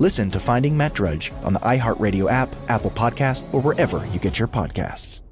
Listen 0.00 0.30
to 0.30 0.38
Finding 0.38 0.76
Matt 0.76 0.94
Drudge 0.94 1.32
on 1.42 1.52
the 1.52 1.58
iHeartRadio 1.60 2.30
app, 2.30 2.54
Apple 2.68 2.90
Podcast, 2.92 3.52
or 3.52 3.60
wherever 3.60 4.06
you 4.12 4.20
get 4.20 4.38
your 4.38 4.46
podcasts. 4.46 5.22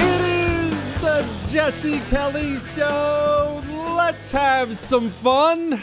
It 0.00 0.20
is 0.20 1.00
the 1.02 1.26
Jesse 1.52 2.00
Kelly 2.08 2.58
Show. 2.74 3.62
Let's 3.94 4.32
have 4.32 4.74
some 4.78 5.10
fun 5.10 5.82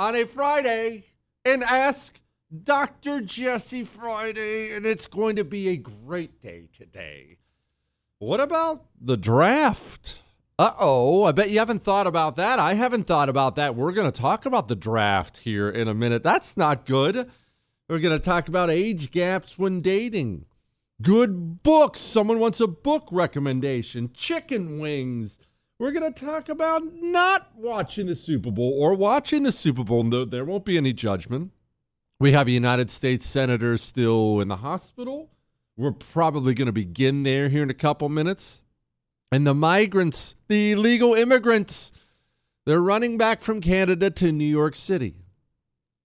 on 0.00 0.16
a 0.16 0.24
Friday 0.24 1.04
and 1.44 1.62
ask 1.62 2.20
Dr. 2.50 3.20
Jesse 3.20 3.84
Friday, 3.84 4.74
and 4.74 4.84
it's 4.84 5.06
going 5.06 5.36
to 5.36 5.44
be 5.44 5.68
a 5.68 5.76
great 5.76 6.40
day 6.40 6.68
today. 6.72 7.38
What 8.18 8.40
about 8.40 8.86
the 9.00 9.16
draft? 9.16 10.22
Uh 10.58 10.72
oh, 10.78 11.22
I 11.24 11.32
bet 11.32 11.50
you 11.50 11.58
haven't 11.60 11.84
thought 11.84 12.08
about 12.08 12.36
that. 12.36 12.58
I 12.58 12.74
haven't 12.74 13.06
thought 13.06 13.28
about 13.28 13.54
that. 13.54 13.76
We're 13.76 13.92
going 13.92 14.10
to 14.10 14.20
talk 14.20 14.44
about 14.44 14.68
the 14.68 14.74
draft 14.74 15.38
here 15.38 15.70
in 15.70 15.86
a 15.86 15.94
minute. 15.94 16.22
That's 16.24 16.56
not 16.56 16.84
good. 16.84 17.30
We're 17.88 18.00
going 18.00 18.18
to 18.18 18.24
talk 18.24 18.48
about 18.48 18.68
age 18.68 19.10
gaps 19.10 19.58
when 19.58 19.80
dating. 19.80 20.44
Good 21.00 21.62
books. 21.62 22.00
Someone 22.00 22.40
wants 22.40 22.60
a 22.60 22.66
book 22.66 23.08
recommendation. 23.10 24.10
Chicken 24.12 24.78
wings. 24.80 25.38
We're 25.78 25.92
going 25.92 26.12
to 26.12 26.24
talk 26.24 26.48
about 26.50 26.82
not 27.00 27.52
watching 27.56 28.06
the 28.06 28.14
Super 28.14 28.50
Bowl 28.50 28.76
or 28.78 28.94
watching 28.94 29.44
the 29.44 29.52
Super 29.52 29.82
Bowl. 29.82 30.02
No, 30.02 30.26
there 30.26 30.44
won't 30.44 30.66
be 30.66 30.76
any 30.76 30.92
judgment. 30.92 31.52
We 32.20 32.32
have 32.32 32.48
a 32.48 32.50
United 32.50 32.90
States 32.90 33.26
Senator 33.26 33.78
still 33.78 34.40
in 34.40 34.48
the 34.48 34.56
hospital. 34.56 35.30
We're 35.78 35.90
probably 35.90 36.52
going 36.52 36.66
to 36.66 36.72
begin 36.72 37.22
there 37.22 37.48
here 37.48 37.62
in 37.62 37.70
a 37.70 37.74
couple 37.74 38.10
minutes. 38.10 38.62
And 39.32 39.46
the 39.46 39.54
migrants, 39.54 40.36
the 40.46 40.72
illegal 40.72 41.14
immigrants, 41.14 41.92
they're 42.66 42.82
running 42.82 43.16
back 43.16 43.40
from 43.40 43.62
Canada 43.62 44.10
to 44.10 44.32
New 44.32 44.44
York 44.44 44.76
City. 44.76 45.14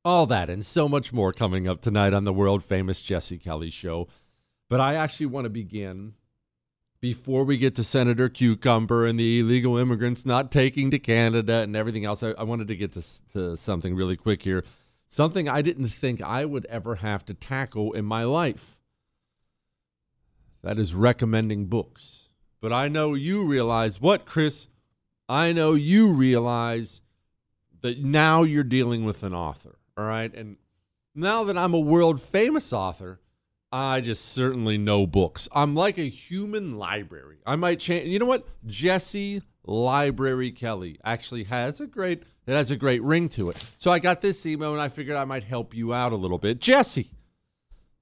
All 0.05 0.25
that 0.27 0.49
and 0.49 0.65
so 0.65 0.87
much 0.87 1.11
more 1.11 1.33
coming 1.33 1.67
up 1.67 1.81
tonight 1.81 2.13
on 2.13 2.23
the 2.23 2.31
world 2.31 2.63
famous 2.63 3.01
Jesse 3.01 3.37
Kelly 3.37 3.69
show. 3.69 4.07
But 4.69 4.79
I 4.79 4.95
actually 4.95 5.25
want 5.25 5.43
to 5.45 5.49
begin 5.49 6.13
before 7.01 7.43
we 7.43 7.57
get 7.57 7.75
to 7.75 7.83
Senator 7.83 8.29
Cucumber 8.29 9.05
and 9.05 9.19
the 9.19 9.41
illegal 9.41 9.75
immigrants 9.77 10.25
not 10.25 10.49
taking 10.49 10.91
to 10.91 10.99
Canada 10.99 11.55
and 11.55 11.75
everything 11.75 12.05
else. 12.05 12.23
I, 12.23 12.29
I 12.29 12.43
wanted 12.43 12.69
to 12.69 12.75
get 12.77 12.93
to, 12.93 13.03
to 13.33 13.57
something 13.57 13.95
really 13.95 14.15
quick 14.15 14.43
here. 14.43 14.63
Something 15.07 15.47
I 15.47 15.61
didn't 15.61 15.89
think 15.89 16.21
I 16.21 16.45
would 16.45 16.65
ever 16.65 16.95
have 16.95 17.25
to 17.25 17.33
tackle 17.33 17.93
in 17.93 18.05
my 18.05 18.23
life. 18.23 18.77
That 20.63 20.79
is 20.79 20.95
recommending 20.95 21.67
books. 21.67 22.29
But 22.59 22.73
I 22.73 22.87
know 22.87 23.13
you 23.13 23.43
realize 23.43 24.01
what, 24.01 24.25
Chris? 24.25 24.67
I 25.29 25.51
know 25.51 25.73
you 25.73 26.07
realize 26.07 27.01
that 27.81 28.03
now 28.03 28.43
you're 28.43 28.63
dealing 28.63 29.05
with 29.05 29.21
an 29.23 29.33
author, 29.33 29.77
all 29.95 30.05
right? 30.05 30.33
And 30.33 30.57
now 31.13 31.43
that 31.43 31.57
I'm 31.57 31.73
a 31.73 31.79
world 31.79 32.21
famous 32.21 32.73
author, 32.73 33.19
I 33.71 34.01
just 34.01 34.25
certainly 34.25 34.77
know 34.77 35.05
books. 35.05 35.47
I'm 35.51 35.75
like 35.75 35.97
a 35.97 36.09
human 36.09 36.77
library. 36.77 37.37
I 37.45 37.55
might 37.55 37.79
change. 37.79 38.07
You 38.07 38.19
know 38.19 38.25
what? 38.25 38.47
Jesse 38.65 39.43
Library 39.65 40.51
Kelly 40.51 40.99
actually 41.03 41.45
has 41.45 41.79
a 41.81 41.87
great 41.87 42.23
it 42.47 42.53
has 42.53 42.69
a 42.69 42.75
great 42.75 43.01
ring 43.01 43.27
to 43.29 43.49
it. 43.49 43.63
So 43.77 43.91
I 43.91 43.99
got 43.99 44.21
this 44.21 44.45
email 44.45 44.71
and 44.71 44.81
I 44.81 44.89
figured 44.89 45.17
I 45.17 45.25
might 45.25 45.43
help 45.43 45.73
you 45.73 45.93
out 45.93 46.11
a 46.11 46.15
little 46.15 46.37
bit. 46.37 46.59
Jesse, 46.59 47.09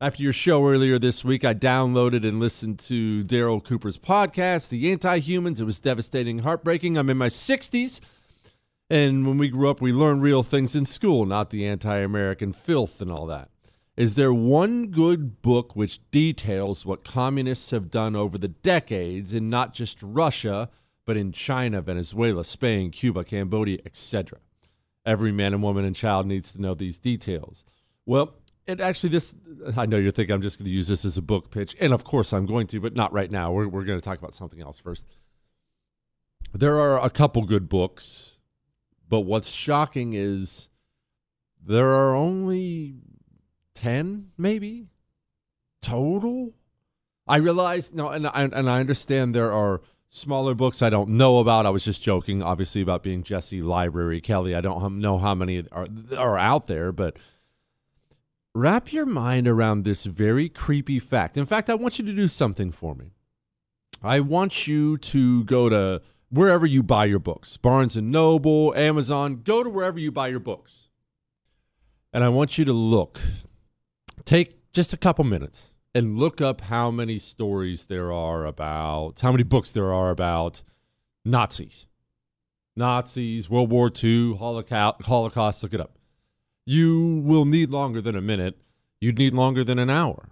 after 0.01 0.21
your 0.21 0.33
show 0.33 0.67
earlier 0.67 0.99
this 0.99 1.23
week, 1.23 1.45
I 1.45 1.53
downloaded 1.53 2.27
and 2.27 2.41
listened 2.41 2.79
to 2.79 3.23
Darryl 3.23 3.63
Cooper's 3.63 3.97
podcast, 3.97 4.67
The 4.67 4.91
Anti 4.91 5.19
Humans. 5.19 5.61
It 5.61 5.65
was 5.65 5.79
devastating, 5.79 6.39
heartbreaking. 6.39 6.97
I'm 6.97 7.09
in 7.09 7.17
my 7.17 7.29
60s. 7.29 8.01
And 8.89 9.25
when 9.25 9.37
we 9.37 9.47
grew 9.47 9.69
up, 9.69 9.79
we 9.79 9.93
learned 9.93 10.21
real 10.21 10.43
things 10.43 10.75
in 10.75 10.85
school, 10.85 11.25
not 11.25 11.49
the 11.51 11.65
anti 11.65 11.97
American 11.97 12.51
filth 12.51 13.01
and 13.01 13.09
all 13.09 13.25
that. 13.27 13.49
Is 13.95 14.15
there 14.15 14.33
one 14.33 14.87
good 14.87 15.41
book 15.41 15.75
which 15.75 16.01
details 16.11 16.85
what 16.85 17.03
communists 17.03 17.71
have 17.71 17.89
done 17.89 18.15
over 18.15 18.37
the 18.37 18.47
decades 18.49 19.33
in 19.33 19.49
not 19.49 19.73
just 19.73 19.99
Russia? 20.01 20.69
But 21.05 21.17
in 21.17 21.31
China, 21.31 21.81
Venezuela, 21.81 22.43
Spain, 22.43 22.91
Cuba, 22.91 23.23
Cambodia, 23.23 23.79
etc. 23.85 24.39
Every 25.05 25.31
man 25.31 25.53
and 25.53 25.61
woman 25.61 25.85
and 25.85 25.95
child 25.95 26.25
needs 26.27 26.51
to 26.53 26.61
know 26.61 26.73
these 26.73 26.97
details. 26.97 27.65
Well, 28.05 28.35
it 28.65 28.79
actually 28.79 29.09
this 29.09 29.35
I 29.75 29.85
know 29.85 29.97
you're 29.97 30.11
thinking 30.11 30.33
I'm 30.33 30.41
just 30.41 30.57
going 30.57 30.65
to 30.65 30.71
use 30.71 30.87
this 30.87 31.05
as 31.05 31.17
a 31.17 31.21
book 31.21 31.51
pitch, 31.51 31.75
and 31.79 31.93
of 31.93 32.03
course 32.03 32.31
I'm 32.33 32.45
going 32.45 32.67
to, 32.67 32.79
but 32.79 32.95
not 32.95 33.11
right 33.11 33.29
now. 33.29 33.51
We're 33.51 33.67
we're 33.67 33.83
going 33.83 33.99
to 33.99 34.03
talk 34.05 34.17
about 34.17 34.33
something 34.33 34.61
else 34.61 34.79
first. 34.79 35.05
there 36.53 36.79
are 36.79 37.03
a 37.03 37.09
couple 37.09 37.43
good 37.43 37.67
books, 37.67 38.37
but 39.09 39.21
what's 39.21 39.49
shocking 39.49 40.13
is 40.13 40.69
there 41.65 41.87
are 41.87 42.15
only 42.15 42.95
10 43.75 44.31
maybe 44.37 44.87
total. 45.81 46.53
I 47.27 47.37
realize 47.37 47.93
no 47.93 48.09
and 48.09 48.27
I, 48.27 48.43
and 48.43 48.69
I 48.69 48.79
understand 48.79 49.33
there 49.33 49.51
are 49.51 49.81
smaller 50.13 50.53
books 50.53 50.83
I 50.83 50.91
don't 50.91 51.09
know 51.09 51.39
about. 51.39 51.65
I 51.65 51.71
was 51.71 51.83
just 51.83 52.03
joking 52.03 52.43
obviously 52.43 52.81
about 52.81 53.01
being 53.01 53.23
Jesse 53.23 53.61
Library 53.61 54.21
Kelly. 54.21 54.55
I 54.55 54.61
don't 54.61 54.99
know 54.99 55.17
how 55.17 55.33
many 55.33 55.65
are 55.71 55.87
are 56.17 56.37
out 56.37 56.67
there, 56.67 56.91
but 56.91 57.17
wrap 58.53 58.93
your 58.93 59.07
mind 59.07 59.47
around 59.47 59.83
this 59.83 60.05
very 60.05 60.49
creepy 60.49 60.99
fact. 60.99 61.35
In 61.35 61.45
fact, 61.45 61.69
I 61.69 61.73
want 61.75 61.97
you 61.97 62.05
to 62.05 62.13
do 62.13 62.27
something 62.27 62.71
for 62.71 62.93
me. 62.93 63.13
I 64.03 64.19
want 64.19 64.67
you 64.67 64.97
to 64.97 65.43
go 65.45 65.67
to 65.67 66.01
wherever 66.29 66.65
you 66.65 66.83
buy 66.83 67.05
your 67.05 67.19
books 67.19 67.57
Barnes 67.57 67.97
and 67.97 68.11
Noble, 68.11 68.73
Amazon, 68.75 69.41
go 69.43 69.63
to 69.63 69.69
wherever 69.69 69.99
you 69.99 70.11
buy 70.11 70.27
your 70.27 70.39
books. 70.39 70.89
And 72.13 72.23
I 72.23 72.29
want 72.29 72.59
you 72.59 72.65
to 72.65 72.73
look, 72.73 73.19
take 74.25 74.71
just 74.71 74.93
a 74.93 74.97
couple 74.97 75.25
minutes 75.25 75.72
and 75.95 76.17
look 76.17 76.41
up 76.41 76.61
how 76.61 76.89
many 76.89 77.17
stories 77.17 77.85
there 77.85 78.11
are 78.11 78.45
about, 78.45 79.19
how 79.21 79.31
many 79.31 79.43
books 79.43 79.71
there 79.71 79.93
are 79.93 80.09
about 80.09 80.63
Nazis. 81.23 81.87
Nazis, 82.75 83.49
World 83.49 83.69
War 83.69 83.91
II, 84.03 84.35
Holocaust, 84.35 85.05
Holocaust, 85.05 85.61
look 85.61 85.73
it 85.73 85.81
up. 85.81 85.97
You 86.65 87.21
will 87.23 87.45
need 87.45 87.69
longer 87.69 88.01
than 88.01 88.15
a 88.15 88.21
minute. 88.21 88.57
You'd 88.99 89.19
need 89.19 89.33
longer 89.33 89.63
than 89.63 89.77
an 89.77 89.89
hour 89.89 90.29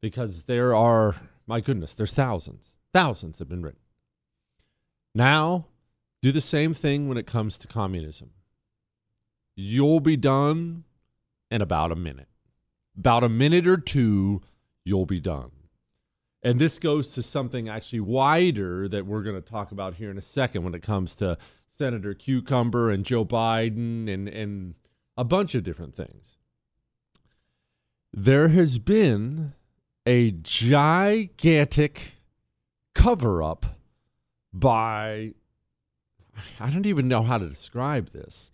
because 0.00 0.44
there 0.44 0.74
are, 0.74 1.16
my 1.46 1.60
goodness, 1.60 1.94
there's 1.94 2.14
thousands. 2.14 2.78
Thousands 2.92 3.38
have 3.38 3.48
been 3.48 3.62
written. 3.62 3.80
Now, 5.14 5.66
do 6.22 6.32
the 6.32 6.40
same 6.40 6.74
thing 6.74 7.08
when 7.08 7.18
it 7.18 7.26
comes 7.26 7.58
to 7.58 7.68
communism. 7.68 8.30
You'll 9.56 10.00
be 10.00 10.16
done 10.16 10.84
in 11.50 11.62
about 11.62 11.92
a 11.92 11.96
minute. 11.96 12.28
About 12.98 13.22
a 13.22 13.28
minute 13.28 13.66
or 13.66 13.76
two, 13.76 14.40
you'll 14.84 15.06
be 15.06 15.20
done. 15.20 15.50
And 16.42 16.58
this 16.58 16.78
goes 16.78 17.08
to 17.08 17.22
something 17.22 17.68
actually 17.68 18.00
wider 18.00 18.86
that 18.88 19.06
we're 19.06 19.22
going 19.22 19.40
to 19.40 19.48
talk 19.48 19.72
about 19.72 19.94
here 19.94 20.10
in 20.10 20.18
a 20.18 20.22
second 20.22 20.62
when 20.62 20.74
it 20.74 20.82
comes 20.82 21.14
to 21.16 21.38
Senator 21.76 22.12
Cucumber 22.12 22.90
and 22.90 23.04
Joe 23.04 23.24
Biden 23.24 24.12
and, 24.12 24.28
and 24.28 24.74
a 25.16 25.24
bunch 25.24 25.54
of 25.54 25.64
different 25.64 25.96
things. 25.96 26.36
There 28.12 28.48
has 28.48 28.78
been 28.78 29.54
a 30.06 30.32
gigantic 30.32 32.12
cover 32.94 33.42
up 33.42 33.78
by, 34.52 35.32
I 36.60 36.70
don't 36.70 36.86
even 36.86 37.08
know 37.08 37.22
how 37.22 37.38
to 37.38 37.48
describe 37.48 38.12
this, 38.12 38.52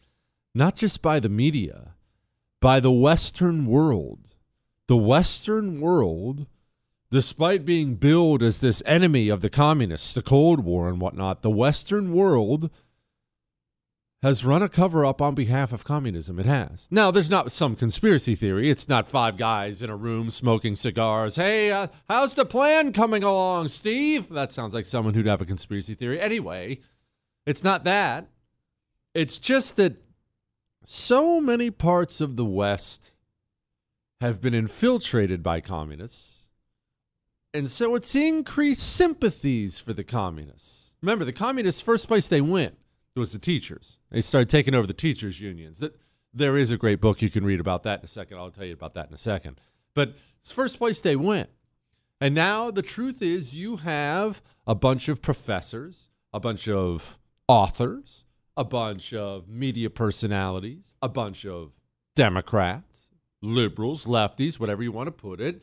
not 0.55 0.77
just 0.77 1.03
by 1.03 1.21
the 1.21 1.29
media, 1.29 1.95
by 2.61 2.81
the 2.81 2.93
Western 2.93 3.67
world. 3.67 4.30
The 4.91 4.97
Western 4.97 5.81
world, 5.81 6.49
despite 7.13 7.65
being 7.65 7.95
billed 7.95 8.43
as 8.43 8.59
this 8.59 8.83
enemy 8.85 9.29
of 9.29 9.41
the 9.41 9.49
communists, 9.49 10.13
the 10.13 10.21
Cold 10.21 10.65
War 10.65 10.89
and 10.89 11.01
whatnot, 11.01 11.43
the 11.43 11.49
Western 11.49 12.13
world 12.13 12.71
has 14.21 14.45
run 14.45 14.65
a 14.65 14.69
cover 14.69 15.07
up 15.07 15.23
on 15.23 15.37
behalf 15.37 15.73
of 15.73 15.85
communism. 15.85 16.41
It 16.41 16.47
has. 16.47 16.89
Now, 16.91 17.13
there's 17.13 17.31
not 17.31 17.53
some 17.53 17.77
conspiracy 17.77 18.35
theory. 18.35 18.69
It's 18.69 18.89
not 18.89 19.07
five 19.07 19.37
guys 19.37 19.81
in 19.81 19.91
a 19.91 19.97
room 19.97 20.29
smoking 20.29 20.75
cigars. 20.75 21.37
Hey, 21.37 21.71
uh, 21.71 21.87
how's 22.09 22.35
the 22.35 22.45
plan 22.45 22.93
coming 22.93 23.23
along, 23.23 23.69
Steve? 23.69 24.29
That 24.31 24.51
sounds 24.51 24.75
like 24.75 24.87
someone 24.87 25.15
who'd 25.15 25.27
have 25.27 25.41
a 25.41 25.47
conspiracy 25.47 25.95
theory. 25.95 26.21
Anyway, 26.21 26.81
it's 27.47 27.63
not 27.63 27.85
that. 27.85 28.27
It's 29.15 29.39
just 29.39 29.77
that 29.77 30.03
so 30.85 31.41
many 31.41 31.71
parts 31.71 32.21
of 32.21 32.35
the 32.35 32.45
West 32.45 33.13
have 34.21 34.41
been 34.41 34.55
infiltrated 34.55 35.43
by 35.43 35.61
communists. 35.61 36.49
And 37.53 37.69
so 37.69 37.95
it's 37.95 38.15
increased 38.15 38.83
sympathies 38.83 39.79
for 39.79 39.93
the 39.93 40.05
communists. 40.05 40.95
Remember, 41.03 41.25
the 41.25 41.33
communists, 41.33 41.81
first 41.81 42.07
place 42.07 42.29
they 42.29 42.41
went 42.41 42.77
was 43.17 43.33
the 43.33 43.39
teachers. 43.39 43.99
They 44.11 44.21
started 44.21 44.49
taking 44.49 44.75
over 44.75 44.87
the 44.87 44.93
teachers' 44.93 45.41
unions. 45.41 45.79
That 45.79 45.99
there 46.33 46.57
is 46.57 46.71
a 46.71 46.77
great 46.77 47.01
book 47.01 47.23
you 47.23 47.31
can 47.31 47.45
read 47.45 47.61
about 47.61 47.83
that 47.83 48.01
in 48.01 48.05
a 48.05 48.09
second. 48.09 48.39
I'll 48.39 48.51
tell 48.51 48.65
you 48.65 48.75
about 48.75 48.95
that 48.95 49.09
in 49.09 49.15
a 49.15 49.19
second. 49.19 49.61
But 49.95 50.15
it's 50.39 50.53
first 50.53 50.79
place 50.79 51.01
they 51.01 51.17
went. 51.17 51.51
And 52.21 52.35
now 52.35 52.71
the 52.71 52.83
truth 52.83 53.23
is 53.23 53.55
you 53.55 53.79
have 53.79 54.43
a 54.67 54.75
bunch 54.75 55.09
of 55.09 55.23
professors, 55.23 56.11
a 56.33 56.39
bunch 56.39 56.69
of 56.69 57.19
authors, 57.49 58.25
a 58.57 58.65
bunch 58.65 59.13
of 59.13 59.49
media 59.49 59.91
personalities, 59.91 60.93
a 61.01 61.09
bunch 61.09 61.47
of 61.47 61.73
Democrats, 62.15 62.90
liberals, 63.43 64.05
lefties, 64.05 64.59
whatever 64.59 64.83
you 64.83 64.93
want 64.93 65.07
to 65.07 65.13
put 65.13 65.41
it. 65.41 65.63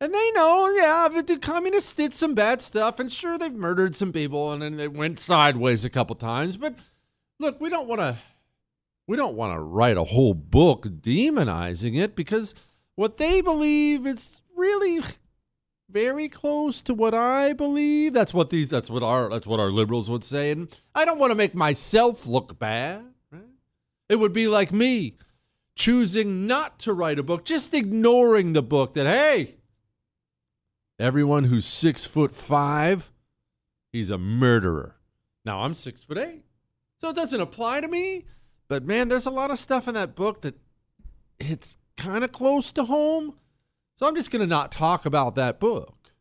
And 0.00 0.14
they 0.14 0.30
know, 0.32 0.68
yeah, 0.76 1.08
the 1.22 1.38
communists 1.38 1.92
did 1.92 2.14
some 2.14 2.34
bad 2.34 2.62
stuff, 2.62 3.00
and 3.00 3.12
sure, 3.12 3.36
they've 3.36 3.52
murdered 3.52 3.96
some 3.96 4.12
people, 4.12 4.52
and 4.52 4.62
then 4.62 4.76
they 4.76 4.86
went 4.86 5.18
sideways 5.18 5.84
a 5.84 5.90
couple 5.90 6.14
times. 6.14 6.56
But 6.56 6.76
look, 7.40 7.60
we 7.60 7.68
don't 7.68 7.88
want 7.88 8.00
to, 8.00 8.16
we 9.08 9.16
don't 9.16 9.34
want 9.34 9.54
to 9.54 9.60
write 9.60 9.96
a 9.96 10.04
whole 10.04 10.34
book 10.34 10.86
demonizing 10.86 11.98
it 11.98 12.14
because 12.14 12.54
what 12.94 13.16
they 13.16 13.40
believe 13.40 14.06
is 14.06 14.40
really 14.56 15.00
very 15.90 16.28
close 16.28 16.80
to 16.82 16.94
what 16.94 17.14
I 17.14 17.52
believe. 17.52 18.12
That's 18.12 18.34
what 18.34 18.50
these 18.50 18.68
that's 18.68 18.90
what 18.90 19.02
our 19.02 19.28
that's 19.28 19.46
what 19.46 19.60
our 19.60 19.70
liberals 19.70 20.10
would 20.10 20.24
say. 20.24 20.50
And 20.50 20.68
I 20.94 21.04
don't 21.04 21.18
want 21.18 21.30
to 21.30 21.36
make 21.36 21.54
myself 21.54 22.26
look 22.26 22.58
bad. 22.58 23.04
Right? 23.32 23.42
It 24.08 24.16
would 24.16 24.32
be 24.32 24.48
like 24.48 24.72
me 24.72 25.14
choosing 25.78 26.46
not 26.46 26.80
to 26.80 26.92
write 26.92 27.20
a 27.20 27.22
book, 27.22 27.44
just 27.44 27.72
ignoring 27.72 28.52
the 28.52 28.62
book 28.62 28.94
that, 28.94 29.06
hey, 29.06 29.54
everyone 30.98 31.44
who's 31.44 31.64
six 31.64 32.04
foot 32.04 32.34
five, 32.34 33.12
he's 33.92 34.10
a 34.10 34.18
murderer. 34.18 34.96
Now 35.44 35.62
I'm 35.62 35.74
six 35.74 36.02
foot 36.02 36.18
eight. 36.18 36.44
So 37.00 37.10
it 37.10 37.16
doesn't 37.16 37.40
apply 37.40 37.80
to 37.80 37.88
me. 37.88 38.24
But 38.66 38.84
man, 38.84 39.08
there's 39.08 39.24
a 39.24 39.30
lot 39.30 39.52
of 39.52 39.58
stuff 39.58 39.86
in 39.86 39.94
that 39.94 40.16
book 40.16 40.42
that 40.42 40.58
it's 41.38 41.78
kind 41.96 42.24
of 42.24 42.32
close 42.32 42.72
to 42.72 42.84
home. 42.84 43.34
So 43.96 44.06
I'm 44.06 44.16
just 44.16 44.32
going 44.32 44.40
to 44.40 44.46
not 44.46 44.72
talk 44.72 45.06
about 45.06 45.36
that 45.36 45.60
book. 45.60 46.12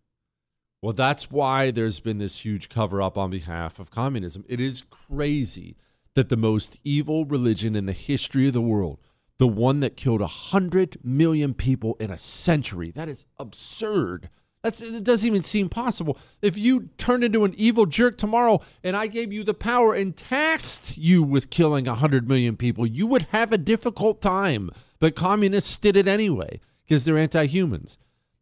Well, 0.81 0.93
that's 0.93 1.31
why 1.31 1.71
there's 1.71 1.99
been 1.99 2.19
this 2.19 2.45
huge 2.45 2.69
cover 2.69 3.01
up 3.01 3.17
on 3.17 3.31
behalf 3.31 3.79
of 3.79 3.89
communism. 3.89 4.45
It 4.47 4.61
is 4.61 4.83
crazy 4.89 5.75
that 6.13 6.29
the 6.29 6.37
most 6.37 6.79
evil 6.83 7.25
religion 7.25 7.75
in 7.75 7.87
the 7.87 7.91
history 7.91 8.47
of 8.47 8.53
the 8.53 8.61
world, 8.61 8.99
the 9.39 9.47
one 9.47 9.79
that 9.81 9.95
killed 9.95 10.21
100 10.21 10.97
million 11.03 11.53
people 11.53 11.95
in 11.99 12.09
a 12.09 12.17
century, 12.17 12.91
that 12.91 13.07
is 13.07 13.25
absurd. 13.37 14.29
That's, 14.63 14.81
it 14.81 15.03
doesn't 15.03 15.27
even 15.27 15.43
seem 15.43 15.69
possible. 15.69 16.17
If 16.41 16.57
you 16.57 16.89
turned 16.97 17.23
into 17.23 17.45
an 17.45 17.53
evil 17.57 17.85
jerk 17.85 18.17
tomorrow 18.17 18.61
and 18.83 18.97
I 18.97 19.07
gave 19.07 19.31
you 19.31 19.43
the 19.43 19.53
power 19.53 19.93
and 19.93 20.17
tasked 20.17 20.97
you 20.97 21.21
with 21.21 21.49
killing 21.49 21.85
100 21.85 22.27
million 22.27 22.57
people, 22.57 22.85
you 22.85 23.05
would 23.07 23.27
have 23.31 23.51
a 23.51 23.57
difficult 23.57 24.21
time. 24.21 24.71
But 24.99 25.15
communists 25.15 25.77
did 25.77 25.95
it 25.95 26.07
anyway 26.07 26.59
because 26.83 27.05
they're 27.05 27.17
anti 27.17 27.45
humans. 27.45 27.97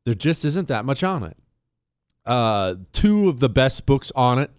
There 0.05 0.13
just 0.13 0.45
isn't 0.45 0.67
that 0.69 0.85
much 0.85 1.03
on 1.03 1.23
it. 1.23 1.37
Uh, 2.25 2.75
two 2.93 3.27
of 3.29 3.39
the 3.39 3.49
best 3.49 3.85
books 3.85 4.11
on 4.15 4.39
it. 4.39 4.51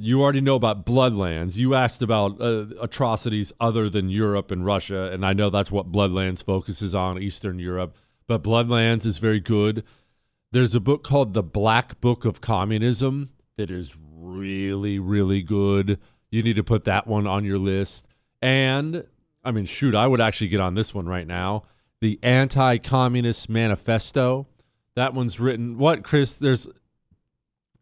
You 0.00 0.22
already 0.22 0.40
know 0.40 0.54
about 0.54 0.86
Bloodlands. 0.86 1.56
You 1.56 1.74
asked 1.74 2.02
about 2.02 2.40
uh, 2.40 2.66
atrocities 2.80 3.52
other 3.60 3.90
than 3.90 4.08
Europe 4.08 4.50
and 4.50 4.64
Russia, 4.64 5.10
and 5.12 5.26
I 5.26 5.32
know 5.32 5.50
that's 5.50 5.72
what 5.72 5.90
Bloodlands 5.90 6.42
focuses 6.42 6.94
on, 6.94 7.20
Eastern 7.20 7.58
Europe. 7.58 7.96
But 8.26 8.42
Bloodlands 8.42 9.04
is 9.04 9.18
very 9.18 9.40
good. 9.40 9.84
There's 10.52 10.74
a 10.74 10.80
book 10.80 11.02
called 11.02 11.34
The 11.34 11.42
Black 11.42 12.00
Book 12.00 12.24
of 12.24 12.40
Communism 12.40 13.30
that 13.56 13.70
is 13.70 13.96
really, 14.00 14.98
really 14.98 15.42
good. 15.42 15.98
You 16.30 16.42
need 16.42 16.56
to 16.56 16.64
put 16.64 16.84
that 16.84 17.06
one 17.06 17.26
on 17.26 17.44
your 17.44 17.58
list. 17.58 18.06
And, 18.40 19.04
I 19.44 19.50
mean, 19.50 19.64
shoot, 19.64 19.94
I 19.94 20.06
would 20.06 20.20
actually 20.20 20.48
get 20.48 20.60
on 20.60 20.74
this 20.74 20.94
one 20.94 21.06
right 21.06 21.26
now 21.26 21.64
the 22.00 22.18
Anti 22.22 22.78
Communist 22.78 23.48
Manifesto. 23.48 24.46
That 24.94 25.14
one's 25.14 25.40
written. 25.40 25.78
What, 25.78 26.02
Chris? 26.04 26.34
There's. 26.34 26.68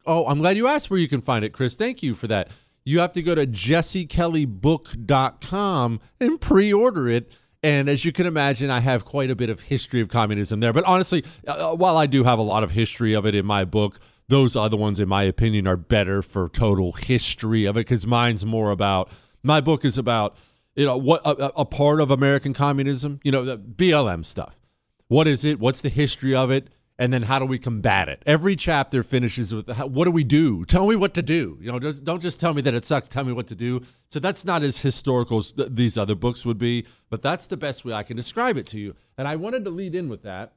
Oh, 0.06 0.26
I'm 0.26 0.38
glad 0.38 0.56
you 0.56 0.68
asked 0.68 0.88
where 0.90 1.00
you 1.00 1.08
can 1.08 1.20
find 1.20 1.44
it, 1.44 1.52
Chris. 1.52 1.74
Thank 1.74 2.02
you 2.02 2.14
for 2.14 2.28
that. 2.28 2.48
You 2.84 3.00
have 3.00 3.12
to 3.12 3.22
go 3.22 3.34
to 3.34 3.46
jessekellybook.com 3.46 6.00
and 6.20 6.40
pre 6.40 6.72
order 6.72 7.08
it. 7.08 7.30
And 7.62 7.88
as 7.88 8.04
you 8.04 8.12
can 8.12 8.26
imagine, 8.26 8.70
I 8.70 8.80
have 8.80 9.04
quite 9.04 9.30
a 9.30 9.34
bit 9.34 9.50
of 9.50 9.62
history 9.62 10.00
of 10.00 10.08
communism 10.08 10.60
there. 10.60 10.72
But 10.72 10.84
honestly, 10.84 11.24
uh, 11.48 11.74
while 11.74 11.96
I 11.96 12.06
do 12.06 12.22
have 12.22 12.38
a 12.38 12.42
lot 12.42 12.62
of 12.62 12.70
history 12.70 13.12
of 13.12 13.26
it 13.26 13.34
in 13.34 13.44
my 13.44 13.64
book, 13.64 13.98
those 14.28 14.54
other 14.54 14.76
ones, 14.76 15.00
in 15.00 15.08
my 15.08 15.24
opinion, 15.24 15.66
are 15.66 15.76
better 15.76 16.22
for 16.22 16.48
total 16.48 16.92
history 16.92 17.64
of 17.64 17.76
it 17.76 17.80
because 17.80 18.06
mine's 18.06 18.46
more 18.46 18.70
about. 18.70 19.10
My 19.42 19.60
book 19.60 19.84
is 19.84 19.98
about 19.98 20.36
you 20.76 20.84
know 20.84 20.96
what 20.96 21.22
a, 21.24 21.58
a, 21.58 21.64
part 21.64 22.00
of 22.00 22.10
American 22.10 22.52
communism, 22.52 23.18
you 23.24 23.32
know 23.32 23.44
the 23.44 23.58
BLM 23.58 24.24
stuff. 24.24 24.60
What 25.08 25.26
is 25.26 25.44
it? 25.44 25.58
What's 25.58 25.80
the 25.80 25.88
history 25.88 26.34
of 26.34 26.50
it? 26.50 26.68
And 26.98 27.12
then 27.12 27.22
how 27.22 27.38
do 27.38 27.44
we 27.44 27.58
combat 27.58 28.08
it? 28.08 28.22
Every 28.24 28.56
chapter 28.56 29.02
finishes 29.02 29.54
with 29.54 29.68
what 29.68 30.04
do 30.04 30.10
we 30.10 30.24
do? 30.24 30.64
Tell 30.64 30.86
me 30.86 30.96
what 30.96 31.12
to 31.14 31.22
do. 31.22 31.58
You 31.60 31.72
know, 31.72 31.78
just, 31.78 32.04
don't 32.04 32.22
just 32.22 32.40
tell 32.40 32.54
me 32.54 32.62
that 32.62 32.74
it 32.74 32.84
sucks. 32.84 33.06
Tell 33.06 33.24
me 33.24 33.32
what 33.32 33.46
to 33.48 33.54
do. 33.54 33.82
So 34.08 34.18
that's 34.18 34.44
not 34.44 34.62
as 34.62 34.78
historical 34.78 35.38
as 35.38 35.52
th- 35.52 35.68
these 35.72 35.98
other 35.98 36.14
books 36.14 36.46
would 36.46 36.58
be, 36.58 36.86
but 37.10 37.20
that's 37.20 37.46
the 37.46 37.56
best 37.56 37.84
way 37.84 37.92
I 37.92 38.02
can 38.02 38.16
describe 38.16 38.56
it 38.56 38.66
to 38.68 38.78
you. 38.78 38.94
And 39.18 39.28
I 39.28 39.36
wanted 39.36 39.64
to 39.64 39.70
lead 39.70 39.94
in 39.94 40.08
with 40.08 40.22
that 40.22 40.54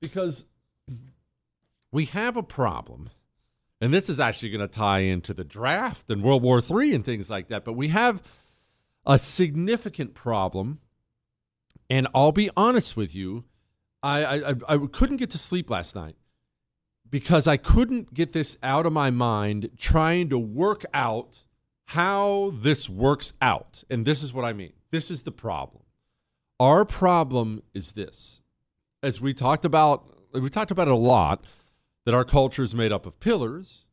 because 0.00 0.44
we 1.92 2.06
have 2.06 2.36
a 2.36 2.42
problem. 2.42 3.10
And 3.80 3.94
this 3.94 4.08
is 4.08 4.18
actually 4.18 4.50
going 4.50 4.66
to 4.66 4.74
tie 4.74 5.00
into 5.00 5.34
the 5.34 5.44
draft 5.44 6.10
and 6.10 6.22
World 6.22 6.42
War 6.42 6.60
III 6.60 6.94
and 6.94 7.04
things 7.04 7.30
like 7.30 7.48
that. 7.48 7.64
But 7.64 7.74
we 7.74 7.88
have 7.88 8.22
a 9.04 9.18
significant 9.18 10.14
problem. 10.14 10.80
And 11.88 12.08
I'll 12.12 12.32
be 12.32 12.50
honest 12.56 12.96
with 12.96 13.14
you 13.14 13.44
I, 14.02 14.50
I, 14.50 14.54
I 14.68 14.78
couldn't 14.92 15.16
get 15.16 15.30
to 15.30 15.38
sleep 15.38 15.70
last 15.70 15.94
night 15.94 16.16
because 17.08 17.46
I 17.46 17.56
couldn't 17.56 18.14
get 18.14 18.32
this 18.32 18.56
out 18.62 18.86
of 18.86 18.92
my 18.92 19.10
mind 19.10 19.70
trying 19.76 20.28
to 20.30 20.38
work 20.38 20.84
out 20.92 21.44
how 21.86 22.52
this 22.54 22.88
works 22.88 23.32
out. 23.40 23.84
And 23.88 24.04
this 24.04 24.22
is 24.22 24.32
what 24.32 24.44
I 24.44 24.52
mean. 24.52 24.72
This 24.90 25.10
is 25.10 25.22
the 25.22 25.32
problem. 25.32 25.82
Our 26.58 26.84
problem 26.84 27.62
is 27.74 27.92
this. 27.92 28.40
As 29.02 29.20
we 29.20 29.34
talked 29.34 29.64
about, 29.64 30.10
we 30.32 30.48
talked 30.50 30.70
about 30.70 30.88
it 30.88 30.92
a 30.92 30.96
lot 30.96 31.44
that 32.04 32.14
our 32.14 32.24
culture 32.24 32.62
is 32.62 32.74
made 32.74 32.92
up 32.92 33.06
of 33.06 33.20
pillars. 33.20 33.84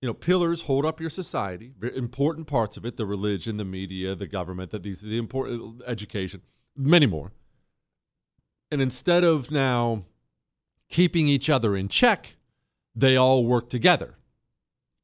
You 0.00 0.08
know, 0.08 0.14
pillars 0.14 0.62
hold 0.62 0.84
up 0.84 1.00
your 1.00 1.10
society, 1.10 1.74
important 1.94 2.48
parts 2.48 2.76
of 2.76 2.84
it, 2.84 2.96
the 2.96 3.06
religion, 3.06 3.56
the 3.56 3.64
media, 3.64 4.16
the 4.16 4.26
government, 4.26 4.72
that 4.72 4.82
these 4.82 5.00
the 5.00 5.16
important 5.16 5.80
education, 5.86 6.42
many 6.76 7.06
more. 7.06 7.30
And 8.72 8.80
instead 8.80 9.22
of 9.22 9.50
now 9.50 10.04
keeping 10.88 11.28
each 11.28 11.50
other 11.50 11.76
in 11.76 11.88
check, 11.88 12.36
they 12.96 13.18
all 13.18 13.44
work 13.44 13.68
together. 13.68 14.14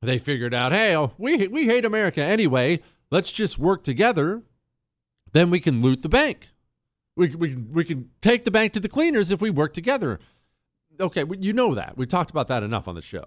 They 0.01 0.19
figured 0.19 0.55
out, 0.55 0.73
hey, 0.73 0.97
oh, 0.97 1.13
we, 1.19 1.47
we 1.49 1.67
hate 1.67 1.85
America 1.85 2.23
anyway. 2.23 2.81
Let's 3.11 3.31
just 3.31 3.59
work 3.59 3.85
together. 3.85 4.41
Then 5.33 5.51
we 5.51 5.61
can 5.61 5.83
loot 5.83 6.01
the 6.01 6.09
bank. 6.09 6.49
We, 7.15 7.35
we, 7.35 7.57
we 7.57 7.85
can 7.85 8.09
take 8.23 8.47
the 8.47 8.51
bank 8.51 8.73
to 8.73 8.81
the 8.81 8.89
cleaners 8.89 9.31
if 9.31 9.43
we 9.43 9.51
work 9.51 9.75
together. 9.75 10.19
Okay, 10.99 11.25
you 11.39 11.53
know 11.53 11.75
that. 11.75 11.99
We 11.99 12.07
talked 12.07 12.31
about 12.31 12.49
that 12.49 12.63
enough 12.63 12.89
on 12.89 12.95
the 12.95 13.03
show. 13.03 13.27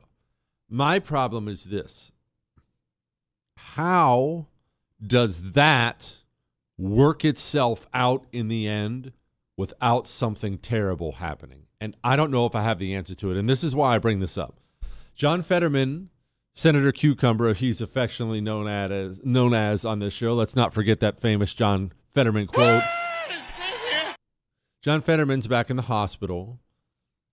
My 0.67 0.97
problem 0.97 1.47
is 1.47 1.65
this 1.65 2.11
How 3.75 4.47
does 5.05 5.51
that 5.51 6.21
work 6.79 7.23
itself 7.23 7.87
out 7.93 8.25
in 8.31 8.47
the 8.47 8.67
end 8.67 9.11
without 9.57 10.07
something 10.07 10.57
terrible 10.57 11.13
happening? 11.13 11.67
And 11.79 11.95
I 12.03 12.15
don't 12.15 12.31
know 12.31 12.45
if 12.45 12.55
I 12.55 12.63
have 12.63 12.79
the 12.79 12.93
answer 12.93 13.15
to 13.15 13.31
it. 13.31 13.37
And 13.37 13.49
this 13.49 13.63
is 13.63 13.75
why 13.75 13.95
I 13.95 13.97
bring 13.97 14.19
this 14.19 14.37
up. 14.37 14.59
John 15.15 15.43
Fetterman, 15.43 16.09
Senator 16.53 16.91
Cucumber, 16.91 17.53
he's 17.53 17.81
affectionately 17.81 18.41
known 18.41 18.67
as 18.67 19.19
known 19.23 19.53
as 19.53 19.85
on 19.85 19.99
this 19.99 20.13
show. 20.13 20.33
Let's 20.33 20.55
not 20.55 20.73
forget 20.73 20.99
that 20.99 21.19
famous 21.19 21.53
John 21.53 21.91
Fetterman 22.13 22.47
quote. 22.47 22.83
John 24.81 25.01
Fetterman's 25.01 25.47
back 25.47 25.69
in 25.69 25.75
the 25.75 25.83
hospital. 25.83 26.59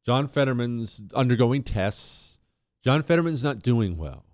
John 0.04 0.28
Fetterman's 0.28 1.00
undergoing 1.14 1.62
tests. 1.62 2.38
John 2.84 3.02
Fetterman's 3.02 3.42
not 3.42 3.60
doing 3.60 3.96
well. 3.96 4.24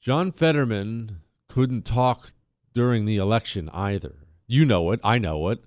John 0.00 0.32
Fetterman 0.32 1.20
couldn't 1.48 1.84
talk 1.84 2.30
during 2.72 3.04
the 3.04 3.16
election 3.16 3.68
either. 3.72 4.21
You 4.46 4.64
know 4.64 4.90
it. 4.92 5.00
I 5.02 5.18
know 5.18 5.48
it 5.48 5.62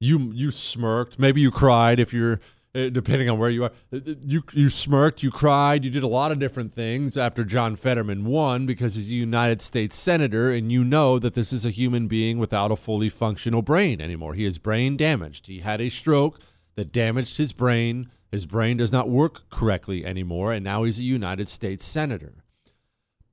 you 0.00 0.32
you 0.32 0.50
smirked. 0.50 1.18
Maybe 1.18 1.40
you 1.40 1.50
cried 1.50 1.98
if 1.98 2.12
you're 2.12 2.40
uh, 2.74 2.88
depending 2.90 3.28
on 3.28 3.38
where 3.38 3.50
you 3.50 3.64
are. 3.64 3.72
Uh, 3.92 3.96
uh, 3.96 4.14
you 4.20 4.42
you 4.52 4.70
smirked, 4.70 5.22
you 5.22 5.30
cried, 5.30 5.84
you 5.84 5.90
did 5.90 6.02
a 6.02 6.08
lot 6.08 6.30
of 6.30 6.38
different 6.38 6.74
things 6.74 7.16
after 7.16 7.44
John 7.44 7.76
Fetterman 7.76 8.24
won 8.24 8.66
because 8.66 8.94
he's 8.94 9.10
a 9.10 9.14
United 9.14 9.60
States 9.60 9.96
senator, 9.96 10.52
and 10.52 10.70
you 10.70 10.84
know 10.84 11.18
that 11.18 11.34
this 11.34 11.52
is 11.52 11.64
a 11.64 11.70
human 11.70 12.06
being 12.06 12.38
without 12.38 12.70
a 12.70 12.76
fully 12.76 13.08
functional 13.08 13.62
brain 13.62 14.00
anymore. 14.00 14.34
He 14.34 14.44
is 14.44 14.58
brain 14.58 14.96
damaged. 14.96 15.46
He 15.46 15.60
had 15.60 15.80
a 15.80 15.88
stroke 15.88 16.40
that 16.76 16.92
damaged 16.92 17.38
his 17.38 17.52
brain. 17.52 18.10
His 18.30 18.46
brain 18.46 18.76
does 18.76 18.92
not 18.92 19.08
work 19.08 19.48
correctly 19.48 20.04
anymore, 20.04 20.52
and 20.52 20.62
now 20.62 20.84
he's 20.84 20.98
a 20.98 21.02
United 21.04 21.48
States 21.48 21.84
senator. 21.84 22.44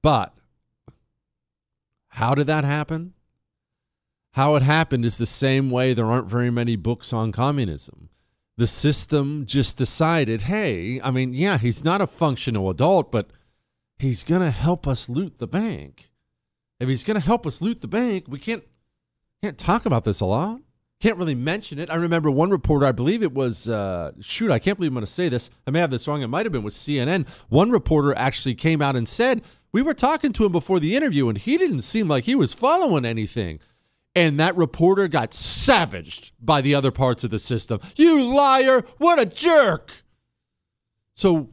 But 0.02 0.34
how 2.10 2.34
did 2.34 2.48
that 2.48 2.64
happen? 2.64 3.14
How 4.36 4.56
it 4.56 4.64
happened 4.64 5.06
is 5.06 5.18
the 5.18 5.26
same 5.26 5.72
way 5.72 5.94
there 5.94 6.12
aren't 6.12 6.30
very 6.30 6.52
many 6.52 6.76
books 6.76 7.14
on 7.14 7.32
communism. 7.32 8.10
The 8.58 8.68
system 8.68 9.46
just 9.46 9.78
decided, 9.78 10.44
hey, 10.44 11.00
I 11.00 11.10
mean, 11.10 11.34
yeah, 11.34 11.58
he's 11.58 11.86
not 11.86 12.02
a 12.02 12.08
functional 12.08 12.70
adult, 12.70 13.14
but 13.14 13.30
he's 13.98 14.26
going 14.26 14.42
to 14.42 14.52
help 14.52 14.90
us 14.90 15.08
loot 15.08 15.38
the 15.38 15.48
bank. 15.48 16.12
If 16.82 16.90
he's 16.90 17.06
going 17.06 17.16
to 17.16 17.26
help 17.26 17.48
us 17.48 17.62
loot 17.62 17.80
the 17.80 17.88
bank, 17.88 18.26
we 18.28 18.38
can't 18.38 18.66
can't 19.42 19.58
talk 19.58 19.86
about 19.86 20.04
this 20.04 20.20
a 20.20 20.26
lot. 20.26 20.60
Can't 21.00 21.18
really 21.18 21.36
mention 21.36 21.80
it. 21.80 21.90
I 21.90 21.96
remember 21.96 22.30
one 22.30 22.50
reporter, 22.50 22.86
I 22.86 22.92
believe 22.92 23.24
it 23.24 23.34
was, 23.34 23.70
uh, 23.70 24.12
shoot, 24.20 24.52
I 24.52 24.60
can't 24.60 24.78
believe 24.78 24.92
I'm 24.92 24.96
going 24.96 25.06
to 25.06 25.12
say 25.12 25.30
this. 25.30 25.50
I 25.66 25.72
may 25.72 25.80
have 25.80 25.92
this 25.92 26.10
wrong. 26.10 26.24
It 26.24 26.28
might 26.28 26.46
have 26.46 26.52
been 26.54 26.64
with 26.64 26.74
CNN. 26.74 27.26
One 27.48 27.70
reporter 27.70 28.14
actually 28.18 28.56
came 28.56 28.82
out 28.82 28.98
and 28.98 29.08
said, 29.08 29.44
we 29.72 29.82
were 29.82 29.94
talking 29.94 30.34
to 30.34 30.46
him 30.46 30.52
before 30.52 30.82
the 30.82 30.96
interview, 30.96 31.30
and 31.30 31.38
he 31.38 31.58
didn't 31.58 31.82
seem 31.82 32.10
like 32.10 32.26
he 32.26 32.36
was 32.36 32.54
following 32.54 33.06
anything 33.06 33.60
and 34.16 34.40
that 34.40 34.56
reporter 34.56 35.08
got 35.08 35.34
savaged 35.34 36.32
by 36.40 36.62
the 36.62 36.74
other 36.74 36.92
parts 36.92 37.24
of 37.24 37.32
the 37.32 37.40
system. 37.40 37.80
You 37.96 38.22
liar! 38.24 38.84
What 38.98 39.20
a 39.20 39.26
jerk! 39.26 39.92
So 41.16 41.50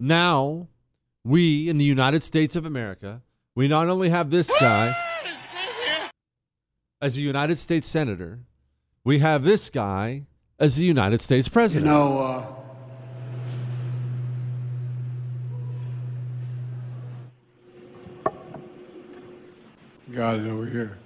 now 0.00 0.68
we 1.24 1.68
in 1.68 1.78
the 1.78 1.84
United 1.84 2.22
States 2.22 2.56
of 2.56 2.64
America, 2.64 3.22
we 3.54 3.68
not 3.68 3.88
only 3.88 4.08
have 4.08 4.30
this 4.30 4.50
guy 4.60 4.96
as 7.00 7.16
a 7.16 7.20
United 7.20 7.58
States 7.58 7.86
senator, 7.86 8.40
we 9.04 9.18
have 9.18 9.44
this 9.44 9.70
guy 9.70 10.26
as 10.58 10.76
the 10.76 10.84
United 10.84 11.20
States 11.20 11.48
president. 11.48 11.86
You 11.86 11.92
know, 11.92 12.18
uh, 12.18 12.46
is 20.08 20.46
over 20.46 20.66
here. 20.66 20.98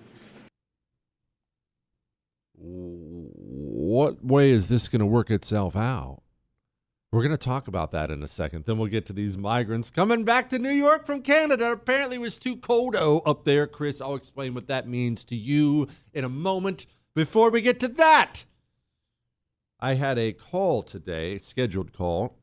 What 3.91 4.25
way 4.25 4.51
is 4.51 4.69
this 4.69 4.87
going 4.87 5.01
to 5.01 5.07
work 5.07 5.31
itself 5.31 5.75
out? 5.75 6.23
We're 7.11 7.25
going 7.25 7.37
to 7.37 7.45
talk 7.45 7.67
about 7.67 7.91
that 7.91 8.09
in 8.09 8.23
a 8.23 8.29
second. 8.29 8.65
Then 8.65 8.79
we'll 8.79 8.87
get 8.87 9.05
to 9.07 9.13
these 9.13 9.37
migrants 9.37 9.91
coming 9.91 10.23
back 10.23 10.49
to 10.51 10.61
New 10.61 10.71
York 10.71 11.05
from 11.05 11.23
Canada. 11.23 11.73
Apparently, 11.73 12.17
it 12.17 12.21
was 12.21 12.39
too 12.39 12.57
cold 12.57 12.95
up 12.95 13.45
there. 13.45 13.67
Chris, 13.67 14.01
I'll 14.01 14.15
explain 14.15 14.55
what 14.55 14.69
that 14.69 14.87
means 14.87 15.25
to 15.25 15.35
you 15.35 15.89
in 16.15 16.23
a 16.23 16.29
moment. 16.29 16.87
Before 17.17 17.51
we 17.51 17.63
get 17.63 17.81
to 17.81 17.89
that, 17.89 18.45
I 19.81 19.95
had 19.95 20.19
a 20.19 20.35
call 20.35 20.85
today, 20.85 21.37
scheduled 21.37 21.93
call, 21.93 22.37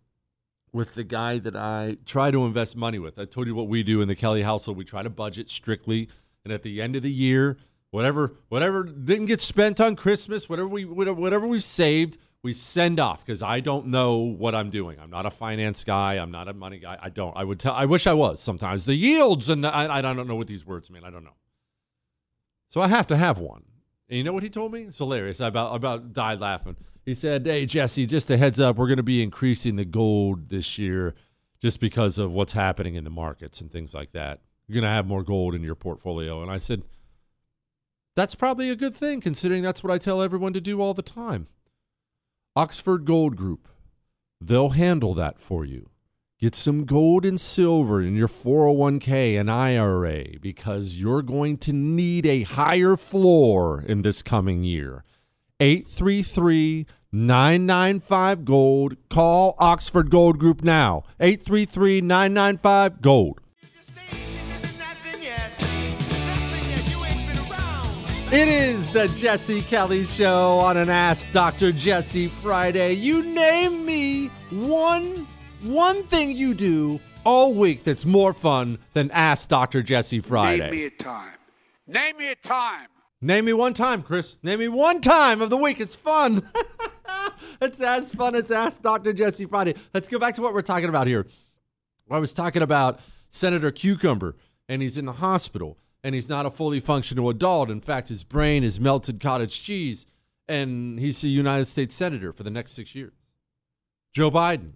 with 0.73 0.95
the 0.95 1.05
guy 1.05 1.39
that 1.39 1.55
I 1.55 1.95
try 2.05 2.29
to 2.29 2.45
invest 2.45 2.75
money 2.75 2.99
with. 2.99 3.17
I 3.17 3.23
told 3.23 3.47
you 3.47 3.55
what 3.55 3.69
we 3.69 3.83
do 3.83 4.01
in 4.01 4.09
the 4.09 4.17
Kelly 4.17 4.41
household. 4.41 4.77
We 4.77 4.83
try 4.83 5.01
to 5.01 5.09
budget 5.09 5.49
strictly. 5.49 6.09
And 6.43 6.53
at 6.53 6.63
the 6.63 6.81
end 6.81 6.97
of 6.97 7.03
the 7.03 7.11
year, 7.11 7.57
whatever 7.91 8.35
whatever 8.49 8.83
didn't 8.83 9.25
get 9.25 9.41
spent 9.41 9.79
on 9.79 9.95
Christmas, 9.95 10.49
whatever 10.49 10.67
we 10.67 10.85
whatever 10.85 11.47
we 11.47 11.59
saved, 11.59 12.17
we 12.43 12.53
send 12.53 12.99
off 12.99 13.25
because 13.25 13.41
I 13.41 13.59
don't 13.59 13.87
know 13.87 14.17
what 14.17 14.55
I'm 14.55 14.69
doing. 14.69 14.99
I'm 14.99 15.09
not 15.09 15.25
a 15.25 15.31
finance 15.31 15.83
guy. 15.83 16.13
I'm 16.13 16.31
not 16.31 16.47
a 16.47 16.53
money 16.53 16.79
guy. 16.79 16.97
I 17.01 17.09
don't. 17.09 17.35
I 17.35 17.43
would 17.43 17.59
tell. 17.59 17.73
I 17.73 17.85
wish 17.85 18.07
I 18.07 18.13
was. 18.13 18.41
Sometimes 18.41 18.85
the 18.85 18.95
yields 18.95 19.49
and 19.49 19.63
the, 19.63 19.73
I, 19.73 19.97
I 19.97 20.01
don't 20.01 20.27
know 20.27 20.35
what 20.35 20.47
these 20.47 20.65
words 20.65 20.89
mean. 20.89 21.03
I 21.03 21.09
don't 21.09 21.23
know. 21.23 21.35
So 22.69 22.81
I 22.81 22.87
have 22.87 23.07
to 23.07 23.17
have 23.17 23.39
one. 23.39 23.63
And 24.09 24.17
you 24.17 24.23
know 24.23 24.33
what 24.33 24.43
he 24.43 24.49
told 24.49 24.71
me? 24.71 24.83
It's 24.83 24.97
hilarious. 24.97 25.41
I 25.41 25.47
about 25.47 25.75
about 25.75 26.13
died 26.13 26.39
laughing. 26.39 26.77
He 27.05 27.13
said, 27.13 27.45
"Hey 27.45 27.65
Jesse, 27.65 28.05
just 28.05 28.29
a 28.29 28.37
heads 28.37 28.59
up. 28.59 28.77
We're 28.77 28.87
going 28.87 28.97
to 28.97 29.03
be 29.03 29.23
increasing 29.23 29.75
the 29.75 29.85
gold 29.85 30.49
this 30.49 30.77
year, 30.77 31.15
just 31.61 31.79
because 31.79 32.17
of 32.17 32.31
what's 32.31 32.53
happening 32.53 32.95
in 32.95 33.03
the 33.03 33.09
markets 33.09 33.61
and 33.61 33.71
things 33.71 33.93
like 33.93 34.11
that. 34.11 34.41
You're 34.67 34.75
going 34.75 34.89
to 34.89 34.95
have 34.95 35.07
more 35.07 35.23
gold 35.23 35.55
in 35.55 35.63
your 35.63 35.75
portfolio." 35.75 36.41
And 36.41 36.51
I 36.51 36.57
said 36.57 36.83
that's 38.17 38.33
probably 38.33 38.71
a 38.71 38.75
good 38.75 38.95
thing, 38.97 39.21
considering 39.21 39.61
that's 39.61 39.83
what 39.83 39.93
I 39.93 39.99
tell 39.99 40.23
everyone 40.23 40.51
to 40.53 40.59
do 40.59 40.81
all 40.81 40.95
the 40.95 41.03
time. 41.03 41.45
Oxford 42.55 43.05
Gold 43.05 43.35
Group, 43.35 43.67
they'll 44.41 44.69
handle 44.69 45.13
that 45.13 45.39
for 45.39 45.63
you. 45.63 45.91
Get 46.39 46.55
some 46.55 46.85
gold 46.85 47.25
and 47.25 47.39
silver 47.39 48.01
in 48.01 48.15
your 48.15 48.27
401k 48.27 49.39
and 49.39 49.51
IRA 49.51 50.39
because 50.41 50.99
you're 50.99 51.21
going 51.21 51.59
to 51.59 51.73
need 51.73 52.25
a 52.25 52.41
higher 52.41 52.97
floor 52.97 53.83
in 53.87 54.01
this 54.01 54.23
coming 54.23 54.63
year. 54.63 55.03
833 55.59 56.87
995 57.11 58.45
Gold. 58.45 58.97
Call 59.09 59.55
Oxford 59.59 60.09
Gold 60.09 60.39
Group 60.39 60.63
now. 60.63 61.03
833 61.19 62.01
995 62.01 62.99
Gold. 62.99 63.41
It 68.29 68.49
is 68.49 68.91
the 68.91 69.07
Jesse 69.15 69.61
Kelly 69.61 70.03
Show 70.03 70.59
on 70.59 70.75
an 70.75 70.89
Ask 70.89 71.31
Dr. 71.31 71.71
Jesse 71.71 72.27
Friday. 72.27 72.91
You 72.91 73.23
name 73.23 73.85
me 73.85 74.27
one 74.49 75.25
one 75.61 76.03
thing 76.03 76.33
you 76.33 76.53
do 76.53 76.99
all 77.23 77.53
week 77.53 77.85
that's 77.85 78.05
more 78.05 78.33
fun 78.33 78.79
than 78.91 79.09
Ask 79.11 79.47
Dr. 79.47 79.81
Jesse 79.81 80.19
Friday. 80.19 80.59
Name 80.59 80.71
me 80.71 80.85
a 80.87 80.89
time. 80.89 81.33
Name 81.87 82.17
me 82.17 82.27
a 82.27 82.35
time. 82.35 82.87
Name 83.21 83.45
me 83.45 83.53
one 83.53 83.73
time, 83.73 84.03
Chris. 84.03 84.37
Name 84.43 84.59
me 84.59 84.67
one 84.67 84.99
time 84.99 85.41
of 85.41 85.49
the 85.49 85.57
week. 85.57 85.79
It's 85.79 85.95
fun. 85.95 86.49
it's 87.61 87.79
as 87.79 88.13
fun 88.13 88.35
as 88.35 88.51
Ask 88.51 88.81
Dr. 88.81 89.13
Jesse 89.13 89.45
Friday. 89.45 89.73
Let's 89.93 90.09
go 90.09 90.19
back 90.19 90.35
to 90.35 90.41
what 90.41 90.53
we're 90.53 90.61
talking 90.63 90.89
about 90.89 91.07
here. 91.07 91.27
I 92.11 92.17
was 92.19 92.33
talking 92.33 92.61
about 92.61 92.99
Senator 93.29 93.71
Cucumber, 93.71 94.35
and 94.67 94.81
he's 94.81 94.97
in 94.97 95.05
the 95.05 95.13
hospital, 95.13 95.77
and 96.07 96.15
he's 96.15 96.29
not 96.29 96.45
a 96.45 96.49
fully 96.49 96.79
functional 96.79 97.27
adult. 97.27 97.69
In 97.69 97.81
fact, 97.81 98.07
his 98.07 98.23
brain 98.23 98.63
is 98.63 98.79
melted 98.79 99.19
cottage 99.19 99.61
cheese, 99.61 100.05
and 100.47 100.97
he's 100.97 101.21
a 101.21 101.27
United 101.27 101.65
States 101.65 101.93
Senator 101.93 102.31
for 102.31 102.43
the 102.43 102.49
next 102.49 102.71
six 102.71 102.95
years. 102.95 103.11
Joe 104.13 104.31
Biden, 104.31 104.71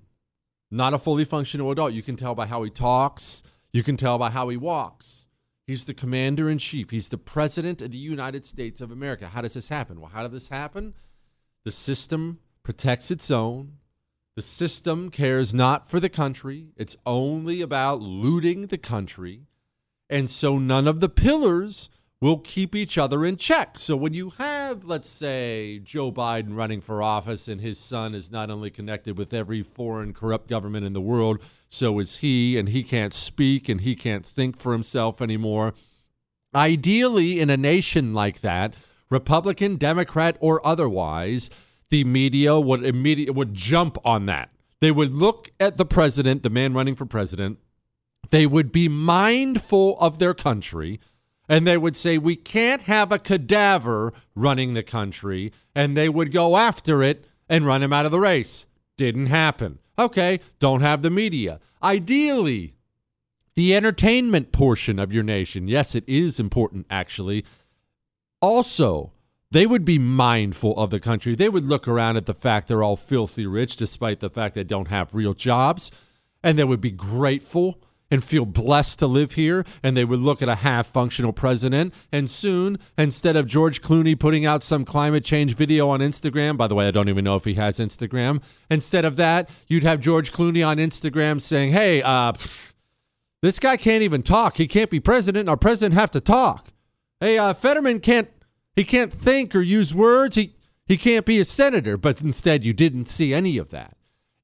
not 0.70 0.94
a 0.94 1.00
fully 1.00 1.24
functional 1.24 1.72
adult. 1.72 1.94
You 1.94 2.04
can 2.04 2.18
tell 2.18 2.36
by 2.36 2.48
how 2.48 2.64
he 2.64 2.70
talks, 2.70 3.44
you 3.72 3.82
can 3.82 3.96
tell 3.96 4.18
by 4.18 4.30
how 4.30 4.50
he 4.50 4.58
walks. 4.58 5.28
He's 5.66 5.86
the 5.86 5.94
commander 5.94 6.50
in 6.50 6.58
chief. 6.58 6.90
He's 6.90 7.08
the 7.08 7.18
president 7.18 7.82
of 7.82 7.92
the 7.94 7.98
United 7.98 8.46
States 8.46 8.82
of 8.82 8.92
America. 8.92 9.30
How 9.30 9.40
does 9.40 9.54
this 9.54 9.70
happen? 9.70 10.02
Well, 10.02 10.12
how 10.14 10.24
did 10.24 10.34
this 10.34 10.50
happen? 10.50 10.96
The 11.64 11.72
system 11.72 12.40
protects 12.62 13.10
its 13.10 13.32
own. 13.32 13.78
The 14.36 14.42
system 14.42 15.10
cares 15.10 15.54
not 15.54 15.90
for 15.90 16.02
the 16.02 16.10
country. 16.10 16.74
It's 16.76 16.98
only 17.06 17.62
about 17.62 18.02
looting 18.02 18.68
the 18.68 18.78
country. 18.78 19.44
And 20.12 20.30
so 20.30 20.60
none 20.60 20.90
of 20.90 21.00
the 21.00 21.10
pillars 21.10 21.90
will 22.20 22.38
keep 22.38 22.76
each 22.76 22.98
other 22.98 23.26
in 23.26 23.38
check. 23.38 23.80
So 23.80 23.96
when 23.96 24.14
you 24.14 24.32
have, 24.38 24.84
let's 24.84 25.10
say, 25.10 25.80
Joe 25.80 26.12
Biden 26.12 26.56
running 26.56 26.82
for 26.82 27.02
office 27.02 27.48
and 27.48 27.62
his 27.62 27.80
son 27.80 28.14
is 28.14 28.30
not 28.30 28.52
only 28.52 28.70
connected 28.70 29.18
with 29.18 29.34
every 29.34 29.64
foreign 29.64 30.14
corrupt 30.14 30.48
government 30.48 30.86
in 30.86 30.94
the 30.94 31.02
world, 31.02 31.40
so 31.70 31.98
is 31.98 32.18
he, 32.18 32.60
and 32.60 32.70
he 32.70 32.84
can't 32.84 33.14
speak 33.14 33.70
and 33.70 33.82
he 33.82 33.96
can't 33.96 34.26
think 34.26 34.58
for 34.58 34.74
himself 34.74 35.22
anymore. 35.22 35.74
Ideally, 36.54 37.40
in 37.40 37.50
a 37.50 37.58
nation 37.58 38.14
like 38.14 38.42
that, 38.42 38.76
Republican, 39.10 39.78
Democrat, 39.78 40.36
or 40.42 40.66
otherwise, 40.68 41.50
the 41.90 42.04
media 42.04 42.60
would 42.60 42.84
immediately 42.84 43.34
would 43.34 43.54
jump 43.54 43.98
on 44.06 44.26
that. 44.26 44.52
They 44.82 44.92
would 44.92 45.14
look 45.14 45.52
at 45.60 45.78
the 45.78 45.86
president, 45.86 46.44
the 46.44 46.50
man 46.50 46.74
running 46.74 46.96
for 46.96 47.06
president. 47.06 47.60
They 48.32 48.48
would 48.48 48.72
be 48.72 48.90
mindful 48.90 49.98
of 50.00 50.20
their 50.20 50.34
country 50.34 51.00
and 51.52 51.68
they 51.68 51.76
would 51.76 51.98
say, 51.98 52.18
We 52.18 52.38
can't 52.38 52.84
have 52.84 53.12
a 53.12 53.20
cadaver 53.20 54.14
running 54.36 54.74
the 54.74 54.84
country. 54.84 55.52
And 55.76 55.98
they 55.98 56.08
would 56.08 56.32
go 56.32 56.56
after 56.56 57.04
it 57.04 57.26
and 57.50 57.66
run 57.66 57.84
him 57.84 57.92
out 57.92 58.06
of 58.06 58.12
the 58.12 58.22
race. 58.22 58.66
Didn't 58.96 59.26
happen. 59.26 59.80
Okay, 60.00 60.40
don't 60.60 60.80
have 60.80 61.02
the 61.02 61.10
media. 61.10 61.60
Ideally, 61.84 62.76
the 63.56 63.76
entertainment 63.76 64.54
portion 64.54 64.98
of 64.98 65.12
your 65.12 65.24
nation, 65.24 65.68
yes, 65.68 65.94
it 65.94 66.06
is 66.08 66.40
important 66.40 66.86
actually. 66.90 67.44
Also, 68.42 69.12
they 69.52 69.68
would 69.68 69.84
be 69.84 70.00
mindful 70.00 70.78
of 70.78 70.90
the 70.90 71.02
country. 71.02 71.36
They 71.36 71.50
would 71.50 71.66
look 71.66 71.86
around 71.86 72.16
at 72.16 72.28
the 72.28 72.34
fact 72.34 72.70
they're 72.70 72.82
all 72.82 72.96
filthy 72.96 73.46
rich, 73.46 73.76
despite 73.76 74.22
the 74.22 74.30
fact 74.30 74.56
they 74.56 74.64
don't 74.64 74.88
have 74.88 75.14
real 75.14 75.34
jobs, 75.34 75.92
and 76.42 76.58
they 76.58 76.64
would 76.64 76.80
be 76.80 76.92
grateful 76.92 77.82
and 78.12 78.24
feel 78.24 78.46
blessed 78.46 79.00
to 79.00 79.08
live 79.08 79.34
here. 79.34 79.66
And 79.82 79.98
they 79.98 80.06
would 80.06 80.20
look 80.20 80.42
at 80.42 80.50
a 80.50 80.56
half 80.56 80.86
functional 80.86 81.34
president. 81.34 81.94
And 82.12 82.30
soon, 82.30 82.78
instead 82.98 83.36
of 83.36 83.48
George 83.48 83.82
Clooney 83.82 84.20
putting 84.20 84.46
out 84.46 84.62
some 84.62 84.86
climate 84.86 85.24
change 85.24 85.56
video 85.56 85.90
on 85.90 86.02
Instagram, 86.02 86.58
by 86.58 86.68
the 86.68 86.76
way, 86.76 86.88
I 86.88 86.92
don't 86.92 87.10
even 87.10 87.24
know 87.24 87.36
if 87.36 87.46
he 87.46 87.56
has 87.56 87.80
Instagram, 87.80 88.44
instead 88.70 89.06
of 89.06 89.16
that, 89.16 89.50
you'd 89.68 89.84
have 89.84 90.00
George 90.02 90.32
Clooney 90.32 90.66
on 90.66 90.78
Instagram 90.78 91.42
saying, 91.42 91.72
hey, 91.72 92.04
uh, 92.04 92.34
this 93.42 93.58
guy 93.58 93.78
can't 93.78 94.04
even 94.04 94.22
talk. 94.22 94.58
He 94.58 94.68
can't 94.68 94.90
be 94.90 95.00
president. 95.00 95.50
Our 95.50 95.58
president 95.58 95.96
have 95.96 96.12
to 96.12 96.22
talk. 96.22 96.68
Hey, 97.20 97.38
uh, 97.38 97.54
Fetterman 97.54 98.00
can't 98.02 98.28
he 98.76 98.84
can't 98.84 99.14
think 99.14 99.56
or 99.56 99.62
use 99.62 99.94
words. 99.94 100.36
He 100.36 100.56
he 100.86 100.98
can't 100.98 101.26
be 101.26 101.40
a 101.40 101.46
senator. 101.46 101.98
But 101.98 102.22
instead, 102.22 102.66
you 102.66 102.74
didn't 102.74 103.06
see 103.06 103.34
any 103.34 103.58
of 103.58 103.70
that. 103.70 103.96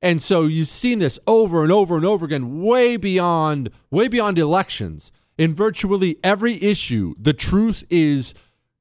And 0.07 0.21
so 0.21 0.43
you've 0.43 0.69
seen 0.69 0.99
this 0.99 1.19
over 1.27 1.63
and 1.63 1.71
over 1.71 1.97
and 1.97 2.05
over 2.05 2.25
again, 2.25 2.61
way 2.61 2.95
beyond 2.95 3.71
way 3.91 4.07
beyond 4.07 4.39
elections. 4.39 5.11
In 5.37 5.53
virtually 5.53 6.17
every 6.23 6.63
issue, 6.63 7.13
the 7.19 7.33
truth 7.33 7.83
is 7.89 8.33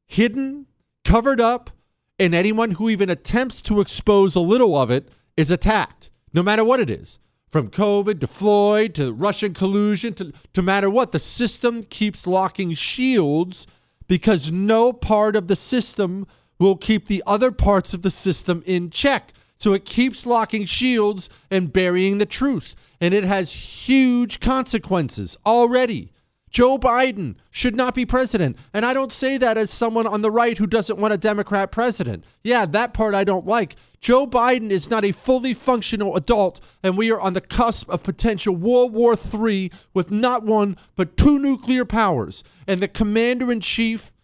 hidden, 0.06 0.66
covered 1.04 1.40
up, 1.40 1.70
and 2.16 2.32
anyone 2.32 2.70
who 2.72 2.88
even 2.88 3.10
attempts 3.10 3.60
to 3.62 3.80
expose 3.80 4.36
a 4.36 4.40
little 4.40 4.78
of 4.78 4.88
it 4.88 5.08
is 5.36 5.50
attacked, 5.50 6.10
no 6.32 6.44
matter 6.44 6.62
what 6.62 6.78
it 6.78 6.88
is. 6.88 7.18
From 7.50 7.70
COVID 7.70 8.20
to 8.20 8.28
Floyd 8.28 8.94
to 8.94 9.12
Russian 9.12 9.52
collusion 9.52 10.14
to, 10.14 10.32
to 10.52 10.62
matter 10.62 10.88
what, 10.88 11.10
the 11.10 11.18
system 11.18 11.82
keeps 11.82 12.28
locking 12.28 12.72
shields 12.72 13.66
because 14.06 14.52
no 14.52 14.92
part 14.92 15.34
of 15.34 15.48
the 15.48 15.56
system 15.56 16.24
will 16.60 16.76
keep 16.76 17.08
the 17.08 17.24
other 17.26 17.50
parts 17.50 17.94
of 17.94 18.02
the 18.02 18.12
system 18.12 18.62
in 18.64 18.90
check. 18.90 19.32
So 19.56 19.72
it 19.72 19.84
keeps 19.84 20.26
locking 20.26 20.64
shields 20.64 21.28
and 21.50 21.72
burying 21.72 22.18
the 22.18 22.26
truth. 22.26 22.74
And 23.00 23.12
it 23.12 23.24
has 23.24 23.52
huge 23.52 24.40
consequences 24.40 25.36
already. 25.44 26.12
Joe 26.50 26.78
Biden 26.78 27.34
should 27.50 27.74
not 27.74 27.94
be 27.94 28.06
president. 28.06 28.56
And 28.72 28.86
I 28.86 28.94
don't 28.94 29.12
say 29.12 29.36
that 29.36 29.58
as 29.58 29.70
someone 29.70 30.06
on 30.06 30.22
the 30.22 30.30
right 30.30 30.56
who 30.56 30.66
doesn't 30.66 30.98
want 30.98 31.12
a 31.12 31.18
Democrat 31.18 31.70
president. 31.70 32.24
Yeah, 32.42 32.64
that 32.64 32.94
part 32.94 33.14
I 33.14 33.24
don't 33.24 33.46
like. 33.46 33.76
Joe 34.00 34.26
Biden 34.26 34.70
is 34.70 34.88
not 34.88 35.04
a 35.04 35.12
fully 35.12 35.52
functional 35.52 36.16
adult, 36.16 36.60
and 36.82 36.96
we 36.96 37.10
are 37.10 37.20
on 37.20 37.32
the 37.32 37.40
cusp 37.40 37.90
of 37.90 38.04
potential 38.04 38.54
World 38.54 38.92
War 38.92 39.16
III 39.16 39.70
with 39.92 40.10
not 40.10 40.44
one, 40.44 40.76
but 40.94 41.16
two 41.16 41.38
nuclear 41.38 41.84
powers. 41.84 42.44
And 42.66 42.80
the 42.80 42.88
commander 42.88 43.52
in 43.52 43.60
chief 43.60 44.14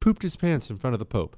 pooped 0.00 0.22
his 0.22 0.36
pants 0.36 0.70
in 0.70 0.78
front 0.78 0.94
of 0.94 0.98
the 0.98 1.04
Pope. 1.04 1.36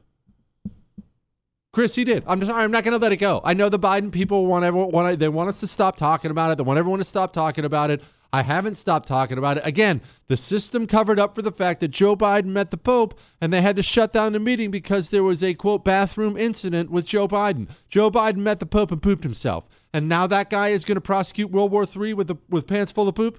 Chris, 1.78 1.94
he 1.94 2.02
did. 2.02 2.24
I'm 2.26 2.40
just. 2.40 2.50
I'm 2.50 2.72
not 2.72 2.82
going 2.82 2.90
to 2.90 2.98
let 2.98 3.12
it 3.12 3.18
go. 3.18 3.40
I 3.44 3.54
know 3.54 3.68
the 3.68 3.78
Biden 3.78 4.10
people 4.10 4.46
want 4.46 4.64
everyone. 4.64 4.90
Want, 4.90 5.16
they 5.20 5.28
want 5.28 5.48
us 5.48 5.60
to 5.60 5.68
stop 5.68 5.94
talking 5.96 6.28
about 6.28 6.50
it. 6.50 6.58
They 6.58 6.64
want 6.64 6.76
everyone 6.76 6.98
to 6.98 7.04
stop 7.04 7.32
talking 7.32 7.64
about 7.64 7.92
it. 7.92 8.02
I 8.32 8.42
haven't 8.42 8.78
stopped 8.78 9.06
talking 9.06 9.38
about 9.38 9.58
it. 9.58 9.62
Again, 9.64 10.00
the 10.26 10.36
system 10.36 10.88
covered 10.88 11.20
up 11.20 11.36
for 11.36 11.42
the 11.42 11.52
fact 11.52 11.78
that 11.78 11.92
Joe 11.92 12.16
Biden 12.16 12.46
met 12.46 12.72
the 12.72 12.78
Pope 12.78 13.16
and 13.40 13.52
they 13.52 13.62
had 13.62 13.76
to 13.76 13.84
shut 13.84 14.12
down 14.12 14.32
the 14.32 14.40
meeting 14.40 14.72
because 14.72 15.10
there 15.10 15.22
was 15.22 15.40
a 15.40 15.54
quote 15.54 15.84
bathroom 15.84 16.36
incident 16.36 16.90
with 16.90 17.06
Joe 17.06 17.28
Biden. 17.28 17.68
Joe 17.88 18.10
Biden 18.10 18.38
met 18.38 18.58
the 18.58 18.66
Pope 18.66 18.90
and 18.90 19.00
pooped 19.00 19.22
himself. 19.22 19.68
And 19.92 20.08
now 20.08 20.26
that 20.26 20.50
guy 20.50 20.70
is 20.70 20.84
going 20.84 20.96
to 20.96 21.00
prosecute 21.00 21.52
World 21.52 21.70
War 21.70 21.86
III 21.86 22.12
with, 22.14 22.26
the, 22.26 22.34
with 22.48 22.66
pants 22.66 22.90
full 22.90 23.06
of 23.06 23.14
poop? 23.14 23.38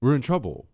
We're 0.00 0.14
in 0.14 0.22
trouble. 0.22 0.68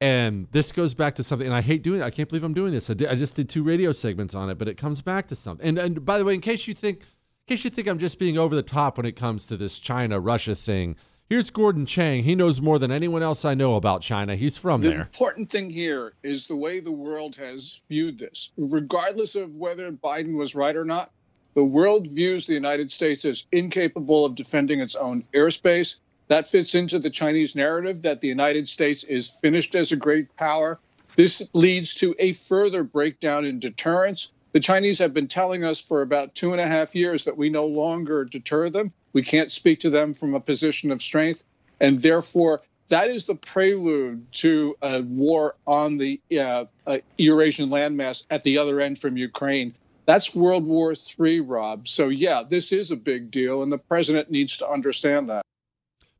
And 0.00 0.48
this 0.52 0.72
goes 0.72 0.94
back 0.94 1.14
to 1.16 1.22
something, 1.22 1.46
and 1.46 1.54
I 1.54 1.60
hate 1.60 1.82
doing 1.82 2.00
it. 2.00 2.04
I 2.04 2.10
can't 2.10 2.28
believe 2.28 2.42
I'm 2.42 2.54
doing 2.54 2.72
this. 2.72 2.88
I, 2.88 2.94
did, 2.94 3.08
I 3.08 3.14
just 3.14 3.36
did 3.36 3.48
two 3.48 3.62
radio 3.62 3.92
segments 3.92 4.34
on 4.34 4.48
it, 4.48 4.58
but 4.58 4.66
it 4.68 4.76
comes 4.76 5.02
back 5.02 5.26
to 5.26 5.34
something. 5.34 5.66
And, 5.66 5.78
and 5.78 6.04
by 6.04 6.16
the 6.18 6.24
way, 6.24 6.34
in 6.34 6.40
case 6.40 6.66
you 6.66 6.74
think– 6.74 7.02
in 7.48 7.56
case 7.56 7.64
you 7.64 7.70
think 7.70 7.88
I'm 7.88 7.98
just 7.98 8.20
being 8.20 8.38
over 8.38 8.54
the 8.54 8.62
top 8.62 8.96
when 8.96 9.04
it 9.04 9.16
comes 9.16 9.44
to 9.46 9.56
this 9.56 9.80
China 9.80 10.20
Russia 10.20 10.54
thing, 10.54 10.94
here's 11.28 11.50
Gordon 11.50 11.84
Chang. 11.84 12.22
He 12.22 12.36
knows 12.36 12.60
more 12.60 12.78
than 12.78 12.92
anyone 12.92 13.24
else 13.24 13.44
I 13.44 13.54
know 13.54 13.74
about 13.74 14.02
China. 14.02 14.36
He's 14.36 14.56
from 14.56 14.82
the 14.82 14.88
there. 14.88 14.98
The 14.98 15.02
important 15.02 15.50
thing 15.50 15.68
here 15.68 16.12
is 16.22 16.46
the 16.46 16.54
way 16.54 16.78
the 16.78 16.92
world 16.92 17.34
has 17.36 17.80
viewed 17.88 18.20
this. 18.20 18.50
Regardless 18.56 19.34
of 19.34 19.56
whether 19.56 19.90
Biden 19.90 20.36
was 20.36 20.54
right 20.54 20.76
or 20.76 20.84
not, 20.84 21.10
the 21.54 21.64
world 21.64 22.06
views 22.06 22.46
the 22.46 22.54
United 22.54 22.92
States 22.92 23.24
as 23.24 23.44
incapable 23.50 24.24
of 24.24 24.36
defending 24.36 24.78
its 24.78 24.94
own 24.94 25.24
airspace. 25.34 25.96
That 26.30 26.48
fits 26.48 26.74
into 26.74 26.98
the 26.98 27.10
Chinese 27.10 27.54
narrative 27.54 28.02
that 28.02 28.22
the 28.22 28.28
United 28.28 28.66
States 28.66 29.04
is 29.04 29.28
finished 29.28 29.74
as 29.74 29.92
a 29.92 29.96
great 29.96 30.34
power. 30.36 30.80
This 31.14 31.46
leads 31.52 31.96
to 31.96 32.14
a 32.18 32.32
further 32.32 32.84
breakdown 32.84 33.44
in 33.44 33.60
deterrence 33.60 34.32
the 34.52 34.60
Chinese 34.60 34.98
have 34.98 35.14
been 35.14 35.28
telling 35.28 35.64
us 35.64 35.80
for 35.80 36.02
about 36.02 36.34
two 36.34 36.52
and 36.52 36.60
a 36.60 36.66
half 36.66 36.96
years 36.96 37.24
that 37.24 37.36
we 37.36 37.50
no 37.50 37.66
longer 37.66 38.24
deter 38.24 38.68
them. 38.68 38.92
We 39.12 39.22
can't 39.22 39.50
speak 39.50 39.80
to 39.80 39.90
them 39.90 40.12
from 40.12 40.34
a 40.34 40.40
position 40.40 40.90
of 40.90 41.02
strength. 41.02 41.42
And 41.78 42.02
therefore, 42.02 42.62
that 42.88 43.10
is 43.10 43.26
the 43.26 43.36
prelude 43.36 44.32
to 44.34 44.76
a 44.82 45.02
war 45.02 45.54
on 45.66 45.98
the 45.98 46.20
uh, 46.32 46.64
uh, 46.84 46.98
Eurasian 47.16 47.70
landmass 47.70 48.24
at 48.28 48.42
the 48.42 48.58
other 48.58 48.80
end 48.80 48.98
from 48.98 49.16
Ukraine. 49.16 49.74
That's 50.06 50.34
World 50.34 50.66
War 50.66 50.92
III, 50.92 51.40
Rob. 51.42 51.86
So, 51.86 52.08
yeah, 52.08 52.42
this 52.42 52.72
is 52.72 52.90
a 52.90 52.96
big 52.96 53.30
deal, 53.30 53.62
and 53.62 53.70
the 53.70 53.78
president 53.78 54.32
needs 54.32 54.58
to 54.58 54.68
understand 54.68 55.28
that. 55.28 55.44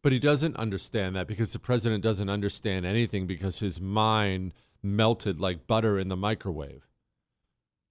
But 0.03 0.13
he 0.13 0.19
doesn't 0.19 0.57
understand 0.57 1.15
that 1.17 1.27
because 1.27 1.53
the 1.53 1.59
president 1.59 2.03
doesn't 2.03 2.31
understand 2.31 2.87
anything 2.87 3.27
because 3.27 3.59
his 3.59 3.81
mind 3.81 4.55
melted 4.83 5.41
like 5.41 5.67
butter 5.67 5.99
in 5.99 6.09
the 6.09 6.17
microwave. 6.17 6.87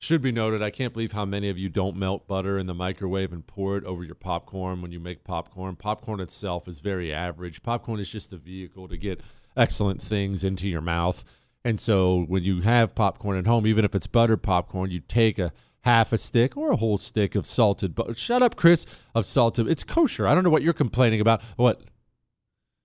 Should 0.01 0.21
be 0.21 0.31
noted, 0.31 0.63
I 0.63 0.69
can't 0.69 0.93
believe 0.93 1.11
how 1.11 1.25
many 1.25 1.49
of 1.49 1.57
you 1.57 1.67
don't 1.67 1.97
melt 1.97 2.25
butter 2.25 2.57
in 2.57 2.67
the 2.67 2.73
microwave 2.73 3.33
and 3.33 3.45
pour 3.45 3.75
it 3.75 3.83
over 3.83 4.03
your 4.03 4.15
popcorn 4.15 4.81
when 4.81 4.91
you 4.91 4.99
make 4.99 5.25
popcorn. 5.25 5.75
Popcorn 5.75 6.21
itself 6.21 6.67
is 6.67 6.79
very 6.79 7.13
average. 7.13 7.61
Popcorn 7.61 7.99
is 7.99 8.09
just 8.09 8.31
a 8.31 8.37
vehicle 8.37 8.87
to 8.87 8.97
get 8.97 9.21
excellent 9.57 10.01
things 10.01 10.43
into 10.43 10.69
your 10.69 10.81
mouth. 10.81 11.25
And 11.65 11.79
so 11.79 12.23
when 12.27 12.43
you 12.43 12.61
have 12.61 12.95
popcorn 12.95 13.37
at 13.37 13.45
home, 13.45 13.67
even 13.67 13.83
if 13.83 13.93
it's 13.93 14.07
buttered 14.07 14.41
popcorn, 14.41 14.89
you 14.89 15.01
take 15.01 15.37
a 15.37 15.51
half 15.81 16.13
a 16.13 16.17
stick 16.17 16.57
or 16.57 16.71
a 16.71 16.77
whole 16.77 16.97
stick 16.97 17.35
of 17.35 17.45
salted 17.45 17.95
but 17.95 18.17
shut 18.17 18.43
up 18.43 18.57
chris 18.57 18.85
of 19.15 19.25
salted 19.25 19.65
it's 19.67 19.83
kosher 19.83 20.27
i 20.27 20.35
don't 20.35 20.43
know 20.43 20.49
what 20.49 20.61
you're 20.61 20.73
complaining 20.73 21.21
about 21.21 21.41
what 21.55 21.81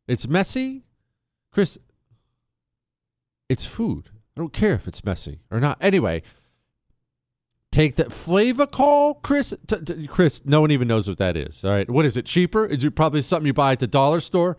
it's 0.06 0.28
messy 0.28 0.84
chris 1.52 1.78
it's 3.48 3.64
food 3.64 4.10
i 4.36 4.40
don't 4.40 4.52
care 4.52 4.74
if 4.74 4.86
it's 4.86 5.04
messy 5.04 5.40
or 5.50 5.60
not 5.60 5.78
anyway 5.80 6.22
take 7.74 7.96
that 7.96 8.08
Flavacol, 8.08 9.20
Chris. 9.22 9.52
T- 9.66 9.76
t- 9.80 10.06
Chris, 10.06 10.42
no 10.44 10.60
one 10.60 10.70
even 10.70 10.88
knows 10.88 11.08
what 11.08 11.18
that 11.18 11.36
is. 11.36 11.64
All 11.64 11.72
right, 11.72 11.90
what 11.90 12.04
is 12.04 12.16
it? 12.16 12.24
Cheaper? 12.24 12.66
Is 12.66 12.84
it 12.84 12.94
probably 12.94 13.20
something 13.20 13.46
you 13.46 13.52
buy 13.52 13.72
at 13.72 13.80
the 13.80 13.86
dollar 13.86 14.20
store? 14.20 14.56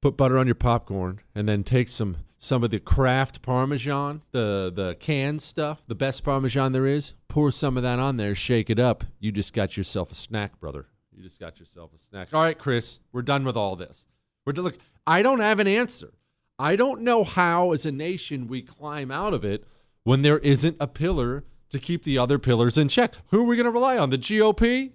Put 0.00 0.16
butter 0.16 0.38
on 0.38 0.46
your 0.46 0.54
popcorn, 0.54 1.20
and 1.34 1.48
then 1.48 1.64
take 1.64 1.88
some 1.88 2.18
some 2.38 2.62
of 2.62 2.70
the 2.70 2.78
Kraft 2.78 3.42
Parmesan, 3.42 4.22
the 4.30 4.72
the 4.74 4.94
canned 5.00 5.42
stuff, 5.42 5.82
the 5.88 5.94
best 5.94 6.22
Parmesan 6.22 6.72
there 6.72 6.86
is. 6.86 7.14
Pour 7.28 7.50
some 7.50 7.76
of 7.76 7.82
that 7.82 7.98
on 7.98 8.16
there, 8.16 8.34
shake 8.34 8.70
it 8.70 8.78
up. 8.78 9.04
You 9.18 9.32
just 9.32 9.52
got 9.52 9.76
yourself 9.76 10.12
a 10.12 10.14
snack, 10.14 10.60
brother. 10.60 10.86
You 11.16 11.22
just 11.22 11.40
got 11.40 11.58
yourself 11.58 11.92
a 11.94 11.98
snack. 11.98 12.28
All 12.34 12.42
right, 12.42 12.58
Chris, 12.58 13.00
we're 13.10 13.22
done 13.22 13.44
with 13.44 13.56
all 13.56 13.74
this. 13.74 14.06
We're. 14.44 14.52
Look, 14.52 14.78
I 15.06 15.22
don't 15.22 15.40
have 15.40 15.58
an 15.58 15.66
answer. 15.66 16.12
I 16.58 16.76
don't 16.76 17.00
know 17.00 17.24
how, 17.24 17.72
as 17.72 17.86
a 17.86 17.92
nation, 17.92 18.48
we 18.48 18.62
climb 18.62 19.10
out 19.10 19.32
of 19.34 19.44
it 19.44 19.64
when 20.04 20.22
there 20.22 20.38
isn't 20.38 20.76
a 20.78 20.86
pillar 20.86 21.44
to 21.70 21.78
keep 21.78 22.04
the 22.04 22.18
other 22.18 22.38
pillars 22.38 22.78
in 22.78 22.88
check. 22.88 23.14
Who 23.28 23.40
are 23.40 23.44
we 23.44 23.56
going 23.56 23.64
to 23.64 23.70
rely 23.70 23.98
on? 23.98 24.10
The 24.10 24.18
GOP? 24.18 24.92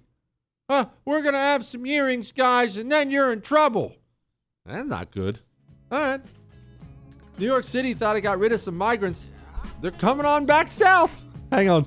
Huh, 0.70 0.86
we're 1.04 1.22
going 1.22 1.34
to 1.34 1.38
have 1.38 1.66
some 1.66 1.84
hearings, 1.84 2.32
guys, 2.32 2.76
and 2.76 2.90
then 2.90 3.10
you're 3.10 3.32
in 3.32 3.40
trouble. 3.40 3.96
That's 4.64 4.88
not 4.88 5.10
good. 5.10 5.40
All 5.90 6.00
right. 6.00 6.20
New 7.38 7.46
York 7.46 7.64
City 7.64 7.94
thought 7.94 8.16
it 8.16 8.22
got 8.22 8.38
rid 8.38 8.52
of 8.52 8.60
some 8.60 8.76
migrants. 8.76 9.30
They're 9.80 9.90
coming 9.90 10.26
on 10.26 10.46
back 10.46 10.68
south. 10.68 11.24
Hang 11.50 11.68
on. 11.68 11.86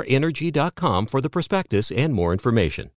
PowerEnergy.com 0.00 1.06
for 1.06 1.20
the 1.20 1.30
prospectus 1.30 1.90
and 1.90 2.14
more 2.14 2.32
information. 2.32 2.90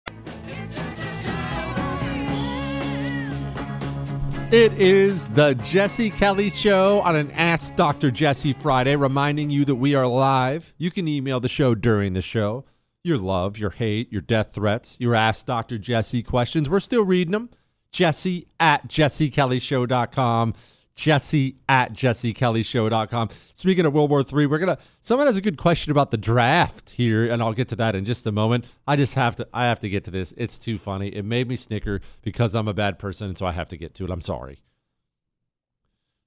It 4.51 4.75
is 4.75 5.27
the 5.29 5.55
Jesse 5.65 6.11
Kelly 6.11 6.51
Show 6.51 7.01
on 7.01 7.17
an 7.17 7.31
Ask 7.31 7.75
Dr. 7.75 8.11
Jesse 8.11 8.53
Friday, 8.53 8.97
reminding 8.97 9.49
you 9.49 9.65
that 9.65 9.77
we 9.77 9.95
are 9.95 10.07
live. 10.07 10.75
You 10.77 10.91
can 10.91 11.09
email 11.09 11.41
the 11.41 11.49
show 11.49 11.75
during 11.75 12.12
the 12.12 12.21
show. 12.21 12.67
Your 13.03 13.17
love, 13.17 13.57
your 13.57 13.71
hate, 13.71 14.12
your 14.12 14.21
death 14.21 14.53
threats, 14.53 15.01
your 15.01 15.15
Ask 15.15 15.47
Dr. 15.47 15.79
Jesse 15.79 16.23
questions. 16.23 16.69
We're 16.69 16.81
still 16.81 17.03
reading 17.03 17.33
them. 17.33 17.49
Jesse 17.93 18.47
at 18.61 18.88
jessekellyshow.com 18.88 20.55
jesse 20.95 21.57
at 21.69 21.93
jessekellyshow.com. 21.93 23.29
Speaking 23.55 23.87
of 23.87 23.93
World 23.93 24.11
War 24.11 24.21
III, 24.21 24.47
we're 24.47 24.59
gonna 24.59 24.79
someone 25.01 25.27
has 25.27 25.37
a 25.37 25.43
good 25.43 25.57
question 25.57 25.91
about 25.91 26.11
the 26.11 26.17
draft 26.17 26.91
here, 26.91 27.31
and 27.31 27.43
I'll 27.43 27.53
get 27.53 27.69
to 27.69 27.77
that 27.77 27.95
in 27.95 28.05
just 28.05 28.27
a 28.27 28.33
moment. 28.33 28.67
I 28.87 28.97
just 28.97 29.15
have 29.15 29.37
to 29.37 29.49
I 29.53 29.65
have 29.65 29.81
to 29.81 29.89
get 29.89 30.05
to 30.05 30.11
this. 30.11 30.35
It's 30.37 30.59
too 30.59 30.79
funny. 30.79 31.09
It 31.09 31.25
made 31.25 31.49
me 31.49 31.57
snicker 31.57 32.01
because 32.23 32.55
I'm 32.55 32.69
a 32.69 32.75
bad 32.75 32.99
person, 32.99 33.29
and 33.29 33.39
so 33.39 33.47
I 33.47 33.53
have 33.53 33.69
to 33.69 33.77
get 33.77 33.95
to 33.95 34.05
it. 34.05 34.11
I'm 34.11 34.23
sorry. 34.23 34.63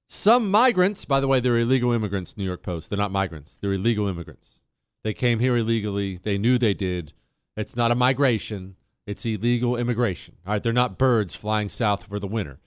Some 0.08 0.50
migrants, 0.50 1.04
by 1.04 1.18
the 1.18 1.26
way, 1.26 1.40
they're 1.40 1.58
illegal 1.58 1.92
immigrants, 1.92 2.36
New 2.36 2.44
York 2.44 2.62
Post. 2.62 2.90
They're 2.90 2.98
not 2.98 3.10
migrants, 3.10 3.58
they're 3.60 3.72
illegal 3.72 4.06
immigrants. 4.06 4.60
They 5.02 5.14
came 5.14 5.38
here 5.38 5.56
illegally. 5.56 6.18
They 6.22 6.38
knew 6.38 6.58
they 6.58 6.74
did. 6.74 7.12
It's 7.56 7.76
not 7.76 7.90
a 7.90 7.94
migration, 7.94 8.76
it's 9.06 9.24
illegal 9.24 9.76
immigration. 9.76 10.36
All 10.46 10.54
right, 10.54 10.62
they're 10.62 10.72
not 10.72 10.98
birds 10.98 11.34
flying 11.34 11.68
south 11.68 12.04
for 12.04 12.18
the 12.18 12.26
winter. 12.26 12.58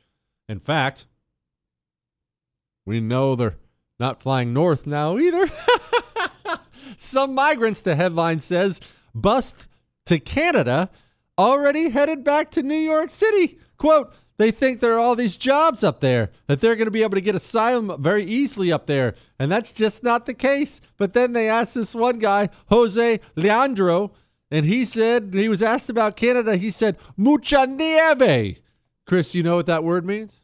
In 0.48 0.60
fact, 0.60 1.06
we 2.90 3.00
know 3.00 3.36
they're 3.36 3.56
not 4.00 4.20
flying 4.20 4.52
north 4.52 4.88
now 4.88 5.20
either. 5.20 5.48
Some 6.98 7.36
migrants, 7.36 7.82
the 7.82 7.96
headline 7.96 8.40
says, 8.40 8.82
bust 9.14 9.68
to 10.08 10.20
Canada, 10.20 10.90
already 11.38 11.90
headed 11.90 12.24
back 12.24 12.50
to 12.52 12.64
New 12.64 12.74
York 12.74 13.12
City. 13.12 13.60
Quote, 13.78 14.12
they 14.38 14.50
think 14.50 14.80
there 14.80 14.96
are 14.96 15.00
all 15.00 15.16
these 15.16 15.38
jobs 15.38 15.84
up 15.84 16.00
there, 16.00 16.32
that 16.48 16.62
they're 16.62 16.76
going 16.76 16.88
to 16.88 16.92
be 16.92 17.04
able 17.04 17.14
to 17.14 17.22
get 17.22 17.36
asylum 17.36 17.96
very 18.02 18.26
easily 18.26 18.72
up 18.72 18.88
there. 18.88 19.14
And 19.38 19.52
that's 19.52 19.72
just 19.72 20.02
not 20.02 20.26
the 20.26 20.34
case. 20.34 20.82
But 20.98 21.14
then 21.14 21.34
they 21.34 21.48
asked 21.48 21.76
this 21.76 21.94
one 21.94 22.18
guy, 22.18 22.50
Jose 22.70 23.20
Leandro, 23.36 24.14
and 24.50 24.66
he 24.66 24.84
said, 24.84 25.30
he 25.36 25.48
was 25.48 25.62
asked 25.62 25.92
about 25.92 26.16
Canada. 26.16 26.58
He 26.58 26.72
said, 26.72 26.98
mucha 27.16 27.68
nieve. 27.68 28.62
Chris, 29.06 29.36
you 29.36 29.44
know 29.44 29.58
what 29.58 29.68
that 29.68 29.84
word 29.84 30.08
means? 30.08 30.42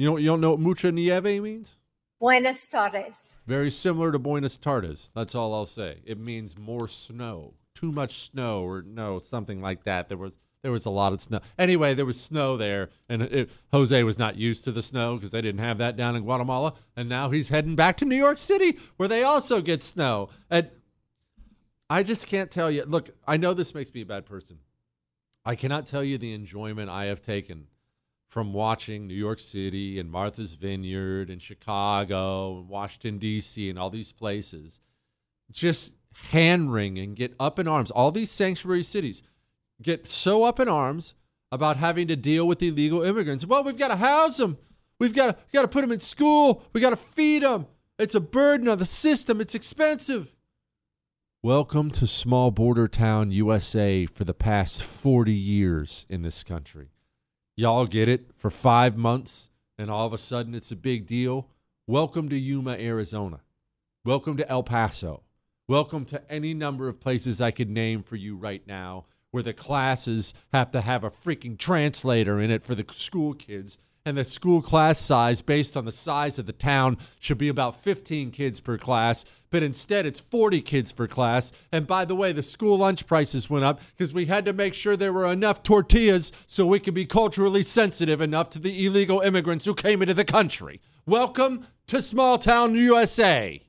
You 0.00 0.06
don't, 0.06 0.22
you 0.22 0.28
don't 0.28 0.40
know 0.40 0.52
what 0.52 0.60
mucha 0.60 0.90
nieve 0.90 1.42
means? 1.42 1.76
Buenas 2.18 2.66
tardes. 2.66 3.36
Very 3.46 3.70
similar 3.70 4.10
to 4.12 4.18
Buenos 4.18 4.56
Tardes. 4.56 5.10
That's 5.14 5.34
all 5.34 5.52
I'll 5.52 5.66
say. 5.66 5.98
It 6.06 6.18
means 6.18 6.56
more 6.56 6.88
snow, 6.88 7.52
too 7.74 7.92
much 7.92 8.30
snow, 8.30 8.62
or 8.62 8.80
no, 8.80 9.18
something 9.18 9.60
like 9.60 9.84
that. 9.84 10.08
There 10.08 10.16
was 10.16 10.32
there 10.62 10.72
was 10.72 10.86
a 10.86 10.90
lot 10.90 11.12
of 11.12 11.20
snow. 11.20 11.40
Anyway, 11.58 11.92
there 11.92 12.06
was 12.06 12.18
snow 12.18 12.56
there, 12.56 12.88
and 13.10 13.20
it, 13.20 13.50
Jose 13.72 14.02
was 14.02 14.18
not 14.18 14.36
used 14.36 14.64
to 14.64 14.72
the 14.72 14.80
snow 14.80 15.16
because 15.16 15.32
they 15.32 15.42
didn't 15.42 15.60
have 15.60 15.76
that 15.76 15.98
down 15.98 16.16
in 16.16 16.22
Guatemala. 16.22 16.72
And 16.96 17.06
now 17.06 17.28
he's 17.28 17.50
heading 17.50 17.76
back 17.76 17.98
to 17.98 18.06
New 18.06 18.16
York 18.16 18.38
City, 18.38 18.78
where 18.96 19.08
they 19.08 19.22
also 19.22 19.60
get 19.60 19.82
snow. 19.82 20.30
And 20.48 20.70
I 21.90 22.04
just 22.04 22.26
can't 22.26 22.50
tell 22.50 22.70
you. 22.70 22.86
Look, 22.86 23.10
I 23.28 23.36
know 23.36 23.52
this 23.52 23.74
makes 23.74 23.92
me 23.92 24.00
a 24.00 24.06
bad 24.06 24.24
person. 24.24 24.60
I 25.44 25.56
cannot 25.56 25.84
tell 25.84 26.02
you 26.02 26.16
the 26.16 26.32
enjoyment 26.32 26.88
I 26.88 27.04
have 27.04 27.20
taken 27.20 27.66
from 28.30 28.52
watching 28.52 29.08
New 29.08 29.14
York 29.14 29.40
City 29.40 29.98
and 29.98 30.08
Martha's 30.08 30.54
Vineyard 30.54 31.30
and 31.30 31.42
Chicago 31.42 32.60
and 32.60 32.68
Washington, 32.68 33.18
D.C., 33.18 33.68
and 33.68 33.76
all 33.76 33.90
these 33.90 34.12
places 34.12 34.80
just 35.50 35.94
hand 36.30 36.72
wring 36.72 36.96
and 36.96 37.16
get 37.16 37.34
up 37.40 37.58
in 37.58 37.66
arms. 37.66 37.90
All 37.90 38.12
these 38.12 38.30
sanctuary 38.30 38.84
cities 38.84 39.22
get 39.82 40.06
so 40.06 40.44
up 40.44 40.60
in 40.60 40.68
arms 40.68 41.14
about 41.50 41.76
having 41.78 42.06
to 42.06 42.14
deal 42.14 42.46
with 42.46 42.62
illegal 42.62 43.02
immigrants. 43.02 43.44
Well, 43.44 43.64
we've 43.64 43.76
got 43.76 43.88
to 43.88 43.96
house 43.96 44.36
them. 44.36 44.58
We've 45.00 45.14
got 45.14 45.26
to, 45.26 45.36
we've 45.46 45.52
got 45.52 45.62
to 45.62 45.68
put 45.68 45.80
them 45.80 45.90
in 45.90 45.98
school. 45.98 46.62
We 46.72 46.80
got 46.80 46.90
to 46.90 46.96
feed 46.96 47.42
them. 47.42 47.66
It's 47.98 48.14
a 48.14 48.20
burden 48.20 48.68
on 48.68 48.78
the 48.78 48.86
system. 48.86 49.40
It's 49.40 49.56
expensive. 49.56 50.36
Welcome 51.42 51.90
to 51.92 52.06
small 52.06 52.52
border 52.52 52.86
town 52.86 53.32
USA 53.32 54.06
for 54.06 54.22
the 54.22 54.34
past 54.34 54.84
40 54.84 55.32
years 55.32 56.06
in 56.08 56.22
this 56.22 56.44
country. 56.44 56.90
Y'all 57.60 57.84
get 57.84 58.08
it 58.08 58.30
for 58.38 58.48
five 58.48 58.96
months, 58.96 59.50
and 59.76 59.90
all 59.90 60.06
of 60.06 60.14
a 60.14 60.16
sudden 60.16 60.54
it's 60.54 60.72
a 60.72 60.76
big 60.76 61.04
deal. 61.04 61.46
Welcome 61.86 62.30
to 62.30 62.38
Yuma, 62.38 62.70
Arizona. 62.70 63.40
Welcome 64.02 64.38
to 64.38 64.48
El 64.48 64.62
Paso. 64.62 65.24
Welcome 65.68 66.06
to 66.06 66.22
any 66.32 66.54
number 66.54 66.88
of 66.88 67.00
places 67.00 67.38
I 67.38 67.50
could 67.50 67.68
name 67.68 68.02
for 68.02 68.16
you 68.16 68.34
right 68.34 68.66
now 68.66 69.04
where 69.30 69.42
the 69.42 69.52
classes 69.52 70.32
have 70.54 70.70
to 70.70 70.80
have 70.80 71.04
a 71.04 71.10
freaking 71.10 71.58
translator 71.58 72.40
in 72.40 72.50
it 72.50 72.62
for 72.62 72.74
the 72.74 72.86
school 72.94 73.34
kids 73.34 73.76
and 74.04 74.16
the 74.16 74.24
school 74.24 74.62
class 74.62 75.00
size 75.00 75.42
based 75.42 75.76
on 75.76 75.84
the 75.84 75.92
size 75.92 76.38
of 76.38 76.46
the 76.46 76.52
town 76.52 76.96
should 77.18 77.38
be 77.38 77.48
about 77.48 77.80
15 77.80 78.30
kids 78.30 78.60
per 78.60 78.78
class, 78.78 79.24
but 79.50 79.62
instead 79.62 80.06
it's 80.06 80.20
40 80.20 80.62
kids 80.62 80.92
per 80.92 81.06
class. 81.06 81.52
And 81.70 81.86
by 81.86 82.04
the 82.04 82.14
way, 82.14 82.32
the 82.32 82.42
school 82.42 82.78
lunch 82.78 83.06
prices 83.06 83.50
went 83.50 83.64
up 83.64 83.80
because 83.96 84.14
we 84.14 84.26
had 84.26 84.44
to 84.46 84.52
make 84.52 84.74
sure 84.74 84.96
there 84.96 85.12
were 85.12 85.30
enough 85.30 85.62
tortillas 85.62 86.32
so 86.46 86.66
we 86.66 86.80
could 86.80 86.94
be 86.94 87.06
culturally 87.06 87.62
sensitive 87.62 88.20
enough 88.20 88.48
to 88.50 88.58
the 88.58 88.86
illegal 88.86 89.20
immigrants 89.20 89.64
who 89.64 89.74
came 89.74 90.02
into 90.02 90.14
the 90.14 90.24
country. 90.24 90.80
Welcome 91.06 91.66
to 91.88 92.00
small 92.00 92.38
town 92.38 92.74
USA. 92.74 93.62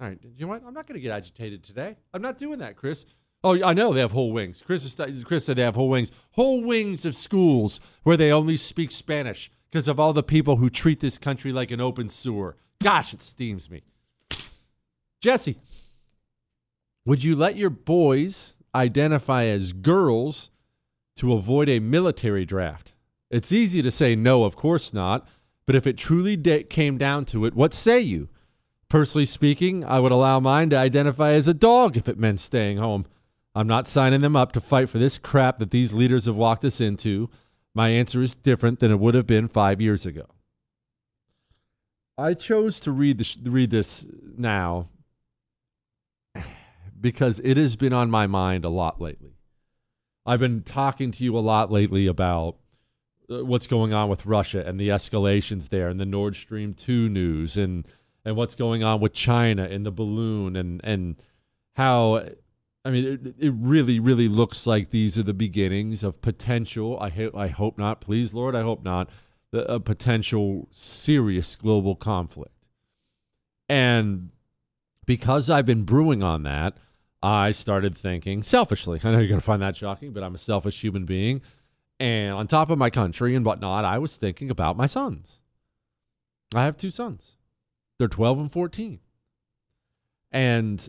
All 0.00 0.08
right, 0.08 0.18
you 0.22 0.46
know 0.46 0.48
what? 0.48 0.62
I'm 0.64 0.74
not 0.74 0.86
going 0.86 0.94
to 0.94 1.00
get 1.00 1.10
agitated 1.10 1.64
today. 1.64 1.96
I'm 2.14 2.22
not 2.22 2.38
doing 2.38 2.60
that, 2.60 2.76
Chris. 2.76 3.04
Oh, 3.44 3.62
I 3.62 3.72
know 3.72 3.92
they 3.92 4.00
have 4.00 4.12
whole 4.12 4.32
wings. 4.32 4.62
Chris, 4.64 4.84
is, 4.84 5.24
Chris 5.24 5.44
said 5.44 5.56
they 5.56 5.62
have 5.62 5.76
whole 5.76 5.88
wings. 5.88 6.10
Whole 6.32 6.62
wings 6.62 7.04
of 7.04 7.14
schools 7.14 7.80
where 8.02 8.16
they 8.16 8.32
only 8.32 8.56
speak 8.56 8.90
Spanish 8.90 9.50
because 9.70 9.86
of 9.86 10.00
all 10.00 10.12
the 10.12 10.22
people 10.22 10.56
who 10.56 10.68
treat 10.68 11.00
this 11.00 11.18
country 11.18 11.52
like 11.52 11.70
an 11.70 11.80
open 11.80 12.08
sewer. 12.08 12.56
Gosh, 12.82 13.14
it 13.14 13.22
steams 13.22 13.70
me. 13.70 13.82
Jesse, 15.20 15.58
would 17.04 17.22
you 17.22 17.36
let 17.36 17.56
your 17.56 17.70
boys 17.70 18.54
identify 18.74 19.44
as 19.44 19.72
girls 19.72 20.50
to 21.16 21.32
avoid 21.32 21.68
a 21.68 21.80
military 21.80 22.44
draft? 22.44 22.92
It's 23.30 23.52
easy 23.52 23.82
to 23.82 23.90
say 23.90 24.16
no, 24.16 24.44
of 24.44 24.56
course 24.56 24.92
not. 24.92 25.26
But 25.66 25.76
if 25.76 25.86
it 25.86 25.98
truly 25.98 26.34
de- 26.34 26.62
came 26.64 26.96
down 26.96 27.26
to 27.26 27.44
it, 27.44 27.54
what 27.54 27.74
say 27.74 28.00
you? 28.00 28.30
Personally 28.88 29.26
speaking, 29.26 29.84
I 29.84 30.00
would 30.00 30.12
allow 30.12 30.40
mine 30.40 30.70
to 30.70 30.76
identify 30.76 31.32
as 31.32 31.46
a 31.46 31.52
dog 31.52 31.96
if 31.96 32.08
it 32.08 32.18
meant 32.18 32.40
staying 32.40 32.78
home. 32.78 33.04
I'm 33.54 33.66
not 33.66 33.88
signing 33.88 34.20
them 34.20 34.36
up 34.36 34.52
to 34.52 34.60
fight 34.60 34.88
for 34.88 34.98
this 34.98 35.18
crap 35.18 35.58
that 35.58 35.70
these 35.70 35.92
leaders 35.92 36.26
have 36.26 36.36
walked 36.36 36.64
us 36.64 36.80
into. 36.80 37.30
My 37.74 37.88
answer 37.88 38.22
is 38.22 38.34
different 38.34 38.80
than 38.80 38.90
it 38.90 39.00
would 39.00 39.14
have 39.14 39.26
been 39.26 39.48
five 39.48 39.80
years 39.80 40.06
ago. 40.06 40.26
I 42.16 42.34
chose 42.34 42.80
to 42.80 42.92
read, 42.92 43.18
this, 43.18 43.36
read 43.36 43.70
this 43.70 44.06
now 44.36 44.88
because 47.00 47.40
it 47.44 47.56
has 47.56 47.76
been 47.76 47.92
on 47.92 48.10
my 48.10 48.26
mind 48.26 48.64
a 48.64 48.68
lot 48.68 49.00
lately. 49.00 49.34
I've 50.26 50.40
been 50.40 50.62
talking 50.62 51.10
to 51.12 51.24
you 51.24 51.38
a 51.38 51.40
lot 51.40 51.72
lately 51.72 52.06
about 52.06 52.56
uh, 53.30 53.44
what's 53.44 53.66
going 53.66 53.92
on 53.92 54.08
with 54.08 54.26
Russia 54.26 54.62
and 54.66 54.78
the 54.78 54.88
escalations 54.88 55.70
there 55.70 55.88
and 55.88 55.98
the 55.98 56.04
Nord 56.04 56.36
Stream 56.36 56.74
2 56.74 57.08
news 57.08 57.56
and 57.56 57.86
and 58.24 58.36
what's 58.36 58.54
going 58.54 58.82
on 58.82 59.00
with 59.00 59.14
China 59.14 59.64
and 59.64 59.86
the 59.86 59.90
balloon 59.90 60.54
and 60.54 60.82
and 60.84 61.16
how 61.76 62.28
I 62.88 62.90
mean, 62.90 63.04
it, 63.04 63.48
it 63.48 63.52
really, 63.54 64.00
really 64.00 64.28
looks 64.28 64.66
like 64.66 64.88
these 64.88 65.18
are 65.18 65.22
the 65.22 65.34
beginnings 65.34 66.02
of 66.02 66.22
potential. 66.22 66.98
I, 66.98 67.10
ho- 67.10 67.32
I 67.34 67.48
hope 67.48 67.76
not. 67.76 68.00
Please, 68.00 68.32
Lord, 68.32 68.54
I 68.54 68.62
hope 68.62 68.82
not. 68.82 69.10
The, 69.50 69.70
a 69.70 69.78
potential 69.78 70.68
serious 70.72 71.54
global 71.54 71.94
conflict. 71.94 72.66
And 73.68 74.30
because 75.04 75.50
I've 75.50 75.66
been 75.66 75.82
brewing 75.82 76.22
on 76.22 76.44
that, 76.44 76.78
I 77.22 77.50
started 77.50 77.94
thinking 77.94 78.42
selfishly. 78.42 78.98
I 79.04 79.10
know 79.10 79.18
you're 79.18 79.28
going 79.28 79.38
to 79.38 79.44
find 79.44 79.60
that 79.60 79.76
shocking, 79.76 80.14
but 80.14 80.22
I'm 80.22 80.34
a 80.34 80.38
selfish 80.38 80.80
human 80.80 81.04
being. 81.04 81.42
And 82.00 82.32
on 82.32 82.46
top 82.46 82.70
of 82.70 82.78
my 82.78 82.88
country 82.88 83.34
and 83.36 83.44
whatnot, 83.44 83.84
I 83.84 83.98
was 83.98 84.16
thinking 84.16 84.50
about 84.50 84.78
my 84.78 84.86
sons. 84.86 85.42
I 86.54 86.64
have 86.64 86.78
two 86.78 86.90
sons, 86.90 87.36
they're 87.98 88.08
12 88.08 88.38
and 88.38 88.50
14. 88.50 89.00
And 90.32 90.88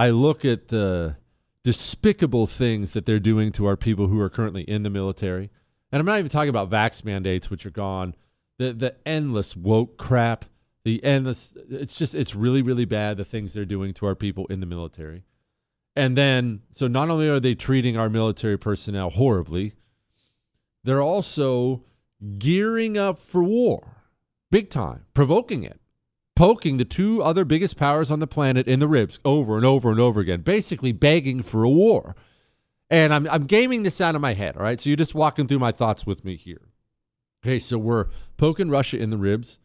I 0.00 0.08
look 0.08 0.46
at 0.46 0.68
the 0.68 1.16
despicable 1.62 2.46
things 2.46 2.92
that 2.92 3.04
they're 3.04 3.20
doing 3.20 3.52
to 3.52 3.66
our 3.66 3.76
people 3.76 4.06
who 4.06 4.18
are 4.18 4.30
currently 4.30 4.62
in 4.62 4.82
the 4.82 4.88
military. 4.88 5.50
And 5.92 6.00
I'm 6.00 6.06
not 6.06 6.18
even 6.18 6.30
talking 6.30 6.48
about 6.48 6.70
vax 6.70 7.04
mandates, 7.04 7.50
which 7.50 7.66
are 7.66 7.70
gone. 7.70 8.14
The 8.56 8.72
the 8.72 8.96
endless 9.06 9.54
woke 9.54 9.98
crap, 9.98 10.46
the 10.84 11.04
endless 11.04 11.52
it's 11.68 11.96
just 11.96 12.14
it's 12.14 12.34
really, 12.34 12.62
really 12.62 12.86
bad 12.86 13.18
the 13.18 13.26
things 13.26 13.52
they're 13.52 13.66
doing 13.66 13.92
to 13.94 14.06
our 14.06 14.14
people 14.14 14.46
in 14.46 14.60
the 14.60 14.66
military. 14.66 15.24
And 15.94 16.16
then 16.16 16.62
so 16.72 16.88
not 16.88 17.10
only 17.10 17.28
are 17.28 17.38
they 17.38 17.54
treating 17.54 17.98
our 17.98 18.08
military 18.08 18.56
personnel 18.56 19.10
horribly, 19.10 19.74
they're 20.82 21.02
also 21.02 21.84
gearing 22.38 22.96
up 22.96 23.20
for 23.20 23.44
war. 23.44 24.04
Big 24.50 24.70
time, 24.70 25.04
provoking 25.12 25.62
it 25.62 25.79
poking 26.40 26.78
the 26.78 26.86
two 26.86 27.22
other 27.22 27.44
biggest 27.44 27.76
powers 27.76 28.10
on 28.10 28.18
the 28.18 28.26
planet 28.26 28.66
in 28.66 28.78
the 28.78 28.88
ribs 28.88 29.20
over 29.26 29.58
and 29.58 29.66
over 29.66 29.90
and 29.90 30.00
over 30.00 30.20
again, 30.20 30.40
basically 30.40 30.90
begging 30.90 31.42
for 31.42 31.64
a 31.64 31.68
war. 31.68 32.16
And 32.88 33.12
I'm, 33.12 33.28
I'm 33.28 33.44
gaming 33.44 33.82
this 33.82 34.00
out 34.00 34.14
of 34.14 34.22
my 34.22 34.32
head, 34.32 34.56
all 34.56 34.62
right? 34.62 34.80
So 34.80 34.88
you're 34.88 34.96
just 34.96 35.14
walking 35.14 35.46
through 35.46 35.58
my 35.58 35.70
thoughts 35.70 36.06
with 36.06 36.24
me 36.24 36.36
here. 36.36 36.62
Okay, 37.44 37.58
so 37.58 37.76
we're 37.76 38.06
poking 38.38 38.70
Russia 38.70 38.96
in 38.96 39.10
the 39.10 39.18
ribs. 39.18 39.58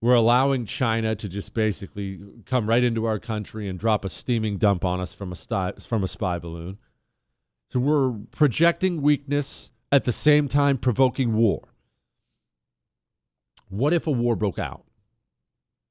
We're 0.00 0.14
allowing 0.14 0.66
China 0.66 1.14
to 1.14 1.28
just 1.28 1.54
basically 1.54 2.18
come 2.44 2.68
right 2.68 2.82
into 2.82 3.04
our 3.04 3.20
country 3.20 3.68
and 3.68 3.78
drop 3.78 4.04
a 4.04 4.08
steaming 4.08 4.56
dump 4.56 4.84
on 4.84 5.00
us 5.00 5.14
from 5.14 5.30
a, 5.30 5.36
spy, 5.36 5.74
from 5.78 6.02
a 6.02 6.08
spy 6.08 6.40
balloon. 6.40 6.78
So 7.70 7.78
we're 7.78 8.10
projecting 8.32 9.00
weakness 9.00 9.70
at 9.92 10.02
the 10.02 10.10
same 10.10 10.48
time 10.48 10.76
provoking 10.76 11.34
war. 11.34 11.68
What 13.68 13.92
if 13.92 14.08
a 14.08 14.10
war 14.10 14.34
broke 14.34 14.58
out? 14.58 14.85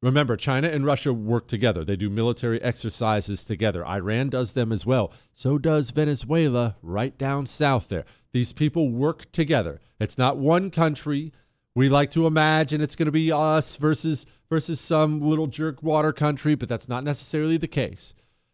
Remember, 0.02 0.38
China 0.38 0.68
and 0.68 0.86
Russia 0.86 1.14
work 1.14 1.48
together. 1.48 1.84
They 1.84 1.96
do 1.96 2.10
military 2.10 2.62
exercises 2.62 3.44
together. 3.44 3.86
Iran 3.86 4.30
does 4.30 4.52
them 4.52 4.72
as 4.72 4.86
well. 4.86 5.12
So 5.34 5.58
does 5.58 5.90
Venezuela 5.90 6.76
right 6.82 7.18
down 7.18 7.46
south 7.48 7.88
there. 7.88 8.06
These 8.32 8.54
people 8.54 8.92
work 8.92 9.32
together. 9.32 9.82
It's 10.00 10.18
not 10.18 10.38
one 10.38 10.70
country. 10.70 11.32
We 11.74 11.90
like 11.90 12.12
to 12.12 12.28
imagine 12.28 12.82
it's 12.82 12.96
going 12.96 13.08
to 13.08 13.12
be 13.12 13.32
us 13.32 13.78
versus 13.78 14.26
versus 14.50 14.80
some 14.80 15.22
little 15.22 15.48
jerkwater 15.48 16.16
country, 16.16 16.54
but 16.56 16.70
that's 16.70 16.88
not 16.88 17.04
necessarily 17.04 17.58
the 17.58 17.68
case. 17.68 18.14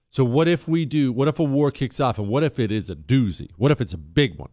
So 0.09 0.23
what 0.23 0.47
if 0.47 0.67
we 0.67 0.85
do? 0.85 1.11
What 1.11 1.27
if 1.27 1.39
a 1.39 1.43
war 1.43 1.71
kicks 1.71 1.99
off 1.99 2.17
and 2.17 2.27
what 2.27 2.43
if 2.43 2.59
it 2.59 2.71
is 2.71 2.89
a 2.89 2.95
doozy? 2.95 3.49
What 3.57 3.71
if 3.71 3.81
it's 3.81 3.93
a 3.93 3.97
big 3.97 4.37
one? 4.37 4.51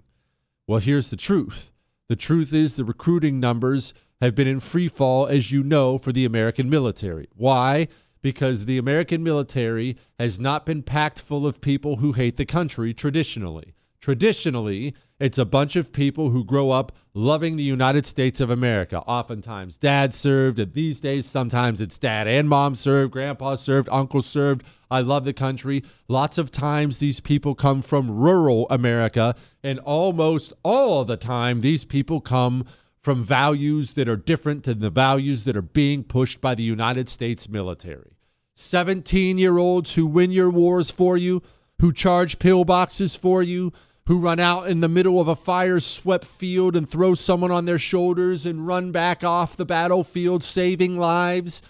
Well, 0.66 0.80
here's 0.80 1.10
the 1.10 1.16
truth. 1.16 1.72
The 2.08 2.16
truth 2.16 2.52
is 2.52 2.76
the 2.76 2.84
recruiting 2.84 3.38
numbers 3.40 3.94
have 4.20 4.34
been 4.34 4.48
in 4.48 4.60
free 4.60 4.88
fall, 4.88 5.26
as 5.26 5.52
you 5.52 5.62
know, 5.62 5.98
for 5.98 6.12
the 6.12 6.24
American 6.24 6.68
military. 6.68 7.28
Why? 7.34 7.88
Because 8.20 8.64
the 8.64 8.78
American 8.78 9.22
military 9.22 9.96
has 10.18 10.40
not 10.40 10.66
been 10.66 10.82
packed 10.82 11.20
full 11.20 11.46
of 11.46 11.60
people 11.60 11.96
who 11.96 12.12
hate 12.12 12.36
the 12.36 12.44
country 12.44 12.92
traditionally. 12.92 13.74
Traditionally, 14.00 14.94
it's 15.20 15.38
a 15.38 15.44
bunch 15.44 15.74
of 15.74 15.92
people 15.92 16.30
who 16.30 16.44
grow 16.44 16.70
up 16.70 16.92
loving 17.14 17.56
the 17.56 17.64
United 17.64 18.06
States 18.06 18.40
of 18.40 18.50
America. 18.50 18.98
Oftentimes, 19.00 19.76
dad 19.76 20.14
served, 20.14 20.60
and 20.60 20.72
these 20.72 21.00
days, 21.00 21.26
sometimes 21.26 21.80
it's 21.80 21.98
dad 21.98 22.28
and 22.28 22.48
mom 22.48 22.76
served, 22.76 23.12
grandpa 23.12 23.56
served, 23.56 23.88
uncle 23.90 24.22
served. 24.22 24.64
I 24.90 25.00
love 25.00 25.24
the 25.24 25.32
country. 25.32 25.82
Lots 26.06 26.38
of 26.38 26.52
times, 26.52 26.98
these 26.98 27.18
people 27.18 27.56
come 27.56 27.82
from 27.82 28.10
rural 28.10 28.68
America, 28.70 29.34
and 29.64 29.80
almost 29.80 30.52
all 30.62 31.04
the 31.04 31.16
time, 31.16 31.60
these 31.60 31.84
people 31.84 32.20
come 32.20 32.64
from 33.00 33.22
values 33.22 33.92
that 33.92 34.08
are 34.08 34.16
different 34.16 34.64
than 34.64 34.80
the 34.80 34.90
values 34.90 35.44
that 35.44 35.56
are 35.56 35.62
being 35.62 36.02
pushed 36.04 36.40
by 36.40 36.54
the 36.54 36.62
United 36.62 37.08
States 37.08 37.48
military. 37.48 38.16
17 38.54 39.38
year 39.38 39.56
olds 39.56 39.94
who 39.94 40.06
win 40.06 40.32
your 40.32 40.50
wars 40.50 40.90
for 40.90 41.16
you, 41.16 41.42
who 41.80 41.92
charge 41.92 42.38
pillboxes 42.38 43.16
for 43.16 43.42
you, 43.42 43.72
who 44.06 44.18
run 44.18 44.40
out 44.40 44.66
in 44.66 44.80
the 44.80 44.88
middle 44.88 45.20
of 45.20 45.28
a 45.28 45.36
fire 45.36 45.78
swept 45.78 46.24
field 46.24 46.74
and 46.74 46.88
throw 46.88 47.14
someone 47.14 47.50
on 47.50 47.66
their 47.66 47.78
shoulders 47.78 48.46
and 48.46 48.66
run 48.66 48.90
back 48.90 49.22
off 49.22 49.56
the 49.56 49.64
battlefield, 49.64 50.42
saving 50.42 50.98
lives. 50.98 51.62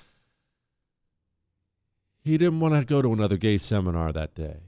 He 2.22 2.38
didn't 2.38 2.60
want 2.60 2.74
to 2.74 2.84
go 2.84 3.02
to 3.02 3.12
another 3.12 3.36
gay 3.36 3.58
seminar 3.58 4.12
that 4.12 4.34
day. 4.34 4.58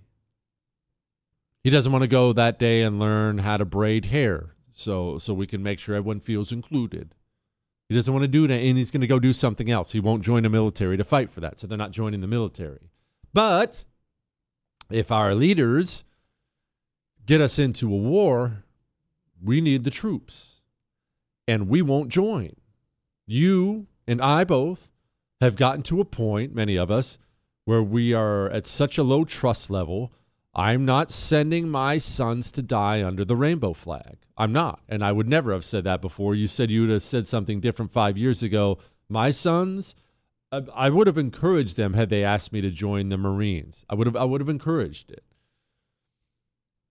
He 1.62 1.70
doesn't 1.70 1.92
want 1.92 2.02
to 2.02 2.08
go 2.08 2.32
that 2.32 2.58
day 2.58 2.82
and 2.82 2.98
learn 2.98 3.38
how 3.38 3.56
to 3.56 3.64
braid 3.64 4.06
hair 4.06 4.54
so 4.80 5.18
so 5.18 5.34
we 5.34 5.46
can 5.46 5.62
make 5.62 5.78
sure 5.78 5.94
everyone 5.94 6.20
feels 6.20 6.52
included. 6.52 7.14
He 7.88 7.94
doesn't 7.94 8.12
want 8.12 8.22
to 8.22 8.28
do 8.28 8.46
that, 8.46 8.54
and 8.54 8.78
he's 8.78 8.90
going 8.90 9.00
to 9.00 9.06
go 9.06 9.18
do 9.18 9.32
something 9.32 9.70
else. 9.70 9.92
He 9.92 10.00
won't 10.00 10.24
join 10.24 10.44
the 10.44 10.48
military 10.48 10.96
to 10.96 11.04
fight 11.04 11.30
for 11.30 11.40
that, 11.40 11.58
so 11.58 11.66
they're 11.66 11.76
not 11.76 11.90
joining 11.90 12.20
the 12.20 12.28
military. 12.28 12.90
But 13.32 13.84
if 14.90 15.10
our 15.10 15.34
leaders 15.34 16.04
get 17.26 17.40
us 17.40 17.58
into 17.58 17.92
a 17.92 17.96
war, 17.96 18.64
we 19.42 19.60
need 19.60 19.84
the 19.84 19.90
troops, 19.90 20.60
and 21.48 21.68
we 21.68 21.82
won't 21.82 22.10
join. 22.10 22.54
You 23.26 23.86
and 24.06 24.20
I 24.22 24.44
both 24.44 24.88
have 25.40 25.56
gotten 25.56 25.82
to 25.84 26.00
a 26.00 26.04
point, 26.04 26.54
many 26.54 26.76
of 26.76 26.90
us, 26.90 27.18
where 27.64 27.82
we 27.82 28.14
are 28.14 28.48
at 28.50 28.66
such 28.66 28.98
a 28.98 29.02
low 29.02 29.24
trust 29.24 29.68
level 29.70 30.12
I'm 30.54 30.84
not 30.84 31.10
sending 31.10 31.68
my 31.68 31.98
sons 31.98 32.50
to 32.52 32.62
die 32.62 33.04
under 33.04 33.24
the 33.24 33.36
rainbow 33.36 33.72
flag. 33.72 34.18
I'm 34.40 34.52
not. 34.52 34.80
And 34.88 35.04
I 35.04 35.12
would 35.12 35.28
never 35.28 35.52
have 35.52 35.66
said 35.66 35.84
that 35.84 36.00
before. 36.00 36.34
You 36.34 36.46
said 36.46 36.70
you 36.70 36.80
would 36.80 36.90
have 36.90 37.02
said 37.02 37.26
something 37.26 37.60
different 37.60 37.92
five 37.92 38.16
years 38.16 38.42
ago. 38.42 38.78
My 39.06 39.30
sons, 39.30 39.94
I 40.50 40.88
would 40.88 41.06
have 41.06 41.18
encouraged 41.18 41.76
them 41.76 41.92
had 41.92 42.08
they 42.08 42.24
asked 42.24 42.50
me 42.50 42.62
to 42.62 42.70
join 42.70 43.10
the 43.10 43.18
Marines. 43.18 43.84
I 43.90 43.94
would 43.94 44.06
have 44.06 44.16
I 44.16 44.24
would 44.24 44.40
have 44.40 44.48
encouraged 44.48 45.10
it. 45.10 45.24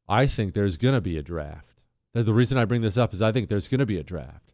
I 0.08 0.28
think 0.28 0.54
there's 0.54 0.78
going 0.78 0.94
to 0.94 1.02
be 1.02 1.18
a 1.18 1.24
draft. 1.24 1.82
The 2.14 2.34
reason 2.36 2.60
I 2.60 2.66
bring 2.66 2.84
this 2.84 2.98
up 2.98 3.16
is 3.16 3.22
I 3.22 3.32
think 3.32 3.50
there's 3.50 3.68
going 3.68 3.80
to 3.80 3.86
be 3.88 3.98
a 3.98 4.04
draft 4.04 4.54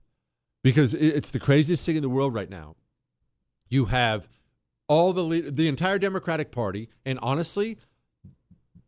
because 0.64 0.94
it's 0.94 1.32
the 1.32 1.40
craziest 1.40 1.86
thing 1.86 1.98
in 1.98 2.02
the 2.02 2.08
world 2.08 2.34
right 2.34 2.50
now. 2.50 2.78
You 3.68 3.86
have 3.86 4.30
all 4.88 5.12
the 5.12 5.52
the 5.52 5.68
entire 5.68 6.00
Democratic 6.00 6.50
Party, 6.50 6.88
and 7.06 7.20
honestly, 7.22 7.78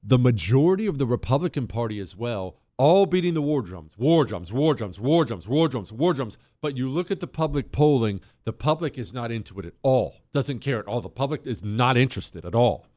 the 0.01 0.17
majority 0.17 0.85
of 0.85 0.97
the 0.97 1.05
Republican 1.05 1.67
Party 1.67 1.99
as 1.99 2.15
well, 2.15 2.55
all 2.77 3.05
beating 3.05 3.33
the 3.33 3.41
war 3.41 3.61
drums, 3.61 3.97
war 3.97 4.23
drums, 4.23 4.53
war 4.53 4.75
drums, 4.75 4.99
war 4.99 5.25
drums, 5.25 5.47
war 5.47 5.67
drums, 5.67 5.91
war 5.91 6.13
drums. 6.13 6.37
But 6.61 6.77
you 6.77 6.89
look 6.89 7.09
at 7.09 7.19
the 7.19 7.27
public 7.27 7.71
polling, 7.71 8.21
the 8.43 8.53
public 8.53 8.97
is 8.97 9.13
not 9.13 9.31
into 9.31 9.59
it 9.59 9.65
at 9.65 9.73
all, 9.81 10.17
doesn't 10.33 10.59
care 10.59 10.79
at 10.79 10.87
all. 10.87 11.01
The 11.01 11.09
public 11.09 11.41
is 11.45 11.63
not 11.63 11.97
interested 11.97 12.45
at 12.45 12.55
all. 12.55 12.87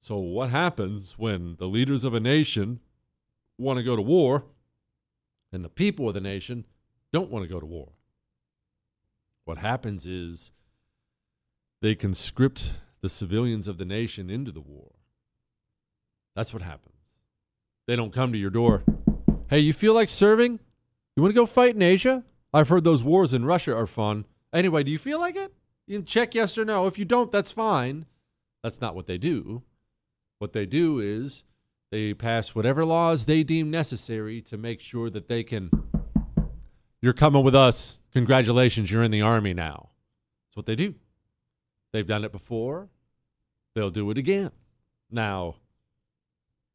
So, 0.00 0.18
what 0.18 0.50
happens 0.50 1.18
when 1.18 1.56
the 1.58 1.66
leaders 1.66 2.04
of 2.04 2.14
a 2.14 2.20
nation 2.20 2.80
want 3.58 3.78
to 3.78 3.82
go 3.82 3.96
to 3.96 4.02
war 4.02 4.44
and 5.52 5.64
the 5.64 5.68
people 5.68 6.08
of 6.08 6.14
the 6.14 6.20
nation 6.20 6.64
don't 7.12 7.30
want 7.30 7.44
to 7.44 7.48
go 7.48 7.60
to 7.60 7.66
war? 7.66 7.92
What 9.44 9.58
happens 9.58 10.06
is 10.06 10.52
they 11.80 11.94
conscript 11.94 12.72
the 13.00 13.08
civilians 13.08 13.68
of 13.68 13.78
the 13.78 13.84
nation 13.84 14.28
into 14.30 14.50
the 14.50 14.60
war. 14.60 14.92
That's 16.34 16.52
what 16.52 16.62
happens. 16.62 16.95
They 17.86 17.96
don't 17.96 18.12
come 18.12 18.32
to 18.32 18.38
your 18.38 18.50
door. 18.50 18.82
Hey, 19.48 19.60
you 19.60 19.72
feel 19.72 19.94
like 19.94 20.08
serving? 20.08 20.58
You 21.14 21.22
want 21.22 21.34
to 21.34 21.40
go 21.40 21.46
fight 21.46 21.74
in 21.74 21.82
Asia? 21.82 22.24
I've 22.52 22.68
heard 22.68 22.84
those 22.84 23.04
wars 23.04 23.32
in 23.32 23.44
Russia 23.44 23.74
are 23.74 23.86
fun. 23.86 24.24
Anyway, 24.52 24.82
do 24.82 24.90
you 24.90 24.98
feel 24.98 25.20
like 25.20 25.36
it? 25.36 25.52
You 25.86 25.98
can 25.98 26.04
check 26.04 26.34
yes 26.34 26.58
or 26.58 26.64
no. 26.64 26.86
If 26.86 26.98
you 26.98 27.04
don't, 27.04 27.30
that's 27.30 27.52
fine. 27.52 28.06
That's 28.62 28.80
not 28.80 28.94
what 28.96 29.06
they 29.06 29.18
do. 29.18 29.62
What 30.38 30.52
they 30.52 30.66
do 30.66 30.98
is 30.98 31.44
they 31.90 32.12
pass 32.12 32.54
whatever 32.54 32.84
laws 32.84 33.24
they 33.24 33.44
deem 33.44 33.70
necessary 33.70 34.42
to 34.42 34.56
make 34.56 34.80
sure 34.80 35.08
that 35.10 35.28
they 35.28 35.44
can. 35.44 35.70
You're 37.00 37.12
coming 37.12 37.44
with 37.44 37.54
us. 37.54 38.00
Congratulations, 38.12 38.90
you're 38.90 39.04
in 39.04 39.10
the 39.12 39.22
army 39.22 39.54
now. 39.54 39.90
That's 40.48 40.56
what 40.56 40.66
they 40.66 40.74
do. 40.74 40.94
They've 41.92 42.06
done 42.06 42.24
it 42.24 42.32
before. 42.32 42.88
They'll 43.74 43.90
do 43.90 44.10
it 44.10 44.18
again. 44.18 44.50
Now, 45.10 45.56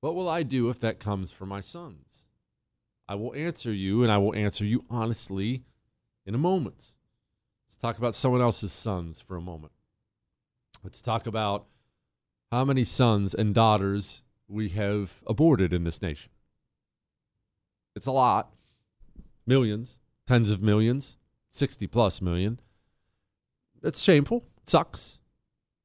what 0.02 0.16
will 0.16 0.28
I 0.28 0.44
do 0.44 0.70
if 0.70 0.80
that 0.82 1.00
comes 1.00 1.32
for 1.32 1.46
my 1.46 1.62
sons? 1.62 2.26
I 3.08 3.16
will 3.16 3.34
answer 3.36 3.72
you, 3.72 4.04
and 4.04 4.12
I 4.12 4.18
will 4.18 4.36
answer 4.36 4.66
you 4.66 4.84
honestly 4.90 5.64
in 6.26 6.36
a 6.36 6.40
moment. 6.40 6.94
Let's 7.68 7.78
talk 7.80 7.98
about 7.98 8.16
someone 8.16 8.42
else's 8.42 8.72
sons 8.72 9.22
for 9.22 9.38
a 9.38 9.42
moment. 9.42 9.74
Let's 10.84 11.02
talk 11.02 11.28
about 11.28 11.68
how 12.52 12.66
many 12.66 12.84
sons 12.84 13.34
and 13.36 13.54
daughters 13.54 14.24
we 14.48 14.70
have 14.70 15.22
aborted 15.28 15.72
in 15.72 15.84
this 15.84 16.02
nation. 16.02 16.32
It's 17.96 18.08
a 18.08 18.12
lot. 18.12 18.54
Millions, 19.46 19.98
tens 20.26 20.50
of 20.50 20.62
millions, 20.62 21.18
60 21.50 21.88
plus 21.88 22.22
million. 22.22 22.60
It's 23.84 24.02
shameful. 24.02 24.46
It 24.64 24.70
sucks. 24.70 25.20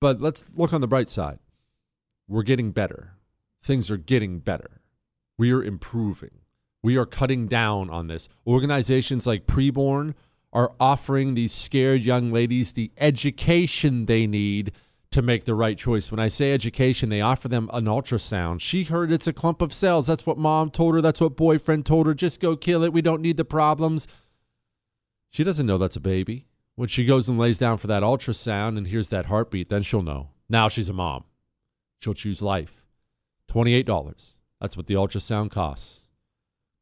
But 0.00 0.20
let's 0.20 0.50
look 0.54 0.72
on 0.72 0.80
the 0.80 0.86
bright 0.86 1.08
side. 1.08 1.38
We're 2.28 2.42
getting 2.42 2.70
better 2.70 3.15
things 3.66 3.90
are 3.90 3.96
getting 3.96 4.38
better. 4.38 4.80
We 5.36 5.52
are 5.52 5.62
improving. 5.62 6.40
We 6.82 6.96
are 6.96 7.04
cutting 7.04 7.46
down 7.48 7.90
on 7.90 8.06
this. 8.06 8.28
Organizations 8.46 9.26
like 9.26 9.46
Preborn 9.46 10.14
are 10.52 10.72
offering 10.78 11.34
these 11.34 11.52
scared 11.52 12.04
young 12.04 12.32
ladies 12.32 12.72
the 12.72 12.92
education 12.96 14.06
they 14.06 14.26
need 14.26 14.72
to 15.10 15.20
make 15.20 15.44
the 15.44 15.54
right 15.54 15.76
choice. 15.76 16.10
When 16.10 16.20
I 16.20 16.28
say 16.28 16.52
education, 16.52 17.08
they 17.08 17.20
offer 17.20 17.48
them 17.48 17.68
an 17.72 17.86
ultrasound. 17.86 18.60
She 18.60 18.84
heard 18.84 19.10
it's 19.10 19.26
a 19.26 19.32
clump 19.32 19.60
of 19.60 19.72
cells. 19.72 20.06
That's 20.06 20.26
what 20.26 20.38
mom 20.38 20.70
told 20.70 20.94
her. 20.94 21.02
That's 21.02 21.20
what 21.20 21.36
boyfriend 21.36 21.84
told 21.84 22.06
her. 22.06 22.14
Just 22.14 22.40
go 22.40 22.56
kill 22.56 22.84
it. 22.84 22.92
We 22.92 23.02
don't 23.02 23.22
need 23.22 23.36
the 23.36 23.44
problems. 23.44 24.06
She 25.30 25.44
doesn't 25.44 25.66
know 25.66 25.78
that's 25.78 25.96
a 25.96 26.00
baby. 26.00 26.46
When 26.76 26.88
she 26.88 27.04
goes 27.04 27.28
and 27.28 27.38
lays 27.38 27.58
down 27.58 27.78
for 27.78 27.86
that 27.88 28.02
ultrasound 28.02 28.78
and 28.78 28.86
hears 28.86 29.08
that 29.08 29.26
heartbeat, 29.26 29.70
then 29.70 29.82
she'll 29.82 30.02
know. 30.02 30.30
Now 30.48 30.68
she's 30.68 30.88
a 30.88 30.92
mom. 30.92 31.24
She'll 32.00 32.14
choose 32.14 32.42
life. 32.42 32.85
$28. 33.50 34.36
That's 34.60 34.76
what 34.76 34.86
the 34.86 34.94
ultrasound 34.94 35.50
costs. 35.50 36.08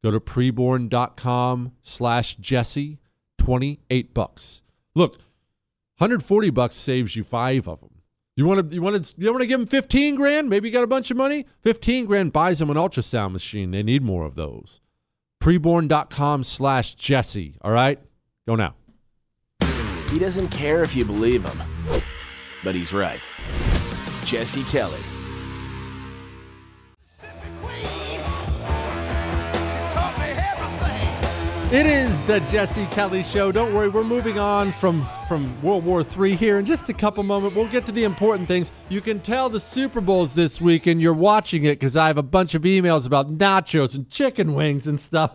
Go 0.03 0.11
to 0.11 0.19
preborn.com 0.19 1.71
slash 1.81 2.35
Jesse, 2.35 2.99
28 3.37 4.13
bucks. 4.13 4.61
Look, 4.93 5.13
140 5.97 6.49
bucks 6.51 6.75
saves 6.75 7.15
you 7.15 7.23
five 7.23 7.67
of 7.67 7.79
them. 7.79 7.89
You 8.35 8.45
want 8.45 8.69
to 8.69 8.75
you 8.75 8.81
want 8.81 9.03
to 9.03 9.15
you 9.17 9.31
want 9.31 9.41
to 9.41 9.47
give 9.47 9.59
them 9.59 9.67
15 9.67 10.15
grand? 10.15 10.49
Maybe 10.49 10.67
you 10.67 10.73
got 10.73 10.83
a 10.83 10.87
bunch 10.87 11.09
of 11.09 11.15
money? 11.15 11.45
15 11.61 12.05
grand 12.05 12.33
buys 12.33 12.59
them 12.59 12.69
an 12.69 12.75
ultrasound 12.75 13.31
machine. 13.31 13.71
They 13.71 13.81
need 13.81 14.03
more 14.03 14.25
of 14.25 14.35
those. 14.35 14.81
Preborn.com 15.41 16.43
slash 16.43 16.95
Jesse. 16.95 17.55
All 17.61 17.71
right? 17.71 17.99
Go 18.45 18.55
now. 18.55 18.75
He 20.11 20.19
doesn't 20.19 20.49
care 20.49 20.83
if 20.83 20.95
you 20.95 21.05
believe 21.05 21.45
him, 21.45 21.61
but 22.63 22.75
he's 22.75 22.93
right. 22.93 23.27
Jesse 24.23 24.63
Kelly. 24.65 24.99
It 31.71 31.87
is 31.87 32.25
the 32.27 32.39
Jesse 32.51 32.85
Kelly 32.85 33.23
Show. 33.23 33.51
Don't 33.51 33.73
worry, 33.73 33.89
we're 33.89 34.03
moving 34.03 34.37
on 34.39 34.71
from, 34.73 35.05
from 35.27 35.61
World 35.61 35.83
War 35.83 36.05
III 36.17 36.35
here 36.35 36.59
in 36.59 36.65
just 36.65 36.87
a 36.89 36.93
couple 36.93 37.21
moments. 37.23 37.55
We'll 37.55 37.67
get 37.67 37.85
to 37.87 37.91
the 37.91 38.03
important 38.03 38.47
things. 38.47 38.71
You 38.87 39.01
can 39.01 39.19
tell 39.19 39.49
the 39.49 39.59
Super 39.59 39.99
Bowl's 39.99 40.35
this 40.35 40.61
week 40.61 40.85
and 40.85 41.01
you're 41.01 41.11
watching 41.13 41.63
it 41.65 41.79
because 41.79 41.97
I 41.97 42.07
have 42.07 42.17
a 42.17 42.23
bunch 42.23 42.53
of 42.53 42.61
emails 42.61 43.05
about 43.05 43.31
nachos 43.31 43.93
and 43.95 44.09
chicken 44.09 44.53
wings 44.53 44.87
and 44.87 44.99
stuff. 44.99 45.31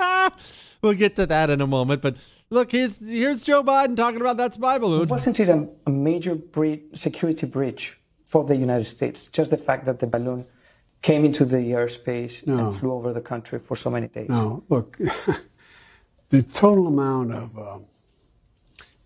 we'll 0.82 0.94
get 0.94 1.14
to 1.16 1.26
that 1.26 1.50
in 1.50 1.60
a 1.60 1.66
moment. 1.66 2.02
But 2.02 2.16
look, 2.48 2.72
here's, 2.72 2.98
here's 2.98 3.42
Joe 3.42 3.62
Biden 3.62 3.94
talking 3.94 4.20
about 4.20 4.38
that 4.38 4.54
spy 4.54 4.78
balloon. 4.78 5.08
Wasn't 5.08 5.38
it 5.38 5.48
a, 5.50 5.68
a 5.86 5.90
major 5.90 6.34
bre- 6.34 6.76
security 6.94 7.46
breach 7.46 7.96
for 8.24 8.44
the 8.44 8.56
United 8.56 8.86
States? 8.86 9.28
Just 9.28 9.50
the 9.50 9.56
fact 9.58 9.84
that 9.84 10.00
the 10.00 10.06
balloon 10.06 10.46
came 11.02 11.24
into 11.24 11.44
the 11.44 11.56
airspace 11.58 12.46
No. 12.46 12.58
and 12.68 12.76
flew 12.78 12.92
over 12.92 13.12
the 13.12 13.20
country 13.22 13.58
for 13.58 13.76
so 13.76 13.88
many 13.88 14.08
days. 14.08 14.28
No, 14.28 14.62
look, 14.68 14.98
the 16.30 16.42
total 16.42 16.86
amount 16.86 17.32
of 17.32 17.58
um, 17.58 17.84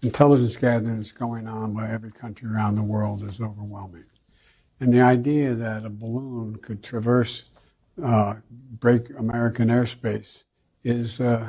intelligence 0.02 0.56
gathering 0.56 0.98
that's 0.98 1.10
going 1.10 1.48
on 1.48 1.74
by 1.74 1.90
every 1.90 2.12
country 2.12 2.48
around 2.48 2.76
the 2.76 2.82
world 2.82 3.22
is 3.22 3.40
overwhelming. 3.40 4.04
And 4.80 4.92
the 4.92 5.00
idea 5.00 5.54
that 5.54 5.84
a 5.84 5.90
balloon 5.90 6.56
could 6.56 6.82
traverse, 6.82 7.50
uh, 8.02 8.34
break 8.50 9.08
American 9.18 9.68
airspace 9.68 10.44
is, 10.82 11.20
uh, 11.20 11.48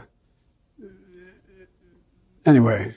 anyway, 2.46 2.96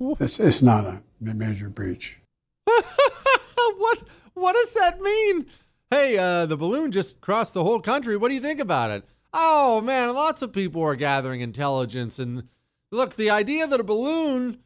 it's, 0.00 0.40
it's 0.40 0.62
not 0.62 0.84
a 0.84 1.00
major 1.20 1.68
breach. 1.68 2.18
what 2.66 4.02
what 4.34 4.54
does 4.54 4.72
that 4.74 5.00
mean? 5.00 5.46
Hey, 5.90 6.16
uh, 6.16 6.46
the 6.46 6.56
balloon 6.56 6.92
just 6.92 7.20
crossed 7.20 7.54
the 7.54 7.64
whole 7.64 7.80
country. 7.80 8.16
What 8.16 8.28
do 8.28 8.34
you 8.34 8.40
think 8.40 8.60
about 8.60 8.90
it? 8.90 9.04
Oh 9.40 9.80
man, 9.80 10.12
lots 10.14 10.42
of 10.42 10.52
people 10.52 10.82
are 10.82 10.96
gathering 10.96 11.42
intelligence 11.42 12.18
and 12.18 12.48
look, 12.90 13.14
the 13.14 13.30
idea 13.30 13.68
that 13.68 13.78
a 13.78 13.84
balloon 13.84 14.58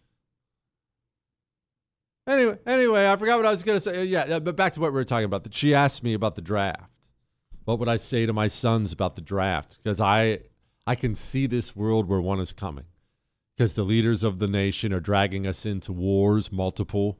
Anyway, 2.26 2.56
anyway, 2.66 3.10
I 3.10 3.16
forgot 3.16 3.36
what 3.36 3.46
I 3.46 3.50
was 3.50 3.64
going 3.64 3.76
to 3.76 3.80
say. 3.80 4.04
Yeah, 4.04 4.38
but 4.38 4.54
back 4.54 4.74
to 4.74 4.80
what 4.80 4.92
we 4.92 4.94
were 4.94 5.04
talking 5.04 5.24
about. 5.24 5.42
That 5.42 5.54
she 5.54 5.74
asked 5.74 6.04
me 6.04 6.14
about 6.14 6.36
the 6.36 6.42
draft. 6.42 7.08
What 7.64 7.78
would 7.78 7.88
I 7.88 7.96
say 7.96 8.26
to 8.26 8.32
my 8.32 8.48
sons 8.48 8.92
about 8.92 9.16
the 9.16 9.22
draft? 9.22 9.78
Because 9.82 10.00
I 10.00 10.40
I 10.86 10.94
can 10.94 11.14
see 11.14 11.46
this 11.46 11.74
world 11.74 12.08
where 12.08 12.20
one 12.20 12.40
is 12.40 12.52
coming. 12.52 12.86
Because 13.56 13.74
the 13.74 13.82
leaders 13.82 14.22
of 14.22 14.38
the 14.38 14.46
nation 14.46 14.92
are 14.92 15.00
dragging 15.00 15.46
us 15.46 15.66
into 15.66 15.92
wars, 15.92 16.50
multiple 16.50 17.18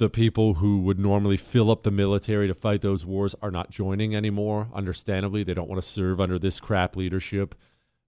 the 0.00 0.10
people 0.10 0.54
who 0.54 0.80
would 0.80 0.98
normally 0.98 1.36
fill 1.36 1.70
up 1.70 1.82
the 1.82 1.90
military 1.90 2.48
to 2.48 2.54
fight 2.54 2.80
those 2.80 3.04
wars 3.04 3.34
are 3.42 3.50
not 3.50 3.70
joining 3.70 4.16
anymore. 4.16 4.68
Understandably, 4.74 5.44
they 5.44 5.52
don't 5.52 5.68
want 5.68 5.80
to 5.80 5.86
serve 5.86 6.20
under 6.20 6.38
this 6.38 6.58
crap 6.58 6.96
leadership. 6.96 7.54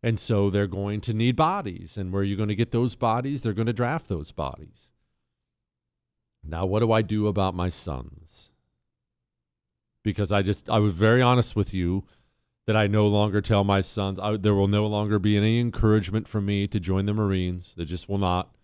And 0.03 0.19
so 0.19 0.49
they're 0.49 0.67
going 0.67 1.03
to 1.03 1.13
need 1.13 1.37
bodies. 1.37 1.99
And 1.99 2.11
where 2.11 2.23
are 2.23 2.25
you 2.25 2.35
going 2.35 2.49
to 2.49 2.55
get 2.55 2.73
those 2.73 2.95
bodies? 2.95 3.43
They're 3.43 3.53
going 3.53 3.67
to 3.67 3.75
draft 3.75 4.09
those 4.09 4.33
bodies. 4.33 4.91
Now, 6.43 6.65
what 6.65 6.81
do 6.81 6.91
I 6.91 7.03
do 7.03 7.27
about 7.27 7.55
my 7.55 7.69
sons? 7.69 8.53
Because 10.03 10.33
I 10.33 10.41
just, 10.41 10.71
I 10.71 10.79
was 10.79 10.95
very 10.95 11.21
honest 11.21 11.55
with 11.55 11.75
you 11.75 12.05
that 12.67 12.75
I 12.75 12.87
no 12.87 13.07
longer 13.07 13.43
tell 13.43 13.65
my 13.65 13.83
sons, 13.83 14.19
I, 14.19 14.39
there 14.39 14.55
will 14.55 14.67
no 14.67 14.87
longer 14.87 15.19
be 15.19 15.37
any 15.37 15.61
encouragement 15.61 16.27
from 16.27 16.47
me 16.47 16.67
to 16.69 16.81
join 16.81 17.05
the 17.05 17.13
Marines. 17.13 17.75
There 17.75 17.85
just 17.85 18.09
will 18.09 18.17
not. 18.17 18.57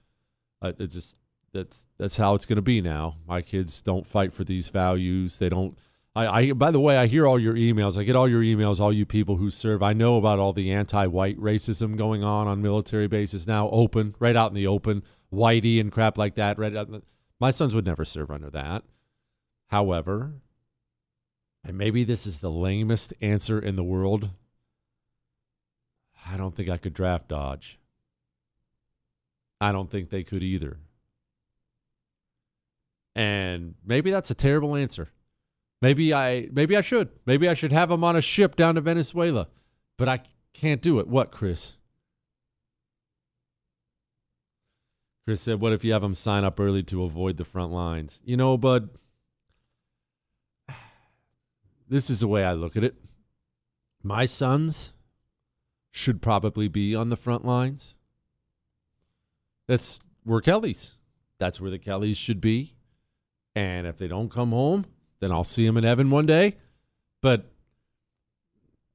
It 0.62 0.86
just, 0.86 1.17
that's 1.52 1.86
that's 1.98 2.16
how 2.16 2.34
it's 2.34 2.46
going 2.46 2.56
to 2.56 2.62
be 2.62 2.80
now. 2.80 3.16
My 3.26 3.42
kids 3.42 3.80
don't 3.80 4.06
fight 4.06 4.32
for 4.32 4.44
these 4.44 4.68
values. 4.68 5.38
They 5.38 5.48
don't. 5.48 5.76
I, 6.14 6.26
I 6.26 6.52
by 6.52 6.70
the 6.70 6.80
way, 6.80 6.96
I 6.96 7.06
hear 7.06 7.26
all 7.26 7.38
your 7.38 7.54
emails. 7.54 7.98
I 7.98 8.04
get 8.04 8.16
all 8.16 8.28
your 8.28 8.42
emails. 8.42 8.80
All 8.80 8.92
you 8.92 9.06
people 9.06 9.36
who 9.36 9.50
serve. 9.50 9.82
I 9.82 9.92
know 9.92 10.16
about 10.16 10.38
all 10.38 10.52
the 10.52 10.72
anti-white 10.72 11.38
racism 11.38 11.96
going 11.96 12.22
on 12.22 12.46
on 12.46 12.62
military 12.62 13.06
bases 13.06 13.46
now. 13.46 13.68
Open, 13.70 14.14
right 14.18 14.36
out 14.36 14.50
in 14.50 14.54
the 14.54 14.66
open, 14.66 15.02
whitey 15.32 15.80
and 15.80 15.92
crap 15.92 16.18
like 16.18 16.34
that. 16.36 16.58
Right. 16.58 16.74
Out 16.76 16.90
my 17.40 17.50
sons 17.50 17.74
would 17.74 17.86
never 17.86 18.04
serve 18.04 18.30
under 18.30 18.50
that. 18.50 18.82
However, 19.68 20.34
and 21.64 21.76
maybe 21.76 22.04
this 22.04 22.26
is 22.26 22.38
the 22.38 22.50
lamest 22.50 23.12
answer 23.20 23.58
in 23.58 23.76
the 23.76 23.84
world. 23.84 24.30
I 26.26 26.36
don't 26.36 26.54
think 26.54 26.68
I 26.68 26.78
could 26.78 26.94
draft 26.94 27.28
Dodge. 27.28 27.78
I 29.60 29.72
don't 29.72 29.90
think 29.90 30.10
they 30.10 30.24
could 30.24 30.42
either. 30.42 30.78
And 33.18 33.74
maybe 33.84 34.12
that's 34.12 34.30
a 34.30 34.34
terrible 34.34 34.76
answer. 34.76 35.08
Maybe 35.82 36.14
I 36.14 36.48
maybe 36.52 36.76
I 36.76 36.80
should. 36.80 37.08
Maybe 37.26 37.48
I 37.48 37.54
should 37.54 37.72
have 37.72 37.88
them 37.88 38.04
on 38.04 38.14
a 38.14 38.20
ship 38.20 38.54
down 38.54 38.76
to 38.76 38.80
Venezuela. 38.80 39.48
But 39.96 40.08
I 40.08 40.20
can't 40.54 40.80
do 40.80 41.00
it. 41.00 41.08
What, 41.08 41.32
Chris? 41.32 41.72
Chris 45.24 45.40
said, 45.40 45.60
"What 45.60 45.72
if 45.72 45.82
you 45.82 45.92
have 45.94 46.02
them 46.02 46.14
sign 46.14 46.44
up 46.44 46.60
early 46.60 46.84
to 46.84 47.02
avoid 47.02 47.38
the 47.38 47.44
front 47.44 47.72
lines?" 47.72 48.22
You 48.24 48.36
know, 48.36 48.56
bud, 48.56 48.88
this 51.88 52.10
is 52.10 52.20
the 52.20 52.28
way 52.28 52.44
I 52.44 52.52
look 52.52 52.76
at 52.76 52.84
it. 52.84 52.94
My 54.00 54.26
sons 54.26 54.92
should 55.90 56.22
probably 56.22 56.68
be 56.68 56.94
on 56.94 57.08
the 57.08 57.16
front 57.16 57.44
lines. 57.44 57.96
That's 59.66 59.98
where 60.22 60.40
Kelly's. 60.40 60.98
That's 61.40 61.60
where 61.60 61.72
the 61.72 61.80
Kellys 61.80 62.16
should 62.16 62.40
be. 62.40 62.76
And 63.58 63.88
if 63.88 63.98
they 63.98 64.06
don't 64.06 64.30
come 64.30 64.50
home, 64.50 64.86
then 65.18 65.32
I'll 65.32 65.42
see 65.42 65.66
them 65.66 65.76
in 65.76 65.82
heaven 65.82 66.10
one 66.10 66.26
day. 66.26 66.56
But 67.20 67.50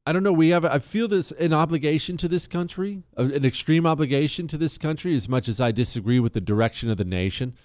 I 0.05 0.14
don't 0.14 0.24
know. 0.24 0.32
We 0.32 0.49
have, 0.49 0.64
I 0.64 0.80
feel 0.80 1.09
there's 1.09 1.34
an 1.34 1.51
obligation 1.51 2.16
to 2.16 2.30
this 2.30 2.47
country, 2.47 3.03
an 3.18 3.43
extreme 3.43 3.86
obligation 3.86 4.47
to 4.47 4.57
this 4.57 4.78
country, 4.78 5.16
as 5.16 5.28
much 5.28 5.49
as 5.49 5.59
I 5.59 5.74
disagree 5.74 6.18
with 6.22 6.32
the 6.32 6.39
direction 6.39 6.89
of 6.89 6.97
the 6.97 7.03
nation. 7.03 7.55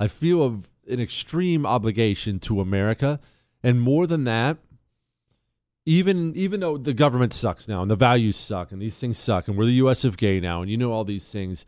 I 0.00 0.08
feel 0.08 0.42
of 0.42 0.72
an 0.88 0.98
extreme 0.98 1.64
obligation 1.64 2.40
to 2.40 2.60
America. 2.60 3.20
And 3.62 3.80
more 3.80 4.08
than 4.08 4.24
that, 4.24 4.56
even 5.86 6.34
even 6.34 6.60
though 6.60 6.78
the 6.78 6.92
government 6.92 7.32
sucks 7.32 7.68
now 7.68 7.80
and 7.80 7.90
the 7.90 7.96
values 7.96 8.36
suck 8.36 8.72
and 8.72 8.82
these 8.82 8.98
things 8.98 9.18
suck 9.18 9.48
and 9.48 9.56
we're 9.56 9.64
the 9.64 9.72
US 9.84 10.04
of 10.04 10.16
gay 10.16 10.40
now 10.40 10.62
and 10.62 10.70
you 10.70 10.76
know 10.76 10.92
all 10.92 11.04
these 11.04 11.28
things, 11.30 11.64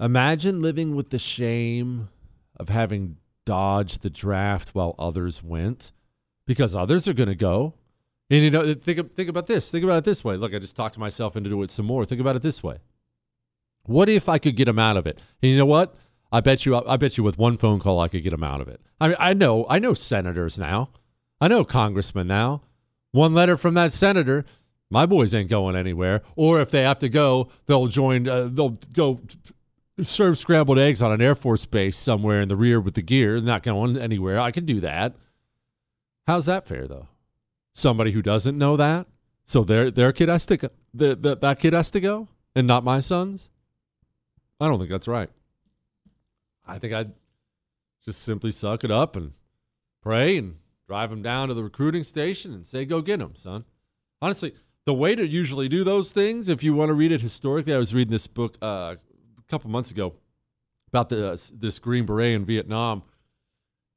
imagine 0.00 0.60
living 0.60 0.94
with 0.94 1.10
the 1.10 1.18
shame 1.18 2.08
of 2.56 2.68
having 2.68 3.18
dodged 3.46 4.02
the 4.02 4.10
draft 4.10 4.70
while 4.74 4.94
others 4.98 5.42
went 5.42 5.92
because 6.46 6.74
others 6.74 7.08
are 7.08 7.14
going 7.14 7.28
to 7.28 7.34
go. 7.34 7.74
And 8.30 8.42
you 8.42 8.50
know, 8.50 8.74
think 8.74 9.14
think 9.14 9.28
about 9.28 9.46
this. 9.46 9.70
Think 9.70 9.84
about 9.84 9.98
it 9.98 10.04
this 10.04 10.24
way. 10.24 10.36
Look, 10.36 10.54
I 10.54 10.58
just 10.58 10.76
talked 10.76 10.98
myself 10.98 11.36
into 11.36 11.62
it 11.62 11.70
some 11.70 11.86
more. 11.86 12.04
Think 12.04 12.20
about 12.20 12.36
it 12.36 12.42
this 12.42 12.62
way. 12.62 12.78
What 13.84 14.08
if 14.08 14.28
I 14.28 14.38
could 14.38 14.56
get 14.56 14.64
them 14.64 14.78
out 14.78 14.96
of 14.96 15.06
it? 15.06 15.18
And 15.42 15.50
you 15.50 15.58
know 15.58 15.66
what? 15.66 15.94
I 16.32 16.40
bet 16.40 16.64
you. 16.64 16.74
I 16.74 16.96
bet 16.96 17.18
you 17.18 17.24
with 17.24 17.38
one 17.38 17.58
phone 17.58 17.80
call, 17.80 18.00
I 18.00 18.08
could 18.08 18.22
get 18.22 18.30
them 18.30 18.42
out 18.42 18.60
of 18.60 18.68
it. 18.68 18.80
I 19.00 19.08
mean, 19.08 19.16
I 19.20 19.34
know. 19.34 19.66
I 19.68 19.78
know 19.78 19.94
senators 19.94 20.58
now. 20.58 20.90
I 21.40 21.48
know 21.48 21.64
congressmen 21.64 22.26
now. 22.26 22.62
One 23.12 23.34
letter 23.34 23.56
from 23.56 23.74
that 23.74 23.92
senator, 23.92 24.44
my 24.90 25.06
boys 25.06 25.34
ain't 25.34 25.50
going 25.50 25.76
anywhere. 25.76 26.22
Or 26.34 26.60
if 26.60 26.70
they 26.70 26.82
have 26.82 26.98
to 27.00 27.08
go, 27.08 27.50
they'll 27.66 27.88
join. 27.88 28.26
Uh, 28.26 28.48
they'll 28.50 28.78
go 28.92 29.20
serve 30.00 30.38
scrambled 30.38 30.78
eggs 30.78 31.02
on 31.02 31.12
an 31.12 31.20
Air 31.20 31.34
Force 31.34 31.66
base 31.66 31.96
somewhere 31.96 32.40
in 32.40 32.48
the 32.48 32.56
rear 32.56 32.80
with 32.80 32.94
the 32.94 33.02
gear. 33.02 33.40
Not 33.40 33.62
going 33.62 33.96
anywhere. 33.96 34.38
I 34.40 34.50
can 34.50 34.66
do 34.66 34.80
that. 34.80 35.14
How's 36.26 36.46
that 36.46 36.66
fair 36.66 36.86
though? 36.86 37.08
Somebody 37.72 38.12
who 38.12 38.22
doesn't 38.22 38.56
know 38.56 38.76
that, 38.76 39.06
so 39.44 39.64
their 39.64 39.90
their 39.90 40.12
kid 40.12 40.28
has 40.28 40.46
to 40.46 40.56
go, 40.56 40.68
the, 40.92 41.16
the, 41.16 41.36
that 41.36 41.58
kid 41.58 41.72
has 41.72 41.90
to 41.90 42.00
go, 42.00 42.28
and 42.54 42.66
not 42.66 42.84
my 42.84 43.00
sons. 43.00 43.50
I 44.60 44.68
don't 44.68 44.78
think 44.78 44.90
that's 44.90 45.08
right. 45.08 45.28
I 46.66 46.78
think 46.78 46.92
I'd 46.92 47.12
just 48.04 48.22
simply 48.22 48.52
suck 48.52 48.84
it 48.84 48.90
up 48.90 49.16
and 49.16 49.32
pray 50.02 50.38
and 50.38 50.56
drive 50.86 51.10
him 51.10 51.22
down 51.22 51.48
to 51.48 51.54
the 51.54 51.64
recruiting 51.64 52.04
station 52.04 52.52
and 52.52 52.66
say, 52.66 52.84
go 52.84 53.00
get 53.00 53.20
him, 53.20 53.34
son. 53.34 53.64
Honestly, 54.22 54.54
the 54.86 54.94
way 54.94 55.14
to 55.14 55.26
usually 55.26 55.68
do 55.68 55.82
those 55.82 56.12
things, 56.12 56.48
if 56.48 56.62
you 56.62 56.74
want 56.74 56.90
to 56.90 56.94
read 56.94 57.12
it 57.12 57.22
historically, 57.22 57.74
I 57.74 57.78
was 57.78 57.94
reading 57.94 58.12
this 58.12 58.26
book 58.26 58.56
uh, 58.62 58.96
couple 59.48 59.70
months 59.70 59.90
ago 59.90 60.14
about 60.88 61.08
the, 61.08 61.32
uh, 61.32 61.36
this 61.52 61.78
Green 61.78 62.06
Beret 62.06 62.34
in 62.34 62.44
Vietnam. 62.44 63.02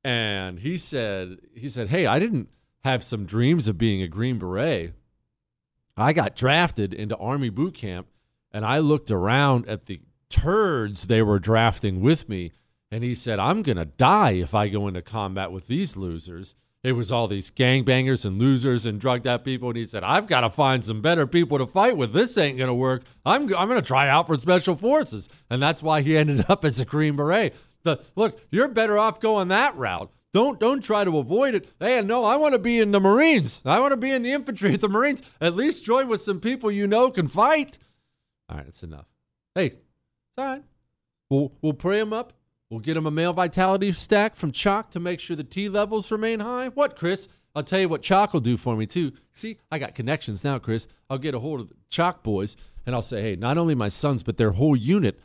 And 0.03 0.59
he 0.59 0.77
said, 0.77 1.37
he 1.53 1.69
said, 1.69 1.89
hey, 1.89 2.05
I 2.05 2.19
didn't 2.19 2.49
have 2.83 3.03
some 3.03 3.25
dreams 3.25 3.67
of 3.67 3.77
being 3.77 4.01
a 4.01 4.07
Green 4.07 4.39
Beret. 4.39 4.93
I 5.95 6.13
got 6.13 6.35
drafted 6.35 6.93
into 6.93 7.17
Army 7.17 7.49
boot 7.49 7.73
camp 7.73 8.07
and 8.51 8.65
I 8.65 8.79
looked 8.79 9.11
around 9.11 9.67
at 9.67 9.85
the 9.85 10.01
turds 10.29 11.07
they 11.07 11.21
were 11.21 11.39
drafting 11.39 12.01
with 12.01 12.29
me. 12.29 12.51
And 12.89 13.03
he 13.03 13.13
said, 13.13 13.39
I'm 13.39 13.63
going 13.63 13.77
to 13.77 13.85
die 13.85 14.31
if 14.31 14.55
I 14.55 14.69
go 14.69 14.87
into 14.87 15.01
combat 15.01 15.51
with 15.51 15.67
these 15.67 15.97
losers. 15.97 16.55
It 16.83 16.91
was 16.93 17.11
all 17.11 17.27
these 17.27 17.49
gangbangers 17.49 18.23
and 18.23 18.37
losers 18.37 18.85
and 18.85 19.01
drugged 19.01 19.27
out 19.27 19.43
people. 19.43 19.69
And 19.69 19.77
he 19.77 19.85
said, 19.85 20.03
I've 20.03 20.27
got 20.27 20.41
to 20.41 20.49
find 20.49 20.85
some 20.85 21.01
better 21.01 21.27
people 21.27 21.57
to 21.57 21.67
fight 21.67 21.97
with. 21.97 22.13
This 22.13 22.37
ain't 22.37 22.57
going 22.57 22.67
to 22.69 22.73
work. 22.73 23.03
I'm, 23.25 23.43
I'm 23.55 23.67
going 23.67 23.81
to 23.81 23.87
try 23.87 24.07
out 24.07 24.27
for 24.27 24.37
special 24.37 24.75
forces. 24.75 25.27
And 25.49 25.61
that's 25.61 25.83
why 25.83 26.01
he 26.01 26.15
ended 26.17 26.45
up 26.49 26.63
as 26.63 26.79
a 26.79 26.85
Green 26.85 27.15
Beret. 27.15 27.55
The, 27.83 28.01
look, 28.15 28.39
you're 28.51 28.67
better 28.67 28.97
off 28.97 29.19
going 29.19 29.47
that 29.49 29.75
route. 29.75 30.11
Don't 30.33 30.59
don't 30.59 30.83
try 30.83 31.03
to 31.03 31.17
avoid 31.17 31.55
it. 31.55 31.69
Hey, 31.79 32.01
no, 32.01 32.25
I 32.25 32.35
want 32.35 32.53
to 32.53 32.59
be 32.59 32.79
in 32.79 32.91
the 32.91 32.99
Marines. 32.99 33.61
I 33.65 33.79
want 33.79 33.91
to 33.91 33.97
be 33.97 34.11
in 34.11 34.23
the 34.23 34.33
infantry 34.33 34.75
the 34.75 34.89
Marines. 34.89 35.21
At 35.39 35.55
least 35.55 35.85
join 35.85 36.07
with 36.07 36.21
some 36.21 36.39
people 36.39 36.69
you 36.69 36.85
know 36.85 37.09
can 37.09 37.27
fight. 37.27 37.77
All 38.49 38.57
right, 38.57 38.65
that's 38.65 38.83
enough. 38.83 39.07
Hey, 39.55 39.65
it's 39.67 39.77
all 40.37 40.45
right. 40.45 40.63
We'll 41.29 41.53
we'll 41.61 41.73
pray 41.73 41.99
him 41.99 42.13
up. 42.13 42.33
We'll 42.69 42.81
get 42.81 42.97
him 42.97 43.05
a 43.05 43.11
male 43.11 43.33
vitality 43.33 43.91
stack 43.93 44.35
from 44.35 44.51
Choq 44.51 44.89
to 44.89 44.99
make 44.99 45.19
sure 45.19 45.35
the 45.35 45.43
T 45.43 45.69
levels 45.69 46.11
remain 46.11 46.41
high. 46.41 46.67
What, 46.69 46.97
Chris? 46.97 47.27
I'll 47.55 47.63
tell 47.63 47.79
you 47.79 47.89
what 47.89 48.01
Choq 48.01 48.33
will 48.33 48.41
do 48.41 48.57
for 48.57 48.75
me 48.75 48.85
too. 48.85 49.13
See, 49.33 49.57
I 49.71 49.79
got 49.79 49.95
connections 49.95 50.43
now, 50.43 50.59
Chris. 50.59 50.87
I'll 51.09 51.17
get 51.17 51.33
a 51.33 51.39
hold 51.39 51.61
of 51.61 51.69
the 51.69 51.75
Choq 51.89 52.21
boys 52.23 52.57
and 52.85 52.93
I'll 52.93 53.01
say, 53.01 53.21
hey, 53.21 53.35
not 53.35 53.57
only 53.57 53.73
my 53.73 53.87
sons, 53.87 54.21
but 54.21 54.37
their 54.37 54.51
whole 54.51 54.75
unit, 54.75 55.19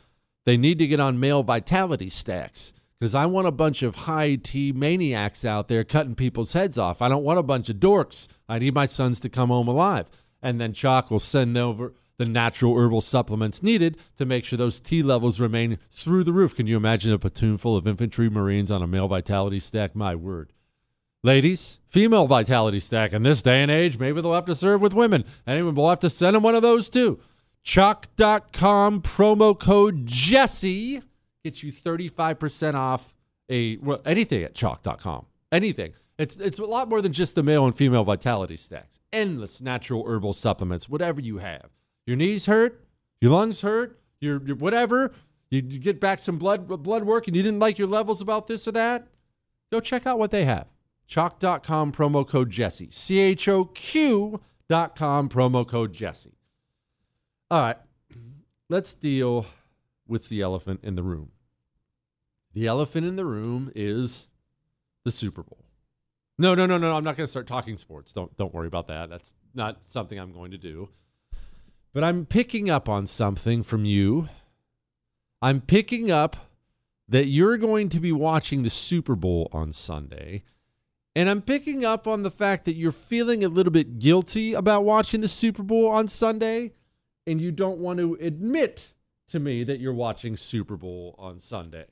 they 0.45 0.57
need 0.57 0.79
to 0.79 0.87
get 0.87 0.99
on 0.99 1.19
male 1.19 1.43
vitality 1.43 2.09
stacks 2.09 2.73
because 2.99 3.13
I 3.13 3.25
want 3.25 3.47
a 3.47 3.51
bunch 3.51 3.83
of 3.83 3.95
high 3.95 4.35
T 4.35 4.71
maniacs 4.71 5.43
out 5.43 5.67
there 5.67 5.83
cutting 5.83 6.15
people's 6.15 6.53
heads 6.53 6.77
off. 6.77 7.01
I 7.01 7.09
don't 7.09 7.23
want 7.23 7.39
a 7.39 7.43
bunch 7.43 7.69
of 7.69 7.75
dorks. 7.75 8.27
I 8.47 8.59
need 8.59 8.73
my 8.73 8.85
sons 8.85 9.19
to 9.19 9.29
come 9.29 9.49
home 9.49 9.67
alive. 9.67 10.09
And 10.41 10.59
then 10.59 10.73
Choq 10.73 11.11
will 11.11 11.19
send 11.19 11.57
over 11.57 11.93
the 12.17 12.25
natural 12.25 12.77
herbal 12.77 13.01
supplements 13.01 13.63
needed 13.63 13.97
to 14.17 14.25
make 14.25 14.45
sure 14.45 14.57
those 14.57 14.79
T 14.79 15.01
levels 15.01 15.39
remain 15.39 15.79
through 15.91 16.23
the 16.23 16.33
roof. 16.33 16.55
Can 16.55 16.67
you 16.67 16.77
imagine 16.77 17.13
a 17.13 17.19
platoon 17.19 17.57
full 17.57 17.75
of 17.75 17.87
infantry 17.87 18.29
Marines 18.29 18.71
on 18.71 18.81
a 18.81 18.87
male 18.87 19.07
vitality 19.07 19.59
stack? 19.59 19.95
My 19.95 20.15
word. 20.15 20.53
Ladies, 21.25 21.79
female 21.87 22.27
vitality 22.27 22.81
stack 22.81 23.13
in 23.13 23.23
this 23.23 23.41
day 23.41 23.61
and 23.61 23.71
age, 23.71 23.97
maybe 23.97 24.21
they'll 24.21 24.33
have 24.33 24.45
to 24.45 24.55
serve 24.55 24.81
with 24.81 24.93
women. 24.93 25.23
Anyway, 25.47 25.71
we'll 25.71 25.89
have 25.89 25.99
to 25.99 26.09
send 26.09 26.35
them 26.35 26.43
one 26.43 26.55
of 26.55 26.61
those 26.61 26.89
too. 26.89 27.19
Choq.com 27.63 29.01
promo 29.01 29.57
code 29.57 30.05
Jesse 30.05 31.01
gets 31.43 31.63
you 31.63 31.71
35% 31.71 32.75
off 32.75 33.13
a 33.49 33.77
well, 33.77 34.01
anything 34.05 34.43
at 34.43 34.53
choq.com. 34.53 35.25
Anything. 35.51 35.93
It's 36.17 36.35
it's 36.37 36.59
a 36.59 36.65
lot 36.65 36.89
more 36.89 37.01
than 37.01 37.13
just 37.13 37.35
the 37.35 37.43
male 37.43 37.65
and 37.65 37.75
female 37.75 38.03
vitality 38.03 38.57
stacks. 38.57 38.99
Endless 39.11 39.61
natural 39.61 40.05
herbal 40.05 40.33
supplements, 40.33 40.89
whatever 40.89 41.21
you 41.21 41.37
have. 41.37 41.69
Your 42.05 42.17
knees 42.17 42.45
hurt, 42.45 42.85
your 43.21 43.31
lungs 43.31 43.61
hurt, 43.61 43.99
your, 44.19 44.41
your 44.45 44.55
whatever. 44.55 45.13
You, 45.49 45.61
you 45.67 45.79
get 45.79 45.99
back 45.99 46.19
some 46.19 46.37
blood 46.37 46.67
blood 46.67 47.03
work 47.03 47.27
and 47.27 47.35
you 47.35 47.43
didn't 47.43 47.59
like 47.59 47.77
your 47.77 47.87
levels 47.87 48.21
about 48.21 48.47
this 48.47 48.67
or 48.67 48.71
that. 48.71 49.07
Go 49.71 49.79
check 49.79 50.05
out 50.05 50.19
what 50.19 50.31
they 50.31 50.45
have. 50.45 50.67
Choq.com 51.07 51.91
promo 51.91 52.27
code 52.27 52.49
Jesse. 52.49 52.89
C 52.91 53.19
H 53.19 53.47
O 53.47 53.65
Q 53.65 54.41
dot 54.69 54.95
com 54.95 55.29
promo 55.29 55.67
code 55.67 55.93
Jesse. 55.93 56.37
All 57.51 57.59
right, 57.59 57.77
let's 58.69 58.93
deal 58.93 59.45
with 60.07 60.29
the 60.29 60.41
elephant 60.41 60.79
in 60.83 60.95
the 60.95 61.03
room. 61.03 61.31
The 62.53 62.65
elephant 62.67 63.05
in 63.05 63.15
the 63.15 63.25
room 63.25 63.71
is 63.75 64.29
the 65.05 65.11
Super 65.11 65.43
Bowl. 65.43 65.65
No, 66.37 66.55
no, 66.55 66.65
no, 66.65 66.77
no. 66.77 66.95
I'm 66.95 67.03
not 67.03 67.15
going 67.15 67.25
to 67.25 67.31
start 67.31 67.45
talking 67.45 67.77
sports. 67.77 68.11
Don't 68.13 68.35
don't 68.37 68.53
worry 68.53 68.67
about 68.67 68.87
that. 68.87 69.09
That's 69.09 69.35
not 69.53 69.85
something 69.85 70.17
I'm 70.17 70.33
going 70.33 70.51
to 70.51 70.57
do. 70.57 70.89
But 71.93 72.03
I'm 72.03 72.25
picking 72.25 72.69
up 72.69 72.89
on 72.89 73.05
something 73.07 73.63
from 73.63 73.85
you. 73.85 74.29
I'm 75.41 75.61
picking 75.61 76.09
up 76.09 76.37
that 77.07 77.27
you're 77.27 77.57
going 77.57 77.89
to 77.89 77.99
be 77.99 78.11
watching 78.11 78.63
the 78.63 78.69
Super 78.69 79.15
Bowl 79.15 79.49
on 79.51 79.71
Sunday. 79.71 80.43
And 81.15 81.29
I'm 81.29 81.43
picking 81.43 81.85
up 81.85 82.07
on 82.07 82.23
the 82.23 82.31
fact 82.31 82.65
that 82.65 82.75
you're 82.75 82.91
feeling 82.91 83.43
a 83.43 83.49
little 83.49 83.71
bit 83.71 83.99
guilty 83.99 84.53
about 84.53 84.83
watching 84.83 85.21
the 85.21 85.27
Super 85.27 85.61
Bowl 85.61 85.87
on 85.87 86.07
Sunday 86.07 86.71
and 87.25 87.39
you 87.39 87.51
don't 87.51 87.79
want 87.79 87.99
to 87.99 88.17
admit 88.19 88.93
to 89.29 89.39
me 89.39 89.63
that 89.63 89.79
you're 89.79 89.93
watching 89.93 90.35
Super 90.35 90.75
Bowl 90.75 91.15
on 91.17 91.39
Sunday. 91.39 91.85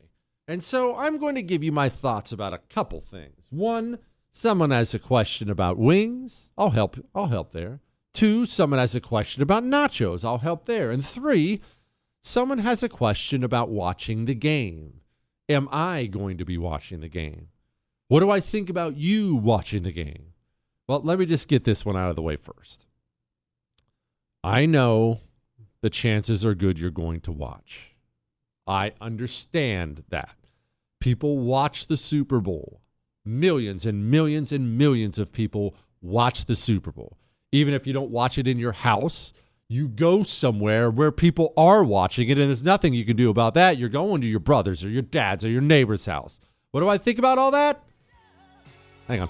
And 0.47 0.64
so 0.64 0.97
I'm 0.97 1.18
going 1.18 1.36
to 1.36 1.41
give 1.41 1.64
you 1.64 1.72
my 1.72 1.88
thoughts 1.88 2.32
about 2.32 2.54
a 2.54 2.62
couple 2.70 3.02
things. 3.02 3.45
One, 3.49 3.99
someone 4.32 4.72
has 4.72 4.93
a 4.93 4.99
question 4.99 5.49
about 5.49 5.78
wings. 5.78 6.49
I'll 6.58 6.72
help 6.72 6.97
I'll 7.16 7.28
help 7.28 7.52
there. 7.52 7.80
Two, 8.14 8.45
someone 8.45 8.80
has 8.80 8.95
a 8.95 9.01
question 9.01 9.41
about 9.41 9.64
nachos. 9.64 10.26
I'll 10.26 10.39
help 10.39 10.66
there. 10.66 10.91
And 10.91 11.05
three, 11.05 11.62
someone 12.22 12.59
has 12.59 12.84
a 12.84 12.89
question 12.89 13.43
about 13.43 13.70
watching 13.70 14.26
the 14.26 14.36
game. 14.36 15.01
Am 15.47 15.68
I 15.72 16.05
going 16.05 16.38
to 16.38 16.45
be 16.45 16.57
watching 16.57 16.99
the 16.99 17.09
game? 17.09 17.47
What 18.07 18.20
do 18.20 18.30
I 18.30 18.39
think 18.39 18.70
about 18.70 18.97
you 18.97 19.36
watching 19.36 19.84
the 19.84 19.91
game? 19.91 20.34
Well, 20.88 21.01
let 21.01 21.20
me 21.20 21.26
just 21.26 21.47
get 21.47 21.64
this 21.64 21.86
one 21.86 21.95
out 21.95 22.09
of 22.09 22.16
the 22.16 22.22
way 22.22 22.36
first. 22.36 22.86
I 24.43 24.66
know 24.66 25.22
the 25.82 25.89
chances 25.89 26.45
are 26.45 26.55
good 26.55 26.80
you're 26.80 26.89
going 26.89 27.22
to 27.22 27.32
watch. 27.32 27.95
I 28.68 28.93
understand 28.99 30.03
that. 30.09 30.36
People 30.99 31.39
watch 31.39 31.88
the 31.88 31.97
Super 31.97 32.39
Bowl. 32.39 32.82
Millions 33.24 33.86
and 33.86 34.09
millions 34.09 34.51
and 34.51 34.78
millions 34.78 35.18
of 35.18 35.32
people 35.32 35.76
watch 36.01 36.45
the 36.45 36.55
Super 36.55 36.91
Bowl. 36.91 37.18
Even 37.52 37.74
if 37.74 37.86
you 37.86 37.93
don't 37.93 38.12
watch 38.12 38.38
it 38.38 38.47
in 38.47 38.58
your 38.58 38.72
house, 38.72 39.34
you 39.68 39.88
go 39.88 40.24
somewhere 40.24 40.89
where 40.89 41.12
people 41.12 41.54
are 41.56 41.84
watching 41.84 42.30
it, 42.30 42.38
and 42.38 42.49
there's 42.49 42.64
nothing 42.64 42.93
you 42.93 43.06
can 43.06 43.16
do 43.16 43.30
about 43.30 43.54
that. 43.54 43.78
You're 43.78 43.89
going 43.89 44.22
to 44.22 44.28
your 44.28 44.39
brother's 44.39 44.84
or 44.84 44.89
your 44.89 45.02
dad's 45.02 45.45
or 45.45 45.49
your 45.49 45.62
neighbor's 45.62 46.06
house. 46.06 46.39
What 46.72 46.82
do 46.82 46.89
I 46.89 46.97
think 46.97 47.20
about 47.20 47.38
all 47.38 47.52
that? 47.52 47.84
Hang 49.08 49.22
on. 49.22 49.30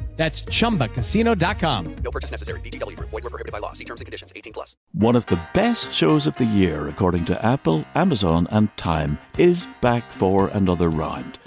That's 0.17 0.43
chumbacasino.com. 0.43 1.95
No 2.03 2.11
purchase 2.11 2.31
necessary. 2.31 2.59
VGW 2.61 2.95
Group. 2.95 3.09
Void 3.09 3.23
were 3.23 3.29
prohibited 3.29 3.51
by 3.51 3.59
law. 3.59 3.71
See 3.73 3.85
terms 3.85 4.01
and 4.01 4.05
conditions. 4.05 4.31
18 4.35 4.53
plus. 4.53 4.75
One 4.93 5.15
of 5.15 5.25
the 5.27 5.41
best 5.53 5.91
shows 5.93 6.27
of 6.27 6.37
the 6.37 6.45
year, 6.45 6.87
according 6.87 7.25
to 7.25 7.45
Apple, 7.45 7.85
Amazon, 7.95 8.47
and 8.51 8.75
Time, 8.77 9.17
is 9.37 9.67
back 9.81 10.11
for 10.11 10.49
another 10.49 10.89
round. 10.89 11.39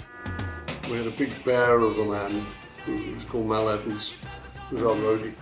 We 0.89 0.97
had 0.97 1.07
a 1.07 1.11
big 1.11 1.43
bear 1.43 1.79
of 1.79 1.97
a 1.97 2.05
man 2.05 2.45
who 2.85 3.13
was 3.13 3.25
called 3.25 3.47
Mal 3.47 3.69
Evans, 3.69 4.13
who 4.69 4.75
was 4.75 4.83
our 4.83 4.95
roadie. 4.95 5.33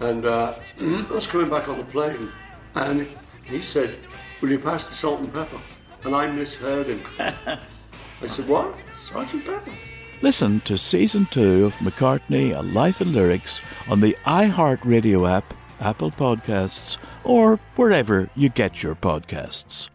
And 0.00 0.24
uh, 0.24 0.54
I 0.80 1.06
was 1.10 1.26
coming 1.26 1.50
back 1.50 1.68
on 1.68 1.78
the 1.78 1.84
plane, 1.84 2.30
and 2.74 3.06
he 3.44 3.60
said, 3.60 3.98
Will 4.40 4.50
you 4.50 4.58
pass 4.58 4.88
the 4.88 4.94
salt 4.94 5.20
and 5.20 5.32
pepper? 5.32 5.60
And 6.04 6.14
I 6.14 6.28
misheard 6.28 6.86
him. 6.86 7.02
I 7.18 8.26
said, 8.26 8.48
What? 8.48 8.74
Sergeant 8.98 9.44
Pepper? 9.44 9.72
Listen 10.20 10.60
to 10.62 10.76
season 10.76 11.28
two 11.30 11.64
of 11.64 11.76
McCartney, 11.76 12.52
A 12.52 12.60
Life 12.60 13.00
in 13.00 13.12
Lyrics 13.12 13.60
on 13.88 14.00
the 14.00 14.18
iHeartRadio 14.26 15.30
app, 15.30 15.54
Apple 15.78 16.10
Podcasts, 16.10 16.98
or 17.22 17.60
wherever 17.76 18.28
you 18.34 18.48
get 18.48 18.82
your 18.82 18.96
podcasts. 18.96 19.90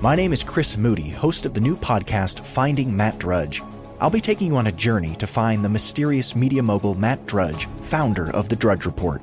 My 0.00 0.16
name 0.16 0.32
is 0.32 0.42
Chris 0.42 0.76
Moody, 0.76 1.10
host 1.10 1.46
of 1.46 1.54
the 1.54 1.60
new 1.60 1.76
podcast 1.76 2.44
Finding 2.44 2.96
Matt 2.96 3.20
Drudge. 3.20 3.62
I'll 4.00 4.10
be 4.10 4.20
taking 4.20 4.48
you 4.48 4.56
on 4.56 4.66
a 4.66 4.72
journey 4.72 5.14
to 5.16 5.28
find 5.28 5.64
the 5.64 5.68
mysterious 5.68 6.34
media 6.34 6.64
mogul 6.64 6.96
Matt 6.96 7.24
Drudge, 7.26 7.66
founder 7.82 8.32
of 8.32 8.48
The 8.48 8.56
Drudge 8.56 8.84
Report. 8.84 9.22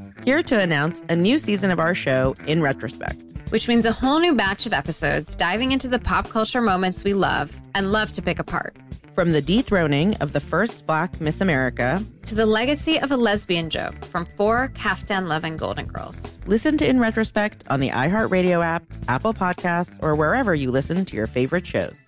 here 0.23 0.43
to 0.43 0.59
announce 0.59 1.01
a 1.09 1.15
new 1.15 1.37
season 1.37 1.71
of 1.71 1.79
our 1.79 1.95
show 1.95 2.35
in 2.47 2.61
retrospect 2.61 3.21
which 3.51 3.67
means 3.67 3.85
a 3.85 3.91
whole 3.91 4.19
new 4.19 4.33
batch 4.33 4.65
of 4.65 4.71
episodes 4.73 5.35
diving 5.35 5.73
into 5.73 5.89
the 5.89 5.99
pop 5.99 6.29
culture 6.29 6.61
moments 6.61 7.03
we 7.03 7.13
love 7.13 7.51
and 7.75 7.91
love 7.91 8.11
to 8.13 8.21
pick 8.21 8.39
apart. 8.39 8.77
From 9.13 9.33
the 9.33 9.41
dethroning 9.41 10.15
of 10.15 10.31
the 10.31 10.39
first 10.39 10.85
black 10.85 11.19
Miss 11.19 11.41
America 11.41 12.01
to 12.25 12.33
the 12.33 12.45
legacy 12.45 12.97
of 12.97 13.11
a 13.11 13.17
lesbian 13.17 13.69
joke 13.69 14.05
from 14.05 14.25
four 14.25 14.69
Kaftan 14.69 15.27
loving 15.27 15.57
Golden 15.57 15.85
Girls. 15.85 16.39
Listen 16.45 16.77
to 16.77 16.87
In 16.87 16.97
Retrospect 16.97 17.65
on 17.69 17.81
the 17.81 17.89
iHeartRadio 17.89 18.63
app, 18.63 18.83
Apple 19.09 19.33
Podcasts, 19.33 20.01
or 20.01 20.15
wherever 20.15 20.55
you 20.55 20.71
listen 20.71 21.03
to 21.03 21.15
your 21.17 21.27
favorite 21.27 21.67
shows. 21.67 22.05